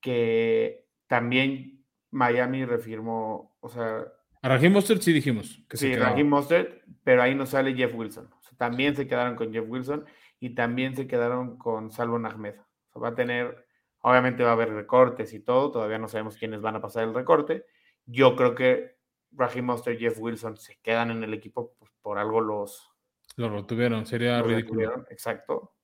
que 0.00 0.86
también 1.06 1.84
Miami 2.10 2.64
refirmó, 2.64 3.56
o 3.60 3.68
sea... 3.68 4.04
A 4.42 4.48
Raheem 4.48 4.72
Mostert 4.72 5.00
sí 5.00 5.12
dijimos. 5.12 5.64
Que 5.68 5.76
sí, 5.76 5.96
Raheem 5.96 6.28
Mostert, 6.28 6.82
pero 7.02 7.22
ahí 7.22 7.34
no 7.34 7.46
sale 7.46 7.74
Jeff 7.74 7.94
Wilson. 7.94 8.28
también 8.56 8.94
se 8.94 9.06
quedaron 9.06 9.36
con 9.36 9.52
Jeff 9.52 9.64
Wilson 9.66 10.04
y 10.38 10.54
también 10.54 10.94
se 10.94 11.06
quedaron 11.06 11.56
con 11.56 11.90
Salvo 11.90 12.16
Ahmed. 12.16 12.56
O 12.92 13.00
va 13.00 13.08
a 13.08 13.14
tener, 13.14 13.66
obviamente 14.00 14.44
va 14.44 14.50
a 14.50 14.52
haber 14.52 14.72
recortes 14.72 15.32
y 15.32 15.40
todo, 15.40 15.70
todavía 15.70 15.98
no 15.98 16.08
sabemos 16.08 16.36
quiénes 16.36 16.60
van 16.60 16.76
a 16.76 16.82
pasar 16.82 17.04
el 17.04 17.14
recorte. 17.14 17.64
Yo 18.04 18.36
creo 18.36 18.54
que 18.54 18.96
Raheem 19.36 19.64
Mostert 19.64 20.00
y 20.00 20.04
Jeff 20.04 20.18
Wilson 20.18 20.56
se 20.56 20.78
quedan 20.80 21.10
en 21.10 21.24
el 21.24 21.34
equipo, 21.34 21.74
pues 21.78 21.90
por 22.00 22.18
algo 22.18 22.40
los... 22.40 22.90
Lo 23.36 23.48
retuvieron, 23.48 24.06
sería 24.06 24.40
ridículo. 24.42 25.04
Exacto. 25.10 25.74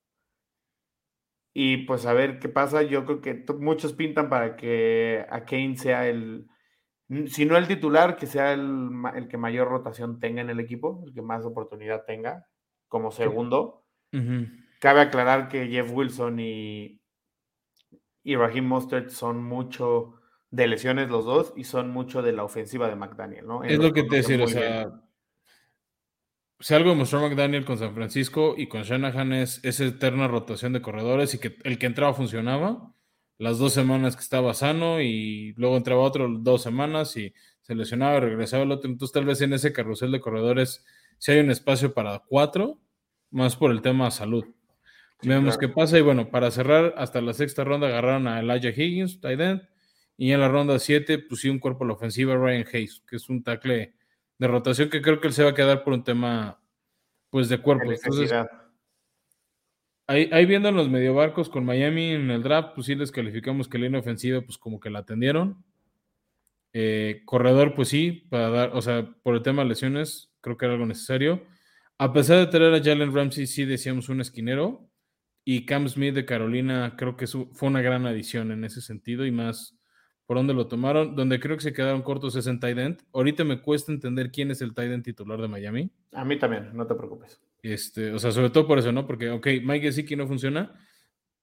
Y 1.53 1.77
pues 1.85 2.05
a 2.05 2.13
ver 2.13 2.39
qué 2.39 2.47
pasa. 2.47 2.81
Yo 2.83 3.05
creo 3.05 3.21
que 3.21 3.45
muchos 3.59 3.93
pintan 3.93 4.29
para 4.29 4.55
que 4.55 5.25
a 5.29 5.43
Kane 5.43 5.75
sea 5.75 6.07
el, 6.07 6.47
si 7.27 7.45
no 7.45 7.57
el 7.57 7.67
titular, 7.67 8.15
que 8.15 8.25
sea 8.25 8.53
el, 8.53 9.27
que 9.29 9.37
mayor 9.37 9.67
rotación 9.67 10.19
tenga 10.19 10.41
en 10.41 10.49
el 10.49 10.59
equipo, 10.59 11.03
el 11.05 11.13
que 11.13 11.21
más 11.21 11.45
oportunidad 11.45 12.05
tenga 12.05 12.47
como 12.87 13.11
segundo. 13.11 13.85
Cabe 14.79 15.01
aclarar 15.01 15.49
que 15.49 15.67
Jeff 15.67 15.91
Wilson 15.91 16.39
y, 16.39 17.01
y 18.23 18.35
Raheem 18.35 18.65
Mostert 18.65 19.09
son 19.09 19.43
mucho 19.43 20.20
de 20.51 20.67
lesiones 20.67 21.09
los 21.09 21.25
dos 21.25 21.53
y 21.55 21.63
son 21.63 21.89
mucho 21.89 22.21
de 22.21 22.33
la 22.33 22.43
ofensiva 22.43 22.87
de 22.87 22.95
McDaniel, 22.95 23.47
¿no? 23.47 23.63
es 23.63 23.79
lo 23.79 23.91
que 23.93 24.03
te 24.03 24.17
decía, 24.17 24.43
o 24.43 24.47
sea, 24.47 25.01
si 26.59 26.75
algo 26.75 26.91
demostró 26.91 27.19
McDaniel 27.21 27.65
con 27.65 27.79
San 27.79 27.95
Francisco 27.95 28.53
y 28.55 28.67
con 28.67 28.83
Shanahan 28.83 29.33
es 29.33 29.59
esa 29.63 29.85
eterna 29.85 30.27
rotación 30.27 30.73
de 30.73 30.81
corredores 30.81 31.33
y 31.33 31.39
que 31.39 31.57
el 31.63 31.79
que 31.79 31.87
entraba 31.87 32.13
funcionaba. 32.13 32.93
Las 33.39 33.57
dos 33.57 33.73
semanas 33.73 34.15
que 34.15 34.21
estaba 34.21 34.53
sano 34.53 35.01
y 35.01 35.53
luego 35.53 35.75
entraba 35.75 36.03
otro 36.03 36.27
dos 36.29 36.61
semanas 36.61 37.17
y 37.17 37.33
se 37.61 37.73
lesionaba 37.73 38.17
y 38.17 38.19
regresaba 38.19 38.61
el 38.61 38.71
otro. 38.71 38.87
Entonces, 38.87 39.11
tal 39.11 39.25
vez 39.25 39.41
en 39.41 39.53
ese 39.53 39.73
carrusel 39.73 40.11
de 40.11 40.21
corredores 40.21 40.85
si 41.21 41.31
hay 41.31 41.39
un 41.39 41.51
espacio 41.51 41.93
para 41.93 42.17
cuatro, 42.17 42.79
más 43.29 43.55
por 43.55 43.69
el 43.69 43.83
tema 43.83 44.09
salud. 44.09 44.43
Veamos 45.21 45.55
qué 45.59 45.69
pasa. 45.69 45.99
Y 45.99 46.01
bueno, 46.01 46.31
para 46.31 46.49
cerrar, 46.49 46.95
hasta 46.97 47.21
la 47.21 47.33
sexta 47.33 47.63
ronda 47.63 47.87
agarraron 47.87 48.27
a 48.27 48.39
Elijah 48.39 48.69
Higgins, 48.69 49.21
tight 49.21 49.39
y 50.17 50.31
en 50.31 50.39
la 50.39 50.49
ronda 50.49 50.77
siete 50.79 51.17
pusieron 51.19 51.55
un 51.55 51.59
cuerpo 51.59 51.83
a 51.83 51.87
la 51.87 51.93
ofensiva 51.93 52.35
Ryan 52.35 52.65
Hayes, 52.71 53.01
que 53.07 53.15
es 53.15 53.29
un 53.29 53.43
tackle 53.43 53.93
de 54.37 54.47
rotación 54.47 54.89
que 54.89 55.01
creo 55.01 55.19
que 55.19 55.27
él 55.27 55.33
se 55.33 55.43
va 55.43 55.51
a 55.51 55.55
quedar 55.55 55.83
por 55.83 55.93
un 55.93 56.03
tema 56.03 56.59
pues 57.29 57.49
de 57.49 57.59
cuerpo. 57.59 57.91
Entonces, 57.91 58.33
ahí, 60.07 60.29
ahí, 60.31 60.45
viendo 60.45 60.71
los 60.71 60.89
medio 60.89 61.13
barcos 61.13 61.49
con 61.49 61.65
Miami 61.65 62.11
en 62.11 62.29
el 62.29 62.43
draft, 62.43 62.75
pues 62.75 62.87
sí 62.87 62.95
les 62.95 63.11
calificamos 63.11 63.67
que 63.67 63.77
la 63.77 63.85
línea 63.85 64.01
ofensiva 64.01 64.41
pues 64.41 64.57
como 64.57 64.79
que 64.79 64.89
la 64.89 64.99
atendieron. 64.99 65.63
Eh, 66.73 67.21
corredor, 67.25 67.73
pues 67.75 67.89
sí, 67.89 68.27
para 68.29 68.49
dar, 68.49 68.71
o 68.73 68.81
sea, 68.81 69.13
por 69.23 69.35
el 69.35 69.41
tema 69.41 69.63
de 69.63 69.69
lesiones, 69.69 70.31
creo 70.41 70.57
que 70.57 70.65
era 70.65 70.73
algo 70.73 70.85
necesario. 70.85 71.45
A 71.97 72.13
pesar 72.13 72.37
de 72.39 72.47
tener 72.47 72.73
a 72.73 72.83
Jalen 72.83 73.13
Ramsey, 73.13 73.47
sí 73.47 73.65
decíamos 73.65 74.09
un 74.09 74.21
esquinero. 74.21 74.87
Y 75.43 75.65
Cam 75.65 75.87
Smith 75.87 76.13
de 76.13 76.25
Carolina, 76.25 76.95
creo 76.97 77.17
que 77.17 77.27
fue 77.27 77.69
una 77.69 77.81
gran 77.81 78.05
adición 78.05 78.51
en 78.51 78.63
ese 78.63 78.81
sentido 78.81 79.25
y 79.25 79.31
más 79.31 79.77
por 80.31 80.37
dónde 80.37 80.53
lo 80.53 80.65
tomaron. 80.65 81.13
Donde 81.13 81.41
creo 81.41 81.57
que 81.57 81.63
se 81.63 81.73
quedaron 81.73 82.03
cortos 82.03 82.37
es 82.37 82.47
en 82.47 82.57
tight 82.57 82.77
end. 82.77 83.03
Ahorita 83.11 83.43
me 83.43 83.61
cuesta 83.61 83.91
entender 83.91 84.31
quién 84.31 84.49
es 84.49 84.61
el 84.61 84.73
tight 84.73 84.89
end 84.89 85.03
titular 85.03 85.41
de 85.41 85.49
Miami. 85.49 85.91
A 86.13 86.23
mí 86.23 86.39
también, 86.39 86.69
no 86.71 86.87
te 86.87 86.95
preocupes. 86.95 87.41
Este, 87.61 88.13
o 88.13 88.17
sea, 88.17 88.31
sobre 88.31 88.49
todo 88.49 88.65
por 88.65 88.79
eso, 88.79 88.93
¿no? 88.93 89.05
Porque, 89.05 89.29
ok, 89.29 89.45
Mike 89.61 89.87
Gesicki 89.87 90.15
no 90.15 90.27
funciona, 90.27 90.73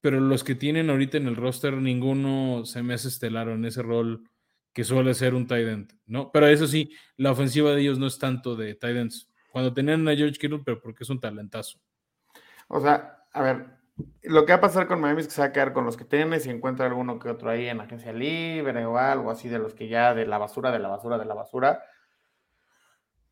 pero 0.01 0.19
los 0.19 0.43
que 0.43 0.55
tienen 0.55 0.89
ahorita 0.89 1.17
en 1.17 1.27
el 1.27 1.35
roster, 1.35 1.75
ninguno 1.75 2.65
se 2.65 2.81
me 2.81 2.95
hace 2.95 3.09
estelar 3.09 3.49
en 3.49 3.63
ese 3.63 3.83
rol 3.83 4.23
que 4.73 4.83
suele 4.83 5.13
ser 5.13 5.35
un 5.35 5.45
tight 5.45 5.67
end, 5.67 5.93
¿no? 6.07 6.31
Pero 6.31 6.47
eso 6.47 6.65
sí, 6.65 6.91
la 7.15 7.29
ofensiva 7.29 7.75
de 7.75 7.81
ellos 7.81 7.99
no 7.99 8.07
es 8.07 8.17
tanto 8.17 8.55
de 8.55 8.73
tight 8.73 8.97
ends. 8.97 9.31
Cuando 9.51 9.71
tenían 9.71 10.07
a 10.07 10.15
George 10.15 10.39
Kittle, 10.39 10.63
pero 10.65 10.81
porque 10.81 11.03
es 11.03 11.09
un 11.11 11.19
talentazo. 11.19 11.79
O 12.67 12.81
sea, 12.81 13.19
a 13.33 13.41
ver, 13.43 13.67
lo 14.23 14.45
que 14.45 14.51
va 14.53 14.57
a 14.57 14.61
pasar 14.61 14.87
con 14.87 15.01
Miami 15.01 15.21
es 15.21 15.27
que 15.27 15.33
se 15.33 15.41
va 15.41 15.47
a 15.47 15.51
quedar 15.51 15.73
con 15.73 15.85
los 15.85 15.97
que 15.97 16.05
tiene, 16.05 16.39
si 16.39 16.49
encuentra 16.49 16.85
alguno 16.85 17.19
que 17.19 17.29
otro 17.29 17.49
ahí 17.49 17.67
en 17.67 17.81
agencia 17.81 18.13
libre 18.13 18.85
o 18.85 18.97
algo 18.97 19.31
así 19.31 19.49
de 19.49 19.59
los 19.59 19.73
que 19.73 19.87
ya 19.87 20.13
de 20.13 20.25
la 20.25 20.37
basura, 20.37 20.71
de 20.71 20.79
la 20.79 20.89
basura, 20.89 21.17
de 21.17 21.25
la 21.25 21.33
basura, 21.33 21.83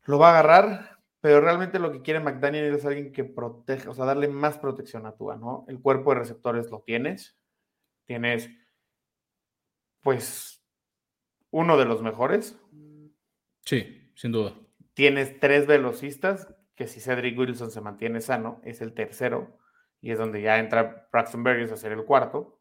lo 0.04 0.18
va 0.18 0.28
a 0.28 0.30
agarrar, 0.30 0.98
pero 1.20 1.40
realmente 1.40 1.78
lo 1.78 1.92
que 1.92 2.02
quiere 2.02 2.20
McDaniel 2.20 2.74
es 2.74 2.84
alguien 2.84 3.12
que 3.12 3.24
proteja, 3.24 3.90
o 3.90 3.94
sea, 3.94 4.06
darle 4.06 4.28
más 4.28 4.58
protección 4.58 5.06
a 5.06 5.16
Tua, 5.16 5.36
¿no? 5.36 5.64
El 5.68 5.80
cuerpo 5.80 6.10
de 6.10 6.20
receptores 6.20 6.70
lo 6.70 6.80
tienes, 6.80 7.38
tienes, 8.04 8.50
pues, 10.00 10.64
uno 11.50 11.76
de 11.76 11.84
los 11.84 12.02
mejores. 12.02 12.58
Sí, 13.64 14.10
sin 14.14 14.32
duda. 14.32 14.54
Tienes 14.94 15.38
tres 15.40 15.66
velocistas, 15.66 16.48
que 16.74 16.86
si 16.86 17.00
Cedric 17.00 17.38
Wilson 17.38 17.70
se 17.70 17.80
mantiene 17.80 18.20
sano, 18.20 18.60
es 18.64 18.80
el 18.80 18.94
tercero 18.94 19.57
y 20.00 20.12
es 20.12 20.18
donde 20.18 20.42
ya 20.42 20.58
entra 20.58 21.08
Braxton 21.12 21.42
Berrios 21.42 21.72
a 21.72 21.76
ser 21.76 21.92
el 21.92 22.04
cuarto, 22.04 22.60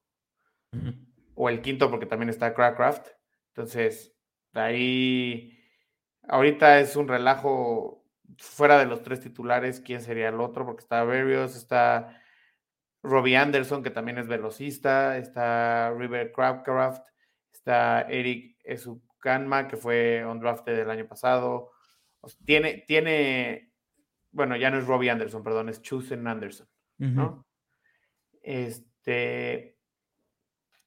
o 1.35 1.49
el 1.49 1.61
quinto 1.61 1.89
porque 1.89 2.05
también 2.05 2.29
está 2.29 2.53
Crackcraft. 2.53 3.07
Entonces, 3.49 4.15
ahí, 4.53 5.57
ahorita 6.27 6.79
es 6.79 6.95
un 6.95 7.07
relajo 7.07 8.03
fuera 8.37 8.77
de 8.79 8.85
los 8.85 9.03
tres 9.03 9.21
titulares, 9.21 9.79
¿quién 9.79 10.01
sería 10.01 10.29
el 10.29 10.39
otro? 10.41 10.65
Porque 10.65 10.81
está 10.81 11.03
Berrios, 11.03 11.55
está 11.55 12.21
Robbie 13.03 13.37
Anderson, 13.37 13.83
que 13.83 13.89
también 13.89 14.17
es 14.17 14.27
velocista, 14.27 15.17
está 15.17 15.93
River 15.97 16.31
Crabcraft, 16.31 17.07
está 17.51 18.01
Eric 18.01 18.57
Esukanma, 18.63 19.67
que 19.67 19.77
fue 19.77 20.23
on 20.25 20.39
draft 20.39 20.65
del 20.65 20.89
año 20.89 21.07
pasado. 21.07 21.71
Tiene, 22.45 22.83
tiene, 22.87 23.71
bueno, 24.31 24.57
ya 24.57 24.69
no 24.69 24.77
es 24.77 24.85
Robbie 24.85 25.09
Anderson, 25.09 25.43
perdón, 25.43 25.69
es 25.69 25.81
Chusen 25.81 26.27
Anderson, 26.27 26.67
¿no? 26.97 27.45
Este, 28.41 29.77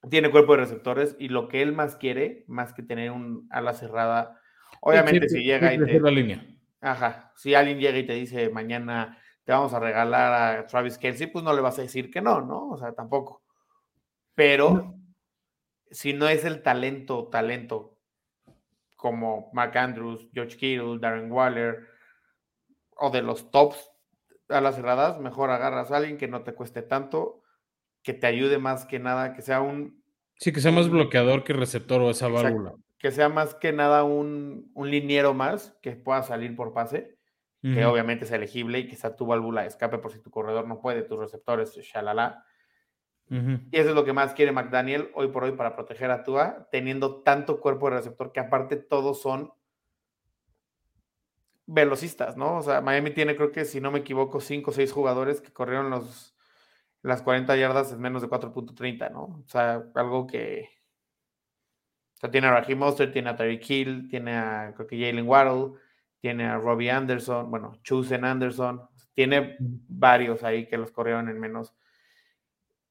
tiene 0.09 0.31
cuerpo 0.31 0.53
de 0.53 0.59
receptores 0.59 1.15
y 1.19 1.29
lo 1.29 1.47
que 1.47 1.61
él 1.61 1.73
más 1.73 1.95
quiere, 1.95 2.43
más 2.47 2.73
que 2.73 2.83
tener 2.83 3.11
un 3.11 3.47
ala 3.51 3.73
cerrada, 3.73 4.39
obviamente 4.81 5.29
si 5.29 5.43
llega 5.43 5.73
y 5.73 5.77
te... 5.77 5.99
La 5.99 6.11
línea. 6.11 6.45
Ajá, 6.81 7.31
si 7.35 7.53
alguien 7.53 7.79
llega 7.79 7.99
y 7.99 8.05
te 8.05 8.13
dice 8.13 8.49
mañana 8.49 9.17
te 9.43 9.51
vamos 9.51 9.73
a 9.73 9.79
regalar 9.79 10.59
a 10.59 10.65
Travis 10.67 10.97
Kelsey, 10.97 11.27
pues 11.27 11.43
no 11.43 11.53
le 11.53 11.61
vas 11.61 11.77
a 11.79 11.83
decir 11.83 12.11
que 12.11 12.21
no, 12.21 12.41
¿no? 12.41 12.69
O 12.69 12.77
sea, 12.77 12.93
tampoco. 12.93 13.43
Pero 14.35 14.95
si 15.89 16.13
no 16.13 16.27
es 16.27 16.45
el 16.45 16.61
talento, 16.61 17.27
talento 17.27 17.97
como 18.95 19.49
Mark 19.53 19.77
Andrews, 19.77 20.29
George 20.31 20.57
Kittle, 20.57 20.99
Darren 20.99 21.31
Waller, 21.31 21.87
o 22.97 23.09
de 23.09 23.23
los 23.23 23.49
tops 23.49 23.90
a 24.51 24.61
las 24.61 24.75
cerradas, 24.75 25.19
mejor 25.19 25.49
agarras 25.49 25.91
a 25.91 25.97
alguien 25.97 26.17
que 26.17 26.27
no 26.27 26.43
te 26.43 26.53
cueste 26.53 26.81
tanto, 26.81 27.41
que 28.03 28.13
te 28.13 28.27
ayude 28.27 28.57
más 28.57 28.85
que 28.85 28.99
nada, 28.99 29.33
que 29.33 29.41
sea 29.41 29.61
un... 29.61 30.03
Sí, 30.35 30.51
que 30.51 30.61
sea 30.61 30.71
más 30.71 30.89
bloqueador 30.89 31.43
que 31.43 31.53
receptor 31.53 32.01
o 32.01 32.09
esa 32.09 32.27
válvula. 32.27 32.73
Que 32.97 33.11
sea 33.11 33.29
más 33.29 33.55
que 33.55 33.73
nada 33.73 34.03
un, 34.03 34.71
un 34.73 34.89
liniero 34.89 35.33
más 35.33 35.77
que 35.81 35.91
pueda 35.91 36.23
salir 36.23 36.55
por 36.55 36.73
pase 36.73 37.17
que 37.61 37.85
obviamente 37.85 38.25
es 38.25 38.31
elegible 38.31 38.79
y 38.79 38.87
que 38.87 38.95
sea 38.95 39.15
tu 39.15 39.27
válvula 39.27 39.61
de 39.61 39.67
escape 39.67 39.99
por 39.99 40.11
si 40.11 40.19
tu 40.19 40.31
corredor 40.31 40.67
no 40.67 40.81
puede, 40.81 41.03
tus 41.03 41.19
receptores, 41.19 41.75
shalala. 41.75 42.43
Y 43.29 43.77
eso 43.77 43.89
es 43.89 43.95
lo 43.95 44.03
que 44.03 44.11
más 44.11 44.33
quiere 44.33 44.51
McDaniel 44.51 45.09
hoy 45.13 45.29
por 45.29 45.45
hoy 45.45 45.53
para 45.53 45.73
proteger 45.73 46.11
a 46.11 46.23
Tua, 46.23 46.67
teniendo 46.69 47.21
tanto 47.21 47.61
cuerpo 47.61 47.89
de 47.89 47.97
receptor 47.97 48.33
que 48.33 48.41
aparte 48.41 48.75
todos 48.75 49.21
son 49.21 49.53
velocistas, 51.65 52.37
¿no? 52.37 52.57
O 52.57 52.61
sea, 52.61 52.81
Miami 52.81 53.11
tiene, 53.11 53.35
creo 53.35 53.51
que 53.51 53.65
si 53.65 53.81
no 53.81 53.91
me 53.91 53.99
equivoco, 53.99 54.41
cinco 54.41 54.71
o 54.71 54.73
seis 54.73 54.91
jugadores 54.91 55.41
que 55.41 55.53
corrieron 55.53 55.89
los, 55.89 56.35
las 57.01 57.21
40 57.21 57.55
yardas 57.55 57.91
en 57.91 57.99
menos 57.99 58.21
de 58.21 58.29
4.30, 58.29 59.11
¿no? 59.11 59.23
O 59.23 59.45
sea, 59.47 59.83
algo 59.95 60.27
que... 60.27 60.69
O 62.15 62.19
sea, 62.21 62.29
tiene 62.29 62.47
a 62.47 62.51
Raheem 62.51 62.77
Monster, 62.77 63.11
tiene 63.11 63.29
a 63.29 63.35
Tyreek 63.35 63.69
Hill, 63.69 64.07
tiene 64.07 64.37
a, 64.37 64.73
creo 64.75 64.87
que 64.87 64.99
Jalen 64.99 65.27
Waddle, 65.27 65.79
tiene 66.19 66.45
a 66.45 66.57
Robbie 66.57 66.91
Anderson, 66.91 67.49
bueno, 67.49 67.79
Chusen 67.81 68.23
Anderson, 68.23 68.87
tiene 69.13 69.57
varios 69.59 70.43
ahí 70.43 70.67
que 70.67 70.77
los 70.77 70.91
corrieron 70.91 71.29
en 71.29 71.39
menos. 71.39 71.73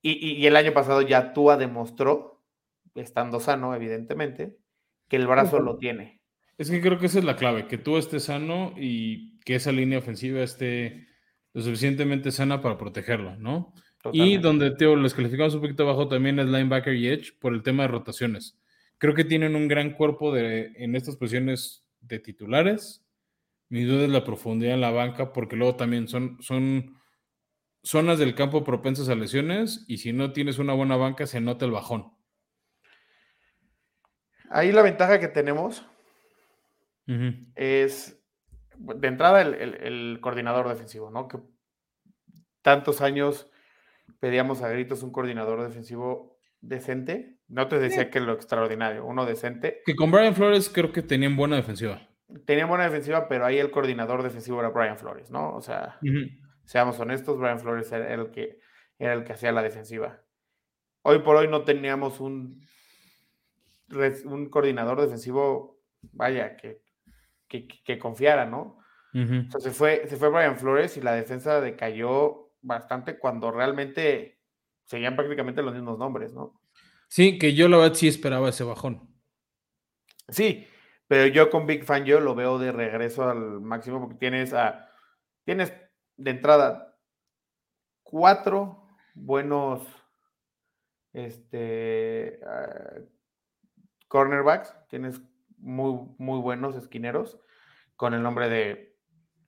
Y, 0.03 0.47
el 0.47 0.57
año 0.57 0.73
pasado 0.73 1.03
ya 1.03 1.33
Tua 1.33 1.57
demostró, 1.57 2.43
estando 2.95 3.39
sano, 3.39 3.75
evidentemente, 3.75 4.57
que 5.09 5.16
el 5.16 5.27
brazo 5.27 5.61
lo 5.61 5.77
tiene. 5.77 6.20
Es 6.61 6.71
que 6.71 6.81
creo 6.81 6.99
que 6.99 7.07
esa 7.07 7.19
es 7.19 7.25
la 7.25 7.37
clave, 7.37 7.67
que 7.67 7.79
tú 7.79 7.97
estés 7.97 8.25
sano 8.25 8.75
y 8.77 9.39
que 9.41 9.55
esa 9.55 9.73
línea 9.73 9.99
ofensiva 9.99 10.43
esté 10.43 11.07
lo 11.55 11.63
suficientemente 11.63 12.31
sana 12.31 12.61
para 12.61 12.77
protegerlo, 12.77 13.37
¿no? 13.37 13.73
Y 14.13 14.37
donde, 14.37 14.71
Teo, 14.71 14.97
les 14.97 15.15
calificamos 15.15 15.55
un 15.55 15.63
poquito 15.63 15.83
abajo 15.83 16.09
también 16.09 16.39
es 16.39 16.47
linebacker 16.47 16.95
y 16.95 17.09
edge 17.09 17.33
por 17.39 17.55
el 17.55 17.63
tema 17.63 17.85
de 17.85 17.89
rotaciones. 17.89 18.59
Creo 18.99 19.15
que 19.15 19.25
tienen 19.25 19.57
un 19.57 19.69
gran 19.69 19.93
cuerpo 19.93 20.33
de, 20.33 20.73
en 20.77 20.97
estas 20.97 21.17
posiciones 21.17 21.85
de 22.01 22.19
titulares 22.19 23.05
mi 23.71 23.85
duda 23.85 24.05
es 24.05 24.11
la 24.11 24.25
profundidad 24.25 24.75
en 24.75 24.81
la 24.81 24.91
banca, 24.91 25.33
porque 25.33 25.55
luego 25.55 25.77
también 25.77 26.09
son, 26.09 26.43
son 26.43 26.99
zonas 27.85 28.19
del 28.19 28.35
campo 28.35 28.65
propensas 28.65 29.09
a 29.09 29.15
lesiones 29.15 29.85
y 29.87 29.99
si 29.99 30.13
no 30.13 30.33
tienes 30.33 30.59
una 30.59 30.75
buena 30.75 30.97
banca 30.97 31.27
se 31.27 31.41
nota 31.41 31.65
el 31.65 31.71
bajón. 31.71 32.13
Ahí 34.51 34.73
la 34.73 34.83
ventaja 34.83 35.21
que 35.21 35.29
tenemos 35.29 35.87
es, 37.55 38.22
de 38.76 39.09
entrada, 39.09 39.42
el, 39.42 40.18
coordinador 40.20 40.68
defensivo, 40.68 41.11
¿no? 41.11 41.28
Que 41.28 41.38
tantos 42.62 43.01
años 43.01 43.51
pedíamos 44.20 44.62
a 44.62 44.68
gritos 44.68 45.03
un 45.03 45.12
coordinador 45.12 45.62
defensivo 45.62 46.38
decente. 46.61 47.38
No 47.48 47.68
te 47.68 47.78
decía 47.78 48.11
que 48.11 48.20
lo 48.20 48.32
extraordinario, 48.32 49.05
uno 49.05 49.26
decente. 49.26 49.82
Que 49.84 49.96
con 49.96 50.11
Brian 50.11 50.34
Flores 50.34 50.68
creo 50.68 50.92
que 50.92 51.03
tenían 51.03 51.36
buena 51.36 51.57
defensiva 51.57 52.11
tenía 52.44 52.66
buena 52.66 52.84
defensiva, 52.84 53.28
pero 53.28 53.44
ahí 53.46 53.59
el 53.59 53.70
coordinador 53.70 54.22
defensivo 54.22 54.61
era 54.61 54.70
Brian 54.70 54.98
Flores, 54.98 55.30
¿no? 55.30 55.55
O 55.55 55.61
sea, 55.61 55.98
seamos 56.64 56.98
honestos, 57.01 57.38
Brian 57.38 57.59
Flores 57.59 57.90
era 57.92 58.12
el 58.14 58.30
que 58.30 58.61
era 58.98 59.14
el 59.14 59.24
que 59.24 59.32
hacía 59.32 59.53
la 59.53 59.62
defensiva. 59.62 60.22
Hoy 61.03 61.20
por 61.20 61.36
hoy 61.36 61.48
no 61.48 61.64
teníamos 61.64 62.20
un, 62.20 62.61
un 64.24 64.51
coordinador 64.51 65.01
defensivo, 65.01 65.80
vaya, 66.12 66.57
que, 66.57 66.82
que, 67.51 67.98
confiara, 67.98 68.46
¿no? 68.46 68.78
O 69.12 69.51
sea, 69.51 69.61
se 69.61 69.72
fue, 69.72 70.07
se 70.09 70.16
fue 70.16 70.28
Brian 70.28 70.57
Flores 70.57 70.96
y 70.96 71.01
la 71.01 71.12
defensa 71.12 71.61
decayó 71.61 72.53
bastante 72.62 73.18
cuando 73.18 73.51
realmente 73.51 74.38
seguían 74.84 75.16
prácticamente 75.16 75.62
los 75.62 75.74
mismos 75.74 75.98
nombres, 75.98 76.32
¿no? 76.32 76.61
Sí, 77.09 77.38
que 77.38 77.55
yo 77.55 77.68
la 77.68 77.78
verdad 77.78 77.94
sí 77.94 78.07
esperaba 78.07 78.48
ese 78.48 78.62
bajón. 78.62 79.12
Sí, 80.28 80.66
pero 81.09 81.26
yo 81.26 81.51
con 81.51 81.66
Big 81.66 81.84
Fan 81.84 82.05
yo 82.05 82.20
lo 82.20 82.36
veo 82.36 82.59
de 82.61 82.70
regreso 82.70 83.28
al 83.28 83.61
máximo 83.61 84.01
porque 84.01 84.14
tienes 84.14 84.53
a 84.53 84.88
tienes 85.44 85.72
de 86.16 86.30
entrada 86.30 86.96
cuatro 88.05 88.86
buenos 89.14 89.82
este 91.12 92.38
ah, 92.46 93.01
cornerbacks, 94.07 94.74
tienes 94.88 95.20
muy 95.61 96.15
muy 96.19 96.41
buenos 96.41 96.77
esquineros 96.77 97.39
con 97.97 98.15
el 98.15 98.23
nombre 98.23 98.49
de 98.49 98.99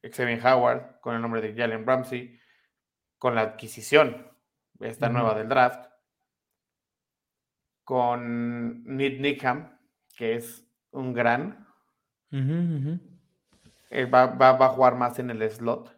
Xavier 0.03 0.45
Howard, 0.47 1.01
con 1.01 1.15
el 1.15 1.23
nombre 1.23 1.41
de 1.41 1.55
Jalen 1.55 1.87
Ramsey, 1.87 2.39
con 3.19 3.35
la 3.35 3.43
adquisición 3.43 4.33
esta 4.81 5.09
nueva 5.09 5.35
del 5.35 5.49
draft, 5.49 5.87
con 7.85 8.85
Nick 8.85 9.21
Nickham, 9.21 9.79
que 10.17 10.35
es 10.35 10.67
un 10.91 11.13
gran. 11.13 11.67
va, 14.13 14.51
a 14.51 14.69
jugar 14.69 14.97
más 14.97 15.19
en 15.19 15.31
el 15.31 15.51
slot. 15.51 15.97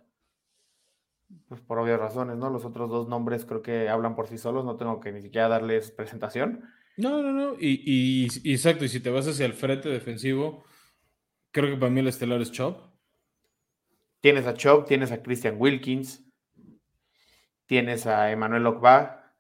Pues 1.49 1.61
por 1.61 1.79
obvias 1.79 1.99
razones, 1.99 2.37
¿no? 2.37 2.51
Los 2.51 2.65
otros 2.65 2.91
dos 2.91 3.09
nombres 3.09 3.45
creo 3.45 3.63
que 3.63 3.89
hablan 3.89 4.15
por 4.15 4.29
sí 4.29 4.39
solos, 4.39 4.65
no 4.65 4.77
tengo 4.77 5.01
que 5.01 5.13
ni 5.13 5.23
siquiera 5.23 5.49
darles 5.49 5.91
presentación. 5.91 6.69
No, 6.97 7.23
no, 7.23 7.33
no. 7.33 7.57
Y, 7.59 8.27
exacto, 8.45 8.85
y 8.85 8.89
si 8.89 9.01
te 9.01 9.11
vas 9.11 9.27
hacia 9.27 9.47
el 9.47 9.55
frente 9.55 9.89
defensivo, 9.89 10.65
creo 11.51 11.71
que 11.71 11.77
para 11.77 11.91
mí 11.91 12.01
el 12.01 12.09
estelar 12.09 12.41
es 12.41 12.53
Chop. 12.53 12.81
Tienes 14.21 14.47
a 14.47 14.55
Chop, 14.55 14.87
tienes 14.87 15.13
a 15.13 15.23
Christian 15.23 15.57
Wilkins, 15.59 16.25
tienes 17.67 18.07
a 18.07 18.31
Emmanuel 18.31 18.67
Okba. 18.67 19.35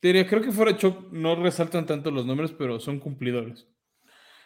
Te 0.00 0.26
creo 0.26 0.42
que 0.42 0.52
fuera 0.52 0.76
Chop 0.76 1.12
no 1.12 1.34
resaltan 1.36 1.86
tanto 1.86 2.10
los 2.10 2.26
nombres, 2.26 2.52
pero 2.52 2.78
son 2.78 3.00
cumplidores. 3.00 3.66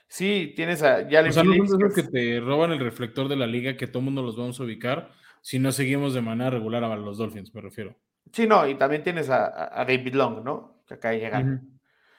Sí, 0.08 0.54
tienes 0.56 0.82
a 0.82 1.04
Jalen 1.08 1.28
o 1.28 1.32
sea, 1.32 1.44
No 1.44 1.94
que, 1.94 2.02
te 2.02 2.40
roban 2.40 2.72
el 2.72 2.78
reflector 2.78 3.28
de 3.28 3.36
la 3.36 3.46
liga, 3.46 3.76
que 3.76 3.86
todo 3.86 4.02
mundo 4.02 4.22
los 4.22 4.36
vamos 4.36 4.58
a 4.58 4.64
ubicar, 4.64 5.10
si 5.42 5.58
no 5.58 5.70
seguimos 5.70 6.14
de 6.14 6.22
manera 6.22 6.50
regular 6.50 6.82
a 6.82 6.96
los 6.96 7.18
Dolphins, 7.18 7.54
me 7.54 7.60
refiero. 7.60 7.94
Sí, 8.32 8.46
no, 8.46 8.66
y 8.66 8.74
también 8.74 9.02
tienes 9.02 9.28
a, 9.28 9.84
David 9.86 10.14
Long, 10.14 10.42
¿no? 10.42 10.82
Que 10.86 10.94
acaba 10.94 11.12
de 11.12 11.20
llegar. 11.20 11.60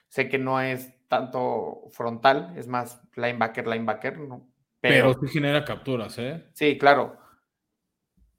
Sé 0.10 0.28
que 0.28 0.38
no 0.38 0.60
es 0.60 0.94
tanto 1.08 1.84
frontal, 1.92 2.54
es 2.58 2.68
más 2.68 3.02
linebacker, 3.16 3.68
linebacker, 3.68 4.20
¿no? 4.20 4.48
Pero, 4.82 5.14
sí 5.14 5.28
genera 5.28 5.66
capturas, 5.66 6.18
¿eh? 6.20 6.46
Sí, 6.54 6.78
claro. 6.78 7.18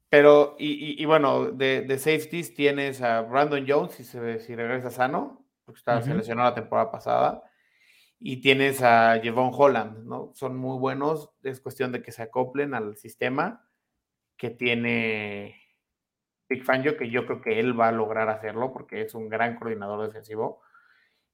Pero, 0.09 0.55
y, 0.59 1.05
bueno, 1.05 1.51
de, 1.51 1.97
safeties 1.97 2.53
tienes 2.53 3.01
a 3.01 3.21
Brandon 3.21 3.65
Jones, 3.67 3.93
si, 3.93 4.03
se, 4.03 4.39
si 4.39 4.55
regresa 4.55 4.89
sano, 4.89 5.47
porque 5.63 5.79
está, 5.79 6.01
seleccionado 6.01 6.49
la 6.49 6.55
temporada 6.55 6.91
pasada 6.91 7.43
y 8.23 8.37
tienes 8.37 8.83
a 8.83 9.19
Jevon 9.21 9.49
Holland, 9.51 10.05
¿no? 10.05 10.31
Son 10.35 10.55
muy 10.55 10.77
buenos, 10.77 11.31
es 11.41 11.59
cuestión 11.59 11.91
de 11.91 12.03
que 12.03 12.11
se 12.11 12.21
acoplen 12.21 12.75
al 12.75 12.95
sistema 12.95 13.67
que 14.37 14.51
tiene 14.51 15.59
Big 16.47 16.63
Fangio, 16.63 16.97
que 16.97 17.09
yo 17.09 17.25
creo 17.25 17.41
que 17.41 17.59
él 17.59 17.79
va 17.79 17.87
a 17.87 17.91
lograr 17.91 18.29
hacerlo 18.29 18.71
porque 18.71 19.01
es 19.01 19.15
un 19.15 19.27
gran 19.27 19.55
coordinador 19.55 20.05
defensivo. 20.05 20.61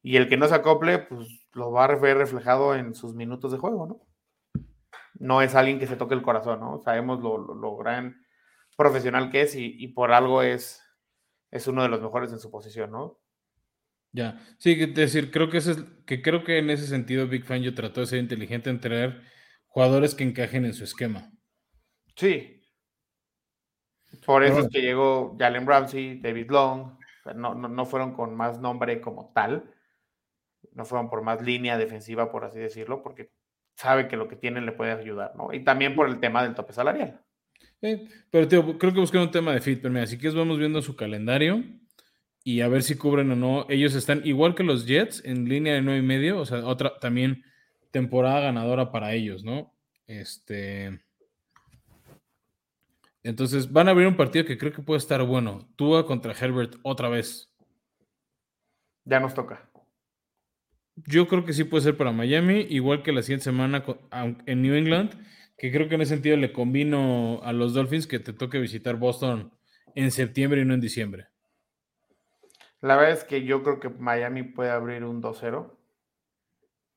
Y 0.01 0.17
el 0.17 0.29
que 0.29 0.37
no 0.37 0.47
se 0.47 0.55
acople, 0.55 0.99
pues 0.99 1.27
lo 1.53 1.71
va 1.71 1.85
a 1.85 1.95
ver 1.95 2.17
reflejado 2.17 2.75
en 2.75 2.93
sus 2.93 3.13
minutos 3.13 3.51
de 3.51 3.57
juego, 3.57 3.87
¿no? 3.87 4.63
No 5.19 5.41
es 5.41 5.55
alguien 5.55 5.79
que 5.79 5.87
se 5.87 5.95
toque 5.95 6.13
el 6.13 6.21
corazón, 6.21 6.59
¿no? 6.59 6.79
Sabemos 6.83 7.19
lo, 7.21 7.75
gran 7.77 8.23
profesional 8.75 9.31
que 9.31 9.41
es 9.41 9.55
y, 9.55 9.87
por 9.89 10.11
algo 10.11 10.41
es 10.43 10.83
es 11.49 11.67
uno 11.67 11.81
de 11.81 11.89
los 11.89 12.01
mejores 12.01 12.31
en 12.31 12.39
su 12.39 12.51
posición, 12.51 12.91
¿no? 12.91 13.19
Ya, 14.11 14.39
sí, 14.57 14.75
es 14.79 14.93
decir, 14.93 15.31
creo 15.31 15.49
que, 15.49 15.57
es, 15.57 15.77
que 16.05 16.21
creo 16.21 16.43
que 16.43 16.57
en 16.57 16.69
ese 16.69 16.87
sentido 16.87 17.27
Big 17.27 17.45
Fangio 17.45 17.73
trató 17.73 18.01
de 18.01 18.07
ser 18.07 18.19
inteligente 18.19 18.69
en 18.69 18.79
traer 18.79 19.21
jugadores 19.67 20.15
que 20.15 20.23
encajen 20.23 20.65
en 20.65 20.73
su 20.73 20.83
esquema. 20.83 21.31
Sí. 22.15 22.63
Por 24.25 24.43
eso 24.43 24.59
es 24.59 24.69
que 24.69 24.81
llegó 24.81 25.35
Jalen 25.37 25.67
Ramsey, 25.67 26.19
David 26.19 26.49
Long, 26.49 26.97
no, 27.35 27.53
no, 27.53 27.85
fueron 27.85 28.13
con 28.13 28.35
más 28.35 28.59
nombre 28.59 29.01
como 29.01 29.31
tal, 29.33 29.69
no 30.77 30.85
fueron 30.85 31.09
por 31.09 31.23
más 31.23 31.41
línea 31.41 31.77
defensiva, 31.77 32.31
por 32.31 32.45
así 32.45 32.59
decirlo, 32.59 33.01
porque 33.01 33.31
sabe 33.75 34.07
que 34.07 34.15
lo 34.15 34.27
que 34.27 34.35
tienen 34.35 34.65
le 34.65 34.71
puede 34.71 34.91
ayudar, 34.91 35.35
¿no? 35.35 35.51
Y 35.51 35.63
también 35.63 35.95
por 35.95 36.07
el 36.07 36.19
tema 36.19 36.43
del 36.43 36.53
tope 36.53 36.71
salarial. 36.71 37.19
pero 38.29 38.47
tío, 38.47 38.77
creo 38.77 38.93
que 38.93 38.99
buscan 38.99 39.21
un 39.21 39.31
tema 39.31 39.51
de 39.53 39.61
fit, 39.61 39.81
pero 39.81 39.91
mira, 39.91 40.03
así 40.03 40.17
que 40.17 40.29
vamos 40.29 40.59
viendo 40.59 40.81
su 40.81 40.95
calendario 40.95 41.63
y 42.43 42.61
a 42.61 42.67
ver 42.67 42.83
si 42.83 42.95
cubren 42.95 43.31
o 43.31 43.35
no. 43.35 43.65
Ellos 43.69 43.95
están 43.95 44.21
igual 44.23 44.53
que 44.53 44.63
los 44.63 44.85
Jets 44.85 45.25
en 45.25 45.49
línea 45.49 45.73
de 45.73 45.81
nueve 45.81 45.99
y 45.99 46.03
medio, 46.03 46.39
o 46.39 46.45
sea, 46.45 46.65
otra 46.65 46.97
también 46.99 47.43
temporada 47.91 48.39
ganadora 48.39 48.91
para 48.91 49.13
ellos, 49.13 49.43
¿no? 49.43 49.73
Este. 50.05 51.01
Entonces 53.23 53.71
van 53.71 53.87
a 53.87 53.91
abrir 53.91 54.07
un 54.07 54.15
partido 54.15 54.45
que 54.45 54.57
creo 54.57 54.71
que 54.71 54.83
puede 54.83 54.99
estar 54.99 55.21
bueno. 55.23 55.67
Tua 55.75 56.05
contra 56.05 56.33
Herbert 56.33 56.75
otra 56.83 57.09
vez. 57.09 57.51
Ya 59.05 59.19
nos 59.19 59.33
toca. 59.33 59.67
Yo 61.05 61.27
creo 61.27 61.45
que 61.45 61.53
sí 61.53 61.63
puede 61.63 61.83
ser 61.83 61.97
para 61.97 62.11
Miami, 62.11 62.65
igual 62.69 63.03
que 63.03 63.11
la 63.11 63.21
siguiente 63.21 63.43
semana 63.43 63.83
en 64.45 64.61
New 64.61 64.73
England, 64.73 65.11
que 65.57 65.71
creo 65.71 65.87
que 65.87 65.95
en 65.95 66.01
ese 66.01 66.15
sentido 66.15 66.37
le 66.37 66.51
combino 66.51 67.39
a 67.43 67.53
los 67.53 67.73
Dolphins 67.73 68.07
que 68.07 68.19
te 68.19 68.33
toque 68.33 68.59
visitar 68.59 68.95
Boston 68.95 69.53
en 69.95 70.11
septiembre 70.11 70.61
y 70.61 70.65
no 70.65 70.73
en 70.73 70.81
diciembre. 70.81 71.27
La 72.81 72.95
verdad 72.95 73.13
es 73.13 73.23
que 73.23 73.43
yo 73.43 73.63
creo 73.63 73.79
que 73.79 73.89
Miami 73.89 74.43
puede 74.43 74.69
abrir 74.69 75.03
un 75.03 75.21
2-0. 75.21 75.73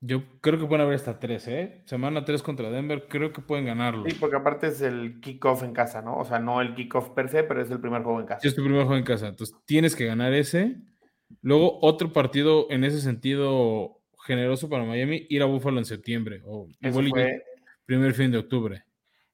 Yo 0.02 0.22
creo 0.40 0.58
que 0.58 0.64
pueden 0.64 0.80
haber 0.80 0.96
hasta 0.96 1.18
3, 1.18 1.48
¿eh? 1.48 1.82
Semana 1.84 2.24
3 2.24 2.42
contra 2.42 2.70
Denver, 2.70 3.06
creo 3.06 3.34
que 3.34 3.42
pueden 3.42 3.66
ganarlo. 3.66 4.04
Sí, 4.08 4.16
porque 4.18 4.36
aparte 4.36 4.68
es 4.68 4.80
el 4.80 5.20
kickoff 5.20 5.62
en 5.62 5.74
casa, 5.74 6.00
¿no? 6.00 6.16
O 6.16 6.24
sea, 6.24 6.38
no 6.38 6.62
el 6.62 6.74
kickoff 6.74 7.10
per 7.10 7.28
se, 7.28 7.42
pero 7.44 7.60
es 7.60 7.70
el 7.70 7.80
primer 7.80 8.02
juego 8.02 8.20
en 8.20 8.26
casa. 8.26 8.48
es 8.48 8.54
tu 8.54 8.62
primer 8.62 8.84
juego 8.84 8.96
en 8.96 9.04
casa, 9.04 9.28
entonces 9.28 9.54
tienes 9.66 9.94
que 9.94 10.06
ganar 10.06 10.32
ese. 10.32 10.78
Luego, 11.42 11.78
otro 11.82 12.12
partido 12.12 12.66
en 12.70 12.84
ese 12.84 13.00
sentido 13.00 14.00
generoso 14.26 14.68
para 14.68 14.84
Miami, 14.84 15.26
ir 15.28 15.42
a 15.42 15.46
Buffalo 15.46 15.78
en 15.78 15.84
septiembre. 15.84 16.42
O 16.44 16.68
Eso 16.80 17.02
fue, 17.02 17.44
primer 17.86 18.14
fin 18.14 18.30
de 18.30 18.38
octubre. 18.38 18.84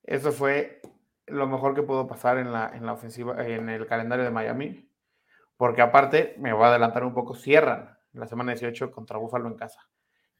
Eso 0.02 0.32
fue 0.32 0.80
lo 1.26 1.46
mejor 1.46 1.74
que 1.74 1.82
pudo 1.82 2.06
pasar 2.06 2.38
en 2.38 2.52
la, 2.52 2.70
en 2.74 2.86
la 2.86 2.92
ofensiva, 2.92 3.44
en 3.44 3.68
el 3.68 3.86
calendario 3.86 4.24
de 4.24 4.30
Miami 4.30 4.86
porque 5.56 5.82
aparte, 5.82 6.34
me 6.38 6.52
voy 6.52 6.64
a 6.64 6.68
adelantar 6.68 7.04
un 7.04 7.14
poco, 7.14 7.34
cierran 7.34 7.96
la 8.12 8.26
semana 8.26 8.52
18 8.52 8.90
contra 8.92 9.18
Búfalo 9.18 9.48
en 9.48 9.56
casa. 9.56 9.88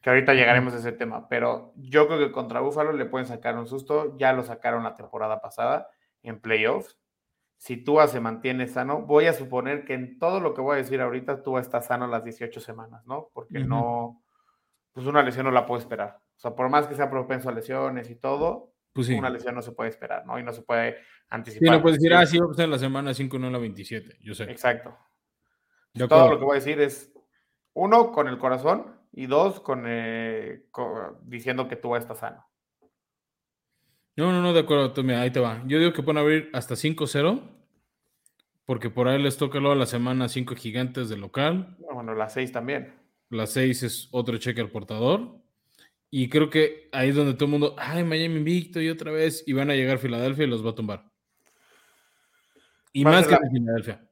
Que 0.03 0.11
ahorita 0.11 0.35
llegaremos 0.35 0.75
a 0.75 0.79
ese 0.79 0.93
tema, 0.93 1.29
pero 1.29 1.73
yo 1.77 2.07
creo 2.07 2.19
que 2.19 2.33
contra 2.33 2.61
Búfalo 2.61 2.93
le 2.93 3.07
pueden 3.07 3.27
sacar 3.27 3.57
un 3.57 3.67
susto. 3.67 4.17
Ya 4.19 4.33
lo 4.33 4.43
sacaron 4.43 4.85
la 4.85 4.95
temporada 4.95 5.41
pasada 5.41 5.89
en 6.23 6.41
playoffs. 6.41 6.99
Si 7.57 7.79
Tua 7.79 8.07
se 8.07 8.21
mantiene 8.21 8.69
sano, 8.69 9.03
voy 9.03 9.27
a 9.27 9.33
suponer 9.33 9.85
que 9.85 9.95
en 9.95 10.19
todo 10.19 10.41
lo 10.41 10.55
que 10.55 10.61
voy 10.61 10.75
a 10.75 10.79
decir 10.79 11.01
ahorita, 11.01 11.43
Tua 11.43 11.61
está 11.61 11.81
sano 11.81 12.07
las 12.07 12.23
18 12.25 12.61
semanas, 12.61 13.05
¿no? 13.07 13.31
Porque 13.33 13.61
no, 13.61 14.23
pues 14.93 15.07
una 15.07 15.23
lesión 15.23 15.47
no 15.47 15.53
la 15.53 15.67
puedo 15.67 15.81
esperar. 15.81 16.19
O 16.37 16.39
sea, 16.39 16.55
por 16.55 16.69
más 16.69 16.87
que 16.87 16.95
sea 16.95 17.11
propenso 17.11 17.49
a 17.49 17.53
lesiones 17.53 18.11
y 18.11 18.17
todo, 18.17 18.73
pues 18.93 19.09
una 19.11 19.31
lesión 19.31 19.55
no 19.55 19.63
se 19.63 19.73
puede 19.73 19.91
esperar, 19.91 20.25
¿no? 20.27 20.39
Y 20.39 20.43
no 20.43 20.53
se 20.53 20.63
puede 20.63 20.97
anticipar. 21.29 21.69
Sí, 21.69 21.71
no 21.71 21.83
puedes 21.83 21.99
decir, 21.99 22.15
ah, 22.15 22.25
sí, 22.27 22.39
va 22.39 22.47
a 22.47 22.49
pasar 22.49 22.69
la 22.69 22.79
semana 22.79 23.13
5, 23.13 23.39
no 23.39 23.51
la 23.51 23.59
27, 23.59 24.19
yo 24.23 24.35
sé. 24.35 24.45
Exacto. 24.45 24.97
Todo 26.09 26.31
lo 26.31 26.39
que 26.39 26.45
voy 26.45 26.57
a 26.57 26.61
decir 26.61 26.81
es, 26.81 27.13
uno, 27.75 28.13
con 28.13 28.29
el 28.29 28.39
corazón, 28.39 28.97
y 29.13 29.27
dos, 29.27 29.61
con, 29.61 29.85
eh, 29.87 30.65
diciendo 31.23 31.69
que 31.69 31.77
tú 31.77 31.97
estás 31.97 32.19
sano. 32.19 32.46
No, 34.17 34.33
no, 34.33 34.41
no, 34.41 34.53
de 34.53 34.61
acuerdo, 34.61 34.93
ahí 35.19 35.31
te 35.31 35.41
va. 35.41 35.63
Yo 35.67 35.79
digo 35.79 35.93
que 35.93 36.03
pueden 36.03 36.19
abrir 36.19 36.51
hasta 36.53 36.75
5-0, 36.75 37.43
porque 38.65 38.91
por 38.91 39.09
ahí 39.09 39.23
les 39.23 39.37
toca 39.37 39.59
luego 39.59 39.75
a 39.75 39.79
la 39.79 39.87
semana 39.87 40.29
5 40.29 40.55
gigantes 40.55 41.09
de 41.09 41.17
local. 41.17 41.77
Bueno, 41.93 42.15
las 42.15 42.33
6 42.33 42.53
también. 42.53 42.95
Las 43.29 43.51
6 43.51 43.83
es 43.83 44.09
otro 44.13 44.39
cheque 44.39 44.61
al 44.61 44.71
portador. 44.71 45.37
Y 46.11 46.29
creo 46.29 46.49
que 46.49 46.89
ahí 46.93 47.11
es 47.11 47.17
donde 47.17 47.35
todo 47.35 47.45
el 47.47 47.51
mundo, 47.51 47.77
ay, 47.79 48.05
Miami 48.05 48.37
invicto 48.37 48.81
y 48.81 48.89
otra 48.89 49.13
vez, 49.13 49.45
y 49.47 49.53
van 49.53 49.71
a 49.71 49.75
llegar 49.75 49.97
a 49.97 49.99
Filadelfia 49.99 50.45
y 50.45 50.49
los 50.49 50.65
va 50.65 50.71
a 50.71 50.75
tumbar. 50.75 51.11
Y 52.93 53.05
más 53.05 53.27
que 53.27 53.35
en 53.35 53.51
Filadelfia 53.51 54.07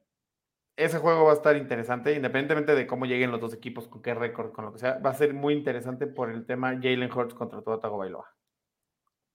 ese 0.77 0.99
juego 0.99 1.25
va 1.25 1.31
a 1.31 1.35
estar 1.35 1.55
interesante, 1.55 2.13
independientemente 2.13 2.75
de 2.75 2.85
cómo 2.85 3.05
lleguen 3.05 3.31
los 3.31 3.39
dos 3.39 3.53
equipos, 3.53 3.87
con 3.87 4.01
qué 4.01 4.13
récord, 4.13 4.51
con 4.51 4.65
lo 4.65 4.73
que 4.73 4.79
sea. 4.79 4.99
Va 4.99 5.11
a 5.11 5.13
ser 5.13 5.33
muy 5.33 5.53
interesante 5.53 6.05
por 6.07 6.29
el 6.29 6.45
tema 6.45 6.73
Jalen 6.73 7.11
Hurts 7.11 7.33
contra 7.33 7.61
Tua 7.61 7.79
Tagovailoa. 7.79 8.34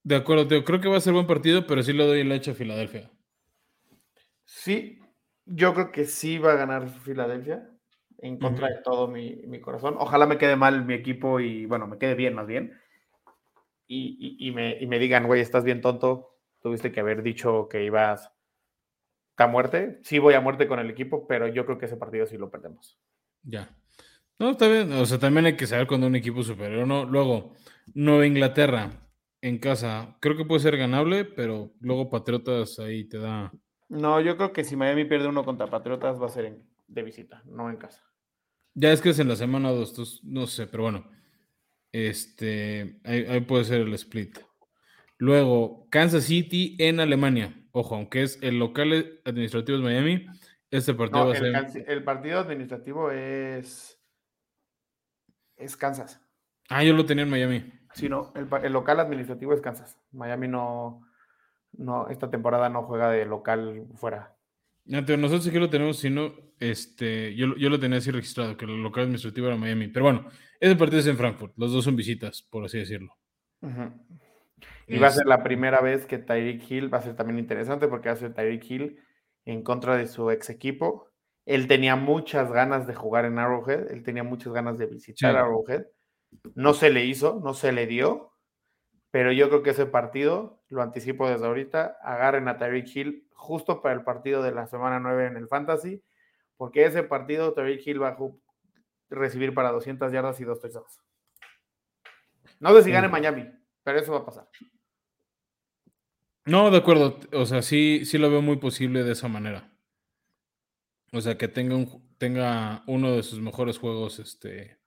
De 0.03 0.15
acuerdo, 0.15 0.47
Teo. 0.47 0.63
Creo 0.63 0.81
que 0.81 0.89
va 0.89 0.97
a 0.97 1.01
ser 1.01 1.13
buen 1.13 1.27
partido, 1.27 1.67
pero 1.67 1.83
sí 1.83 1.93
lo 1.93 2.07
doy 2.07 2.21
el 2.21 2.31
hecho 2.31 2.51
a 2.51 2.55
Filadelfia. 2.55 3.11
Sí, 4.45 4.99
yo 5.45 5.73
creo 5.73 5.91
que 5.91 6.05
sí 6.05 6.37
va 6.37 6.53
a 6.53 6.57
ganar 6.57 6.89
Filadelfia 6.89 7.69
en 8.17 8.37
contra 8.37 8.67
de 8.67 8.81
todo 8.83 9.07
mi, 9.07 9.59
corazón. 9.61 9.95
Ojalá 9.97 10.25
me 10.25 10.37
quede 10.37 10.55
mal 10.55 10.85
mi 10.85 10.93
equipo 10.93 11.39
y, 11.39 11.65
bueno, 11.65 11.87
me 11.87 11.97
quede 11.97 12.15
bien 12.15 12.33
más 12.33 12.47
bien. 12.47 12.73
Y, 13.87 14.51
me, 14.55 14.77
y 14.79 14.87
me 14.87 14.99
digan, 14.99 15.27
güey, 15.27 15.41
estás 15.41 15.65
bien 15.65 15.81
tonto. 15.81 16.37
Tuviste 16.61 16.91
que 16.91 17.01
haber 17.01 17.23
dicho 17.23 17.67
que 17.69 17.83
ibas 17.83 18.31
a 19.41 19.47
muerte. 19.47 19.99
Sí 20.03 20.19
voy 20.19 20.33
a 20.33 20.41
muerte 20.41 20.67
con 20.67 20.79
el 20.79 20.89
equipo, 20.89 21.27
pero 21.27 21.47
yo 21.47 21.65
creo 21.65 21.77
que 21.77 21.85
ese 21.85 21.97
partido 21.97 22.25
sí 22.25 22.37
lo 22.37 22.49
perdemos. 22.49 22.99
Ya. 23.43 23.69
No, 24.39 24.51
está 24.51 24.67
bien. 24.67 24.91
O 24.93 25.05
sea, 25.05 25.19
también 25.19 25.45
hay 25.45 25.55
que 25.55 25.67
saber 25.67 25.87
cuando 25.87 26.07
un 26.07 26.15
equipo 26.15 26.43
superior 26.43 26.87
no. 26.87 27.05
Luego, 27.05 27.53
Nueva 27.93 28.25
Inglaterra 28.25 29.00
en 29.41 29.57
casa, 29.57 30.17
creo 30.19 30.37
que 30.37 30.45
puede 30.45 30.61
ser 30.61 30.77
ganable, 30.77 31.25
pero 31.25 31.73
luego 31.79 32.09
Patriotas 32.09 32.79
ahí 32.79 33.05
te 33.05 33.17
da. 33.17 33.51
No, 33.89 34.21
yo 34.21 34.37
creo 34.37 34.53
que 34.53 34.63
si 34.63 34.75
Miami 34.75 35.05
pierde 35.05 35.27
uno 35.27 35.43
contra 35.43 35.67
Patriotas 35.67 36.21
va 36.21 36.27
a 36.27 36.29
ser 36.29 36.59
de 36.87 37.03
visita, 37.03 37.41
no 37.45 37.69
en 37.69 37.77
casa. 37.77 38.03
Ya 38.73 38.91
es 38.91 39.01
que 39.01 39.09
es 39.09 39.19
en 39.19 39.27
la 39.27 39.35
semana 39.35 39.71
2, 39.71 40.21
no 40.23 40.47
sé, 40.47 40.67
pero 40.67 40.83
bueno. 40.83 41.09
Este, 41.91 43.01
ahí 43.03 43.41
puede 43.41 43.65
ser 43.65 43.81
el 43.81 43.93
split. 43.95 44.39
Luego, 45.17 45.87
Kansas 45.89 46.23
City 46.23 46.77
en 46.79 46.99
Alemania. 46.99 47.53
Ojo, 47.73 47.95
aunque 47.95 48.23
es 48.23 48.39
el 48.41 48.59
local 48.59 49.19
administrativo 49.25 49.77
de 49.77 49.83
Miami, 49.83 50.25
este 50.69 50.93
partido 50.93 51.27
va 51.27 51.33
a 51.33 51.67
ser. 51.67 51.85
El 51.87 52.03
partido 52.03 52.39
administrativo 52.39 53.11
es. 53.11 54.01
Es 55.57 55.75
Kansas. 55.75 56.21
Ah, 56.69 56.83
yo 56.83 56.93
lo 56.93 57.05
tenía 57.05 57.23
en 57.23 57.29
Miami. 57.29 57.80
Sí, 57.93 58.09
no, 58.09 58.33
el, 58.35 58.73
local 58.73 58.99
administrativo 58.99 59.53
es 59.53 59.61
Kansas. 59.61 59.99
Miami 60.11 60.47
no, 60.47 61.01
no, 61.73 62.07
esta 62.09 62.29
temporada 62.29 62.69
no 62.69 62.83
juega 62.83 63.09
de 63.09 63.25
local 63.25 63.85
fuera. 63.95 64.35
nosotros 64.85 65.43
sí 65.43 65.51
que 65.51 65.59
lo 65.59 65.69
tenemos, 65.69 65.97
sino, 65.97 66.33
este, 66.59 67.35
yo, 67.35 67.55
yo 67.57 67.69
lo 67.69 67.79
tenía 67.79 67.97
así 67.97 68.11
registrado, 68.11 68.57
que 68.57 68.65
el 68.65 68.81
local 68.81 69.03
administrativo 69.03 69.47
era 69.47 69.57
Miami. 69.57 69.87
Pero 69.87 70.05
bueno, 70.05 70.27
ese 70.59 70.75
partido 70.75 70.99
es 70.99 71.07
en 71.07 71.17
Frankfurt, 71.17 71.53
los 71.57 71.71
dos 71.71 71.83
son 71.83 71.95
visitas, 71.95 72.41
por 72.43 72.65
así 72.65 72.77
decirlo. 72.77 73.17
Y 74.87 74.97
va 74.97 75.07
a 75.07 75.11
ser 75.11 75.25
la 75.25 75.43
primera 75.43 75.81
vez 75.81 76.05
que 76.05 76.17
Tyreek 76.17 76.69
Hill 76.69 76.93
va 76.93 76.97
a 76.97 77.01
ser 77.01 77.15
también 77.15 77.39
interesante 77.39 77.87
porque 77.87 78.09
va 78.09 78.13
a 78.13 78.17
ser 78.17 78.33
Tyreek 78.33 78.69
Hill 78.69 78.99
en 79.45 79.63
contra 79.63 79.97
de 79.97 80.07
su 80.07 80.29
ex 80.31 80.49
equipo. 80.49 81.07
Él 81.45 81.67
tenía 81.67 81.95
muchas 81.95 82.51
ganas 82.51 82.87
de 82.87 82.95
jugar 82.95 83.25
en 83.25 83.39
Arrowhead, 83.39 83.91
él 83.91 84.03
tenía 84.03 84.23
muchas 84.23 84.53
ganas 84.53 84.77
de 84.77 84.85
visitar 84.85 85.35
Arrowhead. 85.35 85.85
No 86.55 86.73
se 86.73 86.89
le 86.89 87.05
hizo, 87.05 87.39
no 87.43 87.53
se 87.53 87.71
le 87.71 87.87
dio, 87.87 88.33
pero 89.11 89.31
yo 89.31 89.49
creo 89.49 89.63
que 89.63 89.71
ese 89.71 89.85
partido, 89.85 90.63
lo 90.69 90.81
anticipo 90.81 91.29
desde 91.29 91.45
ahorita, 91.45 91.97
agarren 92.01 92.47
a 92.47 92.57
Tyreek 92.57 92.95
Hill 92.95 93.27
justo 93.33 93.81
para 93.81 93.95
el 93.95 94.03
partido 94.03 94.41
de 94.41 94.51
la 94.51 94.67
semana 94.67 94.99
9 94.99 95.27
en 95.27 95.37
el 95.37 95.47
Fantasy, 95.47 96.03
porque 96.57 96.85
ese 96.85 97.03
partido 97.03 97.53
Tyreek 97.53 97.85
Hill 97.85 98.01
va 98.01 98.09
a 98.09 98.17
recibir 99.09 99.53
para 99.53 99.71
200 99.71 100.11
yardas 100.11 100.39
y 100.39 100.45
dos 100.45 100.59
touchdowns. 100.59 101.01
No 102.59 102.73
sé 102.75 102.83
si 102.83 102.91
gane 102.91 103.07
Miami, 103.07 103.49
pero 103.83 103.99
eso 103.99 104.13
va 104.13 104.19
a 104.19 104.25
pasar. 104.25 104.47
No, 106.45 106.71
de 106.71 106.77
acuerdo. 106.77 107.19
O 107.33 107.45
sea, 107.45 107.61
sí, 107.61 108.05
sí 108.05 108.17
lo 108.17 108.29
veo 108.29 108.41
muy 108.41 108.57
posible 108.57 109.03
de 109.03 109.11
esa 109.11 109.27
manera. 109.27 109.71
O 111.11 111.21
sea, 111.21 111.37
que 111.37 111.47
tenga, 111.47 111.75
un, 111.75 112.15
tenga 112.17 112.83
uno 112.87 113.11
de 113.11 113.23
sus 113.23 113.39
mejores 113.39 113.77
juegos. 113.77 114.19
Este, 114.19 114.80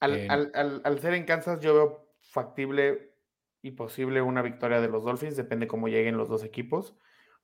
al, 0.00 0.98
ser 1.00 1.14
en 1.14 1.24
Kansas, 1.24 1.60
yo 1.60 1.74
veo 1.74 2.08
factible 2.20 3.14
y 3.62 3.72
posible 3.72 4.22
una 4.22 4.42
victoria 4.42 4.80
de 4.80 4.88
los 4.88 5.04
Dolphins. 5.04 5.36
Depende 5.36 5.66
cómo 5.66 5.88
lleguen 5.88 6.16
los 6.16 6.28
dos 6.28 6.42
equipos. 6.42 6.96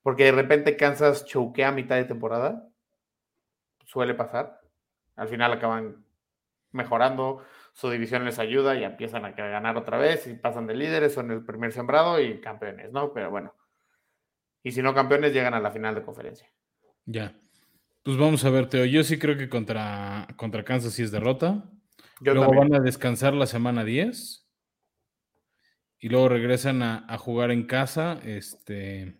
Porque 0.02 0.24
de 0.24 0.32
repente 0.32 0.76
Kansas 0.76 1.24
choquea 1.24 1.68
a 1.68 1.72
mitad 1.72 1.96
de 1.96 2.04
temporada. 2.04 2.68
Suele 3.84 4.14
pasar. 4.14 4.61
Al 5.16 5.28
final 5.28 5.52
acaban 5.52 6.04
mejorando 6.72 7.44
su 7.76 7.90
división 7.90 8.24
les 8.24 8.38
ayuda 8.38 8.74
y 8.74 8.84
empiezan 8.84 9.26
a 9.26 9.32
ganar 9.32 9.76
otra 9.76 9.98
vez 9.98 10.26
y 10.26 10.32
pasan 10.32 10.66
de 10.66 10.74
líderes, 10.74 11.12
son 11.12 11.30
el 11.30 11.44
primer 11.44 11.72
sembrado 11.72 12.18
y 12.18 12.40
campeones, 12.40 12.90
¿no? 12.90 13.12
Pero 13.12 13.30
bueno. 13.30 13.54
Y 14.62 14.72
si 14.72 14.80
no 14.80 14.94
campeones, 14.94 15.34
llegan 15.34 15.52
a 15.52 15.61
la 15.61 15.70
final 15.70 15.94
de 15.94 16.02
conferencia. 16.02 16.48
Ya. 17.04 17.34
Pues 18.02 18.16
vamos 18.16 18.44
a 18.46 18.50
ver, 18.50 18.68
Teo. 18.70 18.86
Yo 18.86 19.02
sí 19.04 19.18
creo 19.18 19.36
que 19.36 19.50
contra, 19.50 20.26
contra 20.36 20.64
Kansas 20.64 20.94
sí 20.94 21.02
es 21.02 21.11
derrota. 21.11 21.64
Yo 22.21 22.35
luego 22.35 22.53
también. 22.53 22.69
van 22.71 22.81
a 22.81 22.85
descansar 22.85 23.35
la 23.35 23.47
semana 23.47 23.85
10. 23.85 24.47
Y 25.99 26.09
luego 26.09 26.29
regresan 26.29 26.83
a, 26.83 27.05
a 27.09 27.19
jugar 27.19 27.51
en 27.51 27.67
casa 27.67 28.21
este, 28.25 29.19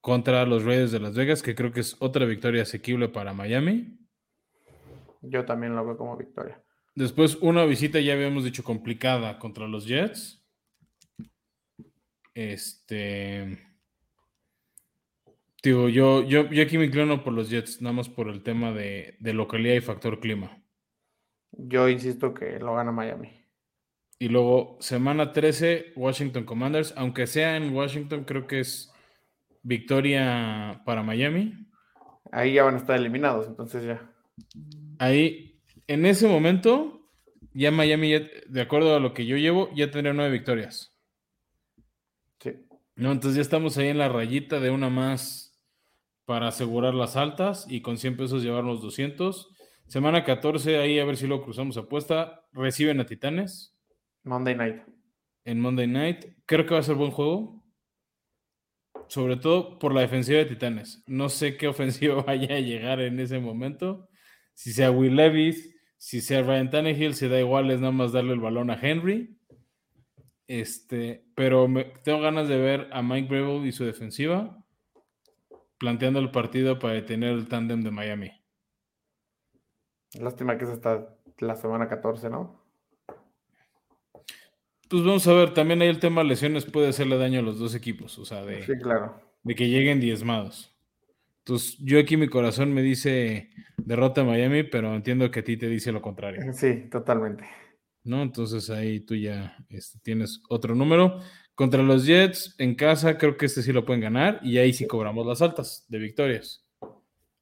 contra 0.00 0.46
los 0.46 0.64
Raiders 0.64 0.92
de 0.92 1.00
Las 1.00 1.14
Vegas, 1.14 1.42
que 1.42 1.54
creo 1.54 1.72
que 1.72 1.80
es 1.80 1.96
otra 1.98 2.24
victoria 2.24 2.62
asequible 2.62 3.08
para 3.08 3.34
Miami. 3.34 3.98
Yo 5.20 5.44
también 5.44 5.74
lo 5.74 5.84
veo 5.84 5.96
como 5.96 6.16
victoria. 6.16 6.62
Después 6.94 7.36
una 7.36 7.64
visita, 7.64 8.00
ya 8.00 8.14
habíamos 8.14 8.44
dicho, 8.44 8.64
complicada 8.64 9.38
contra 9.38 9.68
los 9.68 9.86
Jets. 9.86 10.44
Este. 12.34 13.58
Digo, 15.62 15.88
yo, 15.88 16.22
yo, 16.22 16.48
yo 16.50 16.62
aquí 16.62 16.78
me 16.78 16.86
inclino 16.86 17.22
por 17.24 17.32
los 17.32 17.50
Jets, 17.50 17.82
nada 17.82 17.92
más 17.92 18.08
por 18.08 18.28
el 18.28 18.42
tema 18.42 18.72
de, 18.72 19.16
de 19.20 19.32
localidad 19.32 19.74
y 19.74 19.80
factor 19.80 20.20
clima. 20.20 20.62
Yo 21.58 21.88
insisto 21.88 22.32
que 22.32 22.58
lo 22.60 22.74
gana 22.76 22.92
Miami. 22.92 23.32
Y 24.20 24.28
luego, 24.28 24.76
semana 24.80 25.32
13, 25.32 25.92
Washington 25.96 26.44
Commanders. 26.44 26.94
Aunque 26.96 27.26
sea 27.26 27.56
en 27.56 27.74
Washington, 27.74 28.24
creo 28.24 28.46
que 28.46 28.60
es 28.60 28.92
victoria 29.62 30.82
para 30.84 31.02
Miami. 31.02 31.66
Ahí 32.30 32.54
ya 32.54 32.64
van 32.64 32.74
a 32.74 32.78
estar 32.78 32.96
eliminados, 32.96 33.46
entonces 33.46 33.84
ya. 33.84 34.10
Ahí, 34.98 35.60
en 35.86 36.06
ese 36.06 36.28
momento, 36.28 37.00
ya 37.52 37.70
Miami, 37.70 38.10
ya- 38.10 38.28
de 38.48 38.60
acuerdo 38.60 38.94
a 38.94 39.00
lo 39.00 39.14
que 39.14 39.26
yo 39.26 39.36
llevo, 39.36 39.70
ya 39.74 39.90
tendría 39.90 40.12
nueve 40.12 40.30
victorias. 40.32 40.96
Sí. 42.40 42.52
No, 42.96 43.12
entonces 43.12 43.36
ya 43.36 43.42
estamos 43.42 43.76
ahí 43.78 43.88
en 43.88 43.98
la 43.98 44.08
rayita 44.08 44.60
de 44.60 44.70
una 44.70 44.90
más 44.90 45.58
para 46.24 46.48
asegurar 46.48 46.94
las 46.94 47.16
altas 47.16 47.66
y 47.68 47.80
con 47.80 47.98
100 47.98 48.16
pesos 48.16 48.42
llevarnos 48.42 48.82
200. 48.82 49.54
Semana 49.88 50.22
14, 50.24 50.78
ahí 50.78 50.98
a 50.98 51.04
ver 51.04 51.16
si 51.16 51.26
lo 51.26 51.42
cruzamos 51.42 51.76
apuesta. 51.76 52.44
Reciben 52.52 53.00
a 53.00 53.06
Titanes 53.06 53.74
Monday 54.24 54.54
night. 54.54 54.82
en 55.44 55.60
Monday 55.60 55.86
Night. 55.86 56.26
Creo 56.46 56.66
que 56.66 56.74
va 56.74 56.80
a 56.80 56.82
ser 56.84 56.94
buen 56.96 57.10
juego. 57.10 57.64
Sobre 59.08 59.36
todo 59.36 59.78
por 59.78 59.94
la 59.94 60.02
defensiva 60.02 60.38
de 60.38 60.44
Titanes. 60.44 61.02
No 61.06 61.28
sé 61.30 61.56
qué 61.56 61.68
ofensiva 61.68 62.22
vaya 62.22 62.56
a 62.56 62.60
llegar 62.60 63.00
en 63.00 63.18
ese 63.20 63.38
momento. 63.38 64.08
Si 64.54 64.72
sea 64.72 64.90
Will 64.90 65.16
Levis, 65.16 65.74
si 65.96 66.20
sea 66.20 66.42
Ryan 66.42 66.68
Tannehill, 66.70 67.14
si 67.14 67.28
da 67.28 67.38
igual, 67.40 67.70
es 67.70 67.80
nada 67.80 67.92
más 67.92 68.12
darle 68.12 68.34
el 68.34 68.40
balón 68.40 68.70
a 68.70 68.78
Henry. 68.80 69.38
Este, 70.46 71.24
pero 71.34 71.68
me- 71.68 71.84
tengo 72.04 72.20
ganas 72.20 72.48
de 72.48 72.58
ver 72.58 72.88
a 72.92 73.02
Mike 73.02 73.28
Brable 73.28 73.66
y 73.66 73.72
su 73.72 73.84
defensiva 73.84 74.58
planteando 75.78 76.18
el 76.18 76.30
partido 76.30 76.78
para 76.78 76.94
detener 76.94 77.32
el 77.34 77.48
tándem 77.48 77.82
de 77.82 77.90
Miami. 77.90 78.30
Lástima 80.14 80.56
que 80.56 80.64
es 80.64 80.70
hasta 80.70 81.14
la 81.38 81.56
semana 81.56 81.88
14, 81.88 82.30
¿no? 82.30 82.62
Pues 84.88 85.04
vamos 85.04 85.26
a 85.26 85.34
ver, 85.34 85.52
también 85.52 85.82
ahí 85.82 85.88
el 85.88 86.00
tema 86.00 86.22
de 86.22 86.28
lesiones 86.28 86.64
puede 86.64 86.88
hacerle 86.88 87.18
daño 87.18 87.40
a 87.40 87.42
los 87.42 87.58
dos 87.58 87.74
equipos, 87.74 88.18
o 88.18 88.24
sea, 88.24 88.42
de, 88.44 88.64
Sí, 88.64 88.72
claro. 88.80 89.20
de 89.42 89.54
que 89.54 89.68
lleguen 89.68 90.00
diezmados. 90.00 90.74
Entonces, 91.40 91.76
yo 91.78 91.98
aquí 91.98 92.16
mi 92.16 92.28
corazón 92.28 92.72
me 92.72 92.82
dice 92.82 93.50
derrota 93.76 94.22
a 94.22 94.24
Miami, 94.24 94.62
pero 94.62 94.94
entiendo 94.94 95.30
que 95.30 95.40
a 95.40 95.44
ti 95.44 95.56
te 95.58 95.68
dice 95.68 95.92
lo 95.92 96.00
contrario, 96.00 96.52
Sí, 96.52 96.88
totalmente. 96.90 97.44
¿no? 98.04 98.22
Entonces 98.22 98.70
ahí 98.70 99.00
tú 99.00 99.14
ya 99.14 99.56
este, 99.68 99.98
tienes 100.00 100.40
otro 100.48 100.74
número. 100.74 101.20
Contra 101.54 101.82
los 101.82 102.06
Jets, 102.06 102.54
en 102.58 102.74
casa, 102.74 103.18
creo 103.18 103.36
que 103.36 103.46
este 103.46 103.62
sí 103.62 103.72
lo 103.72 103.84
pueden 103.84 104.00
ganar 104.00 104.40
y 104.42 104.56
ahí 104.58 104.72
sí 104.72 104.86
cobramos 104.86 105.26
las 105.26 105.42
altas 105.42 105.84
de 105.88 105.98
victorias. 105.98 106.64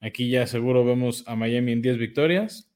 Aquí 0.01 0.31
ya 0.31 0.47
seguro 0.47 0.85
vemos 0.85 1.25
a 1.27 1.37
Miami 1.37 1.73
en 1.73 1.83
10 1.83 1.99
victorias. 1.99 2.73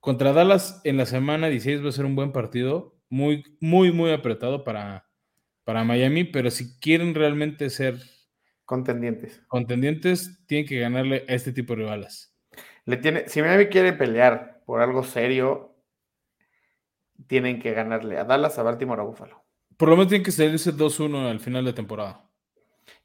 Contra 0.00 0.32
Dallas 0.32 0.80
en 0.84 0.96
la 0.96 1.06
semana 1.06 1.48
16 1.48 1.84
va 1.84 1.88
a 1.88 1.92
ser 1.92 2.04
un 2.04 2.14
buen 2.14 2.32
partido, 2.32 2.96
muy, 3.08 3.44
muy, 3.60 3.92
muy 3.92 4.12
apretado 4.12 4.64
para, 4.64 5.08
para 5.64 5.84
Miami, 5.84 6.24
pero 6.24 6.50
si 6.50 6.78
quieren 6.78 7.14
realmente 7.14 7.70
ser 7.70 7.98
Contendientes. 8.64 9.42
contendientes, 9.48 10.44
tienen 10.46 10.66
que 10.66 10.78
ganarle 10.78 11.24
a 11.28 11.34
este 11.34 11.52
tipo 11.52 11.74
de 11.74 11.82
rivales. 11.82 12.34
Le 12.84 12.98
tiene, 12.98 13.28
si 13.28 13.40
Miami 13.40 13.66
quiere 13.66 13.92
pelear 13.94 14.62
por 14.66 14.82
algo 14.82 15.02
serio, 15.02 15.74
tienen 17.26 17.60
que 17.60 17.72
ganarle 17.72 18.18
a 18.18 18.24
Dallas, 18.24 18.58
a 18.58 18.62
Baltimore, 18.62 19.00
a 19.00 19.04
Buffalo. 19.04 19.42
Por 19.76 19.88
lo 19.88 19.96
menos 19.96 20.08
tienen 20.08 20.24
que 20.24 20.32
salirse 20.32 20.74
2-1 20.74 21.30
al 21.30 21.40
final 21.40 21.64
de 21.64 21.72
temporada. 21.72 22.27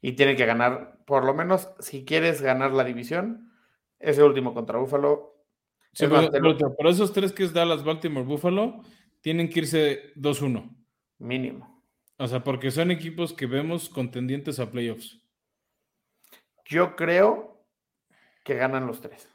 Y 0.00 0.12
tienen 0.12 0.36
que 0.36 0.46
ganar, 0.46 0.98
por 1.06 1.24
lo 1.24 1.34
menos, 1.34 1.70
si 1.80 2.04
quieres 2.04 2.40
ganar 2.42 2.72
la 2.72 2.84
división, 2.84 3.52
ese 3.98 4.22
último 4.22 4.54
contra 4.54 4.78
Buffalo. 4.78 5.34
Sí, 5.92 6.06
pero, 6.08 6.30
pero- 6.30 6.74
pero 6.76 6.90
esos 6.90 7.12
tres 7.12 7.32
que 7.32 7.44
es 7.44 7.52
Dallas, 7.52 7.84
Baltimore, 7.84 8.26
Buffalo, 8.26 8.82
tienen 9.20 9.48
que 9.48 9.60
irse 9.60 10.12
2-1. 10.16 10.70
mínimo. 11.18 11.82
O 12.18 12.26
sea, 12.28 12.44
porque 12.44 12.70
son 12.70 12.90
equipos 12.90 13.32
que 13.32 13.46
vemos 13.46 13.88
contendientes 13.88 14.60
a 14.60 14.70
playoffs. 14.70 15.20
Yo 16.66 16.94
creo 16.96 17.64
que 18.44 18.54
ganan 18.54 18.86
los 18.86 19.00
tres. 19.00 19.28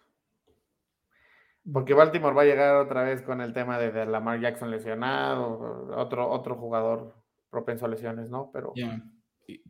Porque 1.71 1.93
Baltimore 1.93 2.33
va 2.35 2.43
a 2.43 2.45
llegar 2.45 2.75
otra 2.77 3.03
vez 3.03 3.21
con 3.21 3.41
el 3.41 3.53
tema 3.53 3.77
de, 3.77 3.91
de 3.91 4.05
Lamar 4.05 4.39
Jackson 4.39 4.71
lesionado, 4.71 5.89
otro, 5.97 6.29
otro 6.29 6.55
jugador 6.55 7.15
propenso 7.49 7.85
a 7.85 7.89
lesiones, 7.89 8.29
¿no? 8.29 8.49
Pero 8.51 8.73
Ya. 8.75 9.01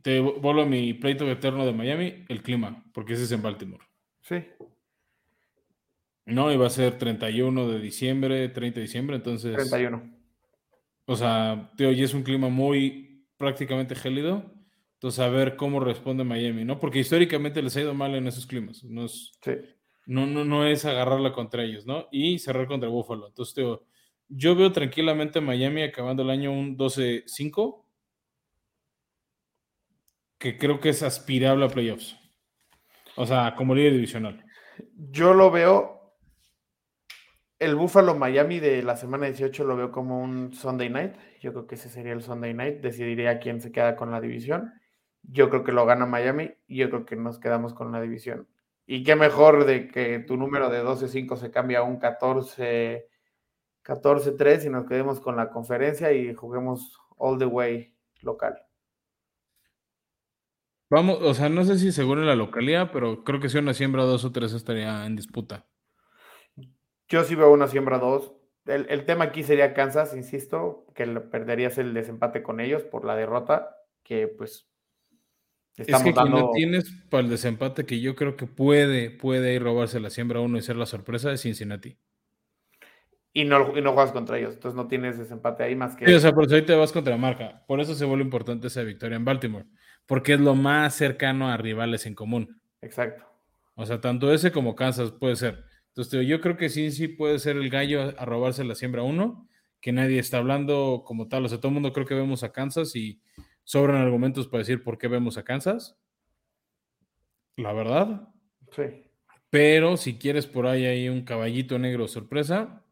Te 0.02 0.20
vuelvo 0.20 0.62
a 0.62 0.66
mi 0.66 0.94
pleito 0.94 1.28
eterno 1.30 1.64
de 1.66 1.72
Miami, 1.72 2.24
el 2.28 2.42
clima, 2.42 2.84
porque 2.92 3.14
ese 3.14 3.24
es 3.24 3.32
en 3.32 3.42
Baltimore. 3.42 3.84
sí, 4.20 4.36
No, 6.26 6.52
iba 6.52 6.66
a 6.66 6.70
ser 6.70 6.96
31 6.98 7.68
de 7.68 7.80
diciembre, 7.80 8.48
30 8.48 8.76
de 8.76 8.82
diciembre, 8.82 9.16
entonces. 9.16 9.54
31. 9.54 10.02
O 11.06 11.16
sea, 11.16 11.70
tío, 11.76 11.90
y 11.92 12.02
es 12.02 12.14
un 12.14 12.22
clima 12.22 12.48
muy 12.48 13.26
prácticamente 13.36 13.94
gélido. 13.94 14.52
Entonces, 14.94 15.18
a 15.20 15.28
ver 15.28 15.56
cómo 15.56 15.80
responde 15.80 16.24
Miami, 16.24 16.64
¿no? 16.64 16.78
Porque 16.78 16.98
históricamente 17.00 17.62
les 17.62 17.74
ha 17.76 17.80
ido 17.80 17.94
mal 17.94 18.14
en 18.14 18.26
esos 18.26 18.46
climas. 18.46 18.84
No 18.84 19.06
es, 19.06 19.32
Sí. 19.42 19.52
no, 20.06 20.26
no, 20.26 20.44
no 20.44 20.66
es 20.66 20.84
agarrarla 20.84 21.32
contra 21.32 21.64
ellos, 21.64 21.86
¿no? 21.86 22.06
Y 22.12 22.38
cerrar 22.38 22.66
contra 22.68 22.88
Buffalo. 22.90 23.26
Entonces, 23.28 23.54
tío, 23.54 23.82
yo 24.28 24.54
veo 24.54 24.70
tranquilamente 24.72 25.38
a 25.38 25.42
Miami 25.42 25.82
acabando 25.82 26.22
el 26.22 26.30
año 26.30 26.52
un 26.52 26.76
12-5, 26.76 27.86
que 30.40 30.58
creo 30.58 30.80
que 30.80 30.88
es 30.88 31.04
aspirable 31.04 31.66
a 31.66 31.68
playoffs. 31.68 32.16
O 33.14 33.26
sea, 33.26 33.54
como 33.56 33.74
líder 33.74 33.92
divisional. 33.92 34.44
Yo 34.96 35.34
lo 35.34 35.50
veo. 35.50 36.16
El 37.58 37.76
Buffalo 37.76 38.14
Miami 38.14 38.58
de 38.58 38.82
la 38.82 38.96
semana 38.96 39.26
18 39.26 39.64
lo 39.64 39.76
veo 39.76 39.92
como 39.92 40.20
un 40.20 40.54
Sunday 40.54 40.88
night. 40.88 41.14
Yo 41.40 41.52
creo 41.52 41.66
que 41.66 41.74
ese 41.74 41.90
sería 41.90 42.14
el 42.14 42.22
Sunday 42.22 42.54
night. 42.54 42.80
Decidiría 42.80 43.38
quién 43.38 43.60
se 43.60 43.70
queda 43.70 43.96
con 43.96 44.10
la 44.10 44.20
división. 44.20 44.72
Yo 45.22 45.50
creo 45.50 45.62
que 45.62 45.72
lo 45.72 45.84
gana 45.84 46.06
Miami 46.06 46.54
y 46.66 46.78
yo 46.78 46.88
creo 46.88 47.04
que 47.04 47.16
nos 47.16 47.38
quedamos 47.38 47.74
con 47.74 47.92
la 47.92 48.00
división. 48.00 48.48
Y 48.86 49.04
qué 49.04 49.16
mejor 49.16 49.66
de 49.66 49.88
que 49.88 50.20
tu 50.20 50.38
número 50.38 50.70
de 50.70 50.82
12-5 50.82 51.36
se 51.36 51.50
cambie 51.50 51.76
a 51.76 51.82
un 51.82 51.98
14 51.98 53.06
14-3 53.84 54.66
y 54.66 54.70
nos 54.70 54.86
quedemos 54.86 55.20
con 55.20 55.36
la 55.36 55.50
conferencia 55.50 56.12
y 56.12 56.34
juguemos 56.34 56.98
all 57.16 57.38
the 57.38 57.46
way 57.46 57.94
local. 58.22 58.54
Vamos, 60.90 61.18
o 61.22 61.34
sea, 61.34 61.48
no 61.48 61.64
sé 61.64 61.78
si 61.78 61.92
seguro 61.92 62.20
en 62.20 62.26
la 62.26 62.34
localidad, 62.36 62.90
pero 62.92 63.24
creo 63.24 63.40
que 63.40 63.48
si 63.48 63.58
una 63.58 63.74
siembra 63.74 64.02
dos 64.04 64.24
o 64.24 64.32
tres 64.32 64.52
estaría 64.52 65.06
en 65.06 65.16
disputa. 65.16 65.66
Yo 67.08 67.24
sí 67.24 67.34
veo 67.34 67.52
una 67.52 67.66
siembra 67.68 67.98
2. 67.98 68.32
El, 68.66 68.86
el 68.88 69.04
tema 69.04 69.24
aquí 69.24 69.42
sería 69.42 69.74
Kansas, 69.74 70.14
insisto, 70.16 70.86
que 70.94 71.06
perderías 71.06 71.78
el 71.78 71.92
desempate 71.94 72.42
con 72.42 72.60
ellos 72.60 72.84
por 72.84 73.04
la 73.04 73.16
derrota, 73.16 73.76
que 74.02 74.28
pues 74.28 74.68
Es 75.76 75.88
estamos 75.88 76.04
que 76.04 76.14
quien 76.14 76.30
dando. 76.30 76.38
no 76.38 76.50
tienes 76.50 76.90
para 77.10 77.24
el 77.24 77.30
desempate 77.30 77.84
que 77.86 78.00
yo 78.00 78.14
creo 78.14 78.36
que 78.36 78.46
puede, 78.46 79.10
puede 79.10 79.54
ir 79.54 79.62
robarse 79.62 79.98
la 80.00 80.10
siembra 80.10 80.40
uno 80.40 80.58
y 80.58 80.62
ser 80.62 80.76
la 80.76 80.86
sorpresa 80.86 81.30
de 81.30 81.38
Cincinnati. 81.38 81.98
Y 83.32 83.44
no, 83.44 83.76
y 83.76 83.80
no 83.82 83.92
juegas 83.92 84.12
contra 84.12 84.38
ellos, 84.38 84.54
entonces 84.54 84.76
no 84.76 84.88
tienes 84.88 85.18
desempate 85.18 85.62
ahí 85.62 85.76
más 85.76 85.96
que. 85.96 86.06
Sí, 86.06 86.12
o 86.14 86.20
sea, 86.20 86.32
por 86.32 86.44
eso 86.46 86.54
ahí 86.56 86.62
te 86.62 86.74
vas 86.74 86.92
contra 86.92 87.16
marca. 87.16 87.64
Por 87.66 87.80
eso 87.80 87.94
se 87.94 88.04
vuelve 88.04 88.24
importante 88.24 88.66
esa 88.68 88.82
victoria 88.82 89.16
en 89.16 89.24
Baltimore, 89.24 89.66
porque 90.06 90.34
es 90.34 90.40
lo 90.40 90.54
más 90.54 90.94
cercano 90.94 91.48
a 91.50 91.56
rivales 91.56 92.06
en 92.06 92.14
común. 92.14 92.60
Exacto. 92.80 93.24
O 93.74 93.86
sea, 93.86 94.00
tanto 94.00 94.32
ese 94.32 94.52
como 94.52 94.74
Kansas 94.74 95.12
puede 95.12 95.36
ser. 95.36 95.64
Entonces, 95.88 96.26
yo 96.26 96.40
creo 96.40 96.56
que 96.56 96.68
sí, 96.68 96.90
sí 96.90 97.08
puede 97.08 97.38
ser 97.38 97.56
el 97.56 97.70
gallo 97.70 98.02
a, 98.02 98.08
a 98.10 98.24
robarse 98.24 98.64
la 98.64 98.74
siembra 98.74 99.02
uno, 99.02 99.48
que 99.80 99.92
nadie 99.92 100.18
está 100.18 100.38
hablando 100.38 101.02
como 101.06 101.28
tal. 101.28 101.44
O 101.44 101.48
sea, 101.48 101.58
todo 101.58 101.68
el 101.68 101.74
mundo 101.74 101.92
creo 101.92 102.06
que 102.06 102.14
vemos 102.14 102.42
a 102.42 102.52
Kansas 102.52 102.94
y 102.96 103.20
sobran 103.64 104.02
argumentos 104.02 104.48
para 104.48 104.60
decir 104.60 104.82
por 104.82 104.98
qué 104.98 105.08
vemos 105.08 105.38
a 105.38 105.44
Kansas. 105.44 105.96
La 107.56 107.72
verdad. 107.72 108.28
Sí. 108.72 108.82
Pero 109.50 109.96
si 109.96 110.18
quieres 110.18 110.46
por 110.46 110.66
ahí 110.66 110.86
hay 110.86 111.08
un 111.08 111.24
caballito 111.24 111.78
negro 111.78 112.06
sorpresa, 112.08 112.84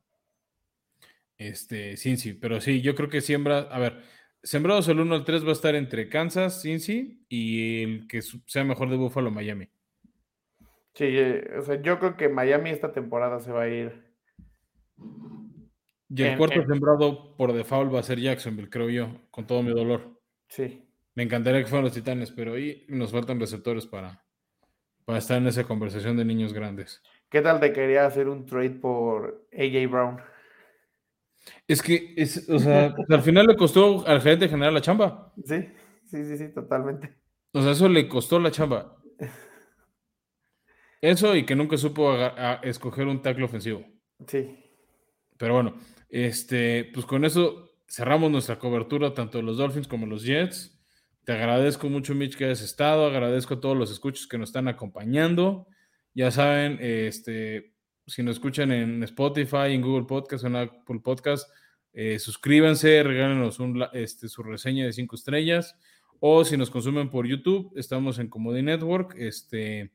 este, 1.36 1.96
Cincy. 1.96 2.34
Pero 2.34 2.60
sí, 2.60 2.80
yo 2.82 2.94
creo 2.94 3.08
que 3.08 3.20
siembra, 3.20 3.60
a 3.60 3.78
ver, 3.78 4.02
sembrados 4.42 4.88
el 4.88 5.00
1 5.00 5.14
al 5.14 5.24
3 5.24 5.44
va 5.44 5.50
a 5.50 5.52
estar 5.52 5.74
entre 5.74 6.08
Kansas, 6.08 6.62
Cincy 6.62 7.24
y 7.28 7.82
el 7.82 8.08
que 8.08 8.22
sea 8.22 8.64
mejor 8.64 8.90
de 8.90 8.96
Buffalo, 8.96 9.30
Miami. 9.30 9.68
Sí, 10.94 11.04
eh, 11.06 11.48
o 11.58 11.62
sea, 11.62 11.80
yo 11.80 11.98
creo 11.98 12.16
que 12.16 12.28
Miami 12.28 12.70
esta 12.70 12.92
temporada 12.92 13.40
se 13.40 13.52
va 13.52 13.62
a 13.62 13.68
ir. 13.68 14.08
Y 16.10 16.22
el 16.22 16.28
En- 16.28 16.38
cuarto 16.38 16.60
en- 16.60 16.66
sembrado 16.66 17.36
por 17.36 17.52
default 17.52 17.94
va 17.94 18.00
a 18.00 18.02
ser 18.02 18.18
Jacksonville, 18.18 18.70
creo 18.70 18.88
yo, 18.90 19.20
con 19.30 19.46
todo 19.46 19.62
mi 19.62 19.70
dolor. 19.70 20.18
Sí. 20.48 20.84
Me 21.14 21.22
encantaría 21.24 21.60
que 21.60 21.66
fueran 21.66 21.84
los 21.84 21.92
Titanes, 21.94 22.30
pero 22.30 22.54
ahí 22.54 22.84
nos 22.88 23.12
faltan 23.12 23.38
receptores 23.40 23.86
para, 23.86 24.24
para 25.04 25.18
estar 25.18 25.36
en 25.38 25.46
esa 25.48 25.64
conversación 25.64 26.16
de 26.16 26.24
niños 26.24 26.52
grandes. 26.52 27.02
¿Qué 27.28 27.42
tal 27.42 27.60
te 27.60 27.72
quería 27.72 28.06
hacer 28.06 28.28
un 28.28 28.46
trade 28.46 28.70
por 28.70 29.46
AJ 29.52 29.86
Brown? 29.90 30.20
Es 31.66 31.82
que, 31.82 32.14
es, 32.16 32.48
o 32.48 32.58
sea, 32.58 32.94
al 33.08 33.22
final 33.22 33.46
le 33.46 33.56
costó 33.56 34.06
al 34.06 34.20
gerente 34.20 34.48
general 34.48 34.74
la 34.74 34.80
chamba. 34.80 35.32
Sí, 35.44 35.68
sí, 36.06 36.24
sí, 36.24 36.38
sí, 36.38 36.52
totalmente. 36.52 37.14
O 37.52 37.62
sea, 37.62 37.72
eso 37.72 37.88
le 37.88 38.08
costó 38.08 38.38
la 38.38 38.50
chamba. 38.50 38.96
Eso 41.00 41.36
y 41.36 41.46
que 41.46 41.54
nunca 41.54 41.76
supo 41.76 42.10
a 42.10 42.60
escoger 42.62 43.06
un 43.06 43.22
tackle 43.22 43.44
ofensivo. 43.44 43.84
Sí. 44.26 44.56
Pero 45.36 45.54
bueno, 45.54 45.76
este, 46.08 46.90
pues 46.92 47.06
con 47.06 47.24
eso 47.24 47.70
cerramos 47.88 48.30
nuestra 48.30 48.58
cobertura 48.58 49.14
tanto 49.14 49.38
de 49.38 49.44
los 49.44 49.56
Dolphins 49.56 49.88
como 49.88 50.06
de 50.06 50.10
los 50.10 50.24
Jets. 50.24 50.78
Te 51.24 51.32
agradezco 51.32 51.88
mucho, 51.88 52.14
Mitch, 52.14 52.36
que 52.36 52.46
hayas 52.46 52.62
estado. 52.62 53.06
Agradezco 53.06 53.54
a 53.54 53.60
todos 53.60 53.76
los 53.76 53.90
escuchos 53.90 54.26
que 54.26 54.38
nos 54.38 54.48
están 54.48 54.68
acompañando. 54.68 55.68
Ya 56.14 56.30
saben, 56.30 56.78
este, 56.80 57.74
si 58.08 58.22
nos 58.22 58.36
escuchan 58.36 58.72
en 58.72 59.02
Spotify, 59.04 59.72
en 59.72 59.82
Google 59.82 60.06
Podcast 60.06 60.44
en 60.44 60.56
Apple 60.56 61.00
Podcast, 61.00 61.48
eh, 61.92 62.18
suscríbanse, 62.18 63.02
regálenos 63.02 63.60
un, 63.60 63.84
este, 63.92 64.28
su 64.28 64.42
reseña 64.42 64.86
de 64.86 64.92
cinco 64.92 65.16
estrellas. 65.16 65.76
O 66.20 66.44
si 66.44 66.56
nos 66.56 66.70
consumen 66.70 67.10
por 67.10 67.26
YouTube, 67.26 67.72
estamos 67.76 68.18
en 68.18 68.28
Comedy 68.28 68.62
Network. 68.62 69.14
Este, 69.16 69.92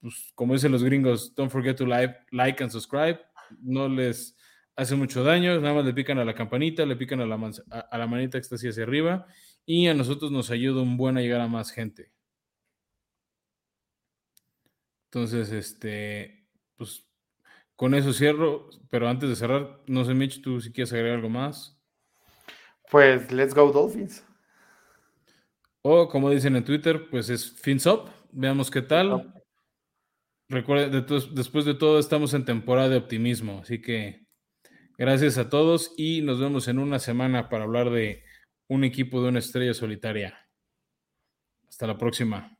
pues, 0.00 0.32
como 0.34 0.52
dicen 0.52 0.72
los 0.72 0.82
gringos, 0.82 1.34
don't 1.34 1.50
forget 1.50 1.76
to 1.76 1.86
like, 1.86 2.14
like 2.30 2.62
and 2.62 2.70
subscribe. 2.70 3.20
No 3.62 3.88
les 3.88 4.36
hace 4.76 4.96
mucho 4.96 5.22
daño, 5.22 5.58
nada 5.60 5.74
más 5.74 5.84
le 5.84 5.94
pican 5.94 6.18
a 6.18 6.24
la 6.24 6.34
campanita, 6.34 6.84
le 6.84 6.96
pican 6.96 7.20
a 7.20 7.26
la, 7.26 7.36
a, 7.70 7.78
a 7.78 7.98
la 7.98 8.06
manita 8.06 8.38
que 8.38 8.42
está 8.42 8.56
así 8.56 8.68
hacia 8.68 8.82
arriba 8.82 9.26
y 9.64 9.86
a 9.86 9.94
nosotros 9.94 10.30
nos 10.30 10.50
ayuda 10.50 10.82
un 10.82 10.96
buen 10.96 11.16
a 11.16 11.20
llegar 11.20 11.40
a 11.40 11.48
más 11.48 11.70
gente. 11.70 12.12
Entonces, 15.06 15.52
este, 15.52 16.44
pues 16.76 17.03
con 17.76 17.94
eso 17.94 18.12
cierro, 18.12 18.68
pero 18.90 19.08
antes 19.08 19.28
de 19.28 19.36
cerrar, 19.36 19.82
no 19.86 20.04
sé, 20.04 20.14
Mitch, 20.14 20.40
tú 20.42 20.60
si 20.60 20.72
quieres 20.72 20.92
agregar 20.92 21.16
algo 21.16 21.28
más. 21.28 21.80
Pues 22.90 23.30
let's 23.32 23.54
go 23.54 23.72
Dolphins. 23.72 24.24
O 25.82 26.08
como 26.08 26.30
dicen 26.30 26.56
en 26.56 26.64
Twitter, 26.64 27.08
pues 27.10 27.28
es 27.30 27.52
fins 27.60 27.86
up, 27.86 28.10
veamos 28.32 28.70
qué 28.70 28.82
tal. 28.82 29.32
Recuerden, 30.48 30.92
de 30.92 31.02
tos- 31.02 31.34
después 31.34 31.64
de 31.64 31.74
todo, 31.74 31.98
estamos 31.98 32.32
en 32.34 32.44
temporada 32.44 32.88
de 32.90 32.96
optimismo, 32.96 33.60
así 33.62 33.80
que 33.80 34.26
gracias 34.96 35.38
a 35.38 35.48
todos 35.48 35.92
y 35.96 36.20
nos 36.22 36.38
vemos 36.38 36.68
en 36.68 36.78
una 36.78 36.98
semana 36.98 37.48
para 37.48 37.64
hablar 37.64 37.90
de 37.90 38.24
un 38.68 38.84
equipo 38.84 39.22
de 39.22 39.28
una 39.28 39.38
estrella 39.40 39.74
solitaria. 39.74 40.38
Hasta 41.68 41.86
la 41.86 41.98
próxima. 41.98 42.53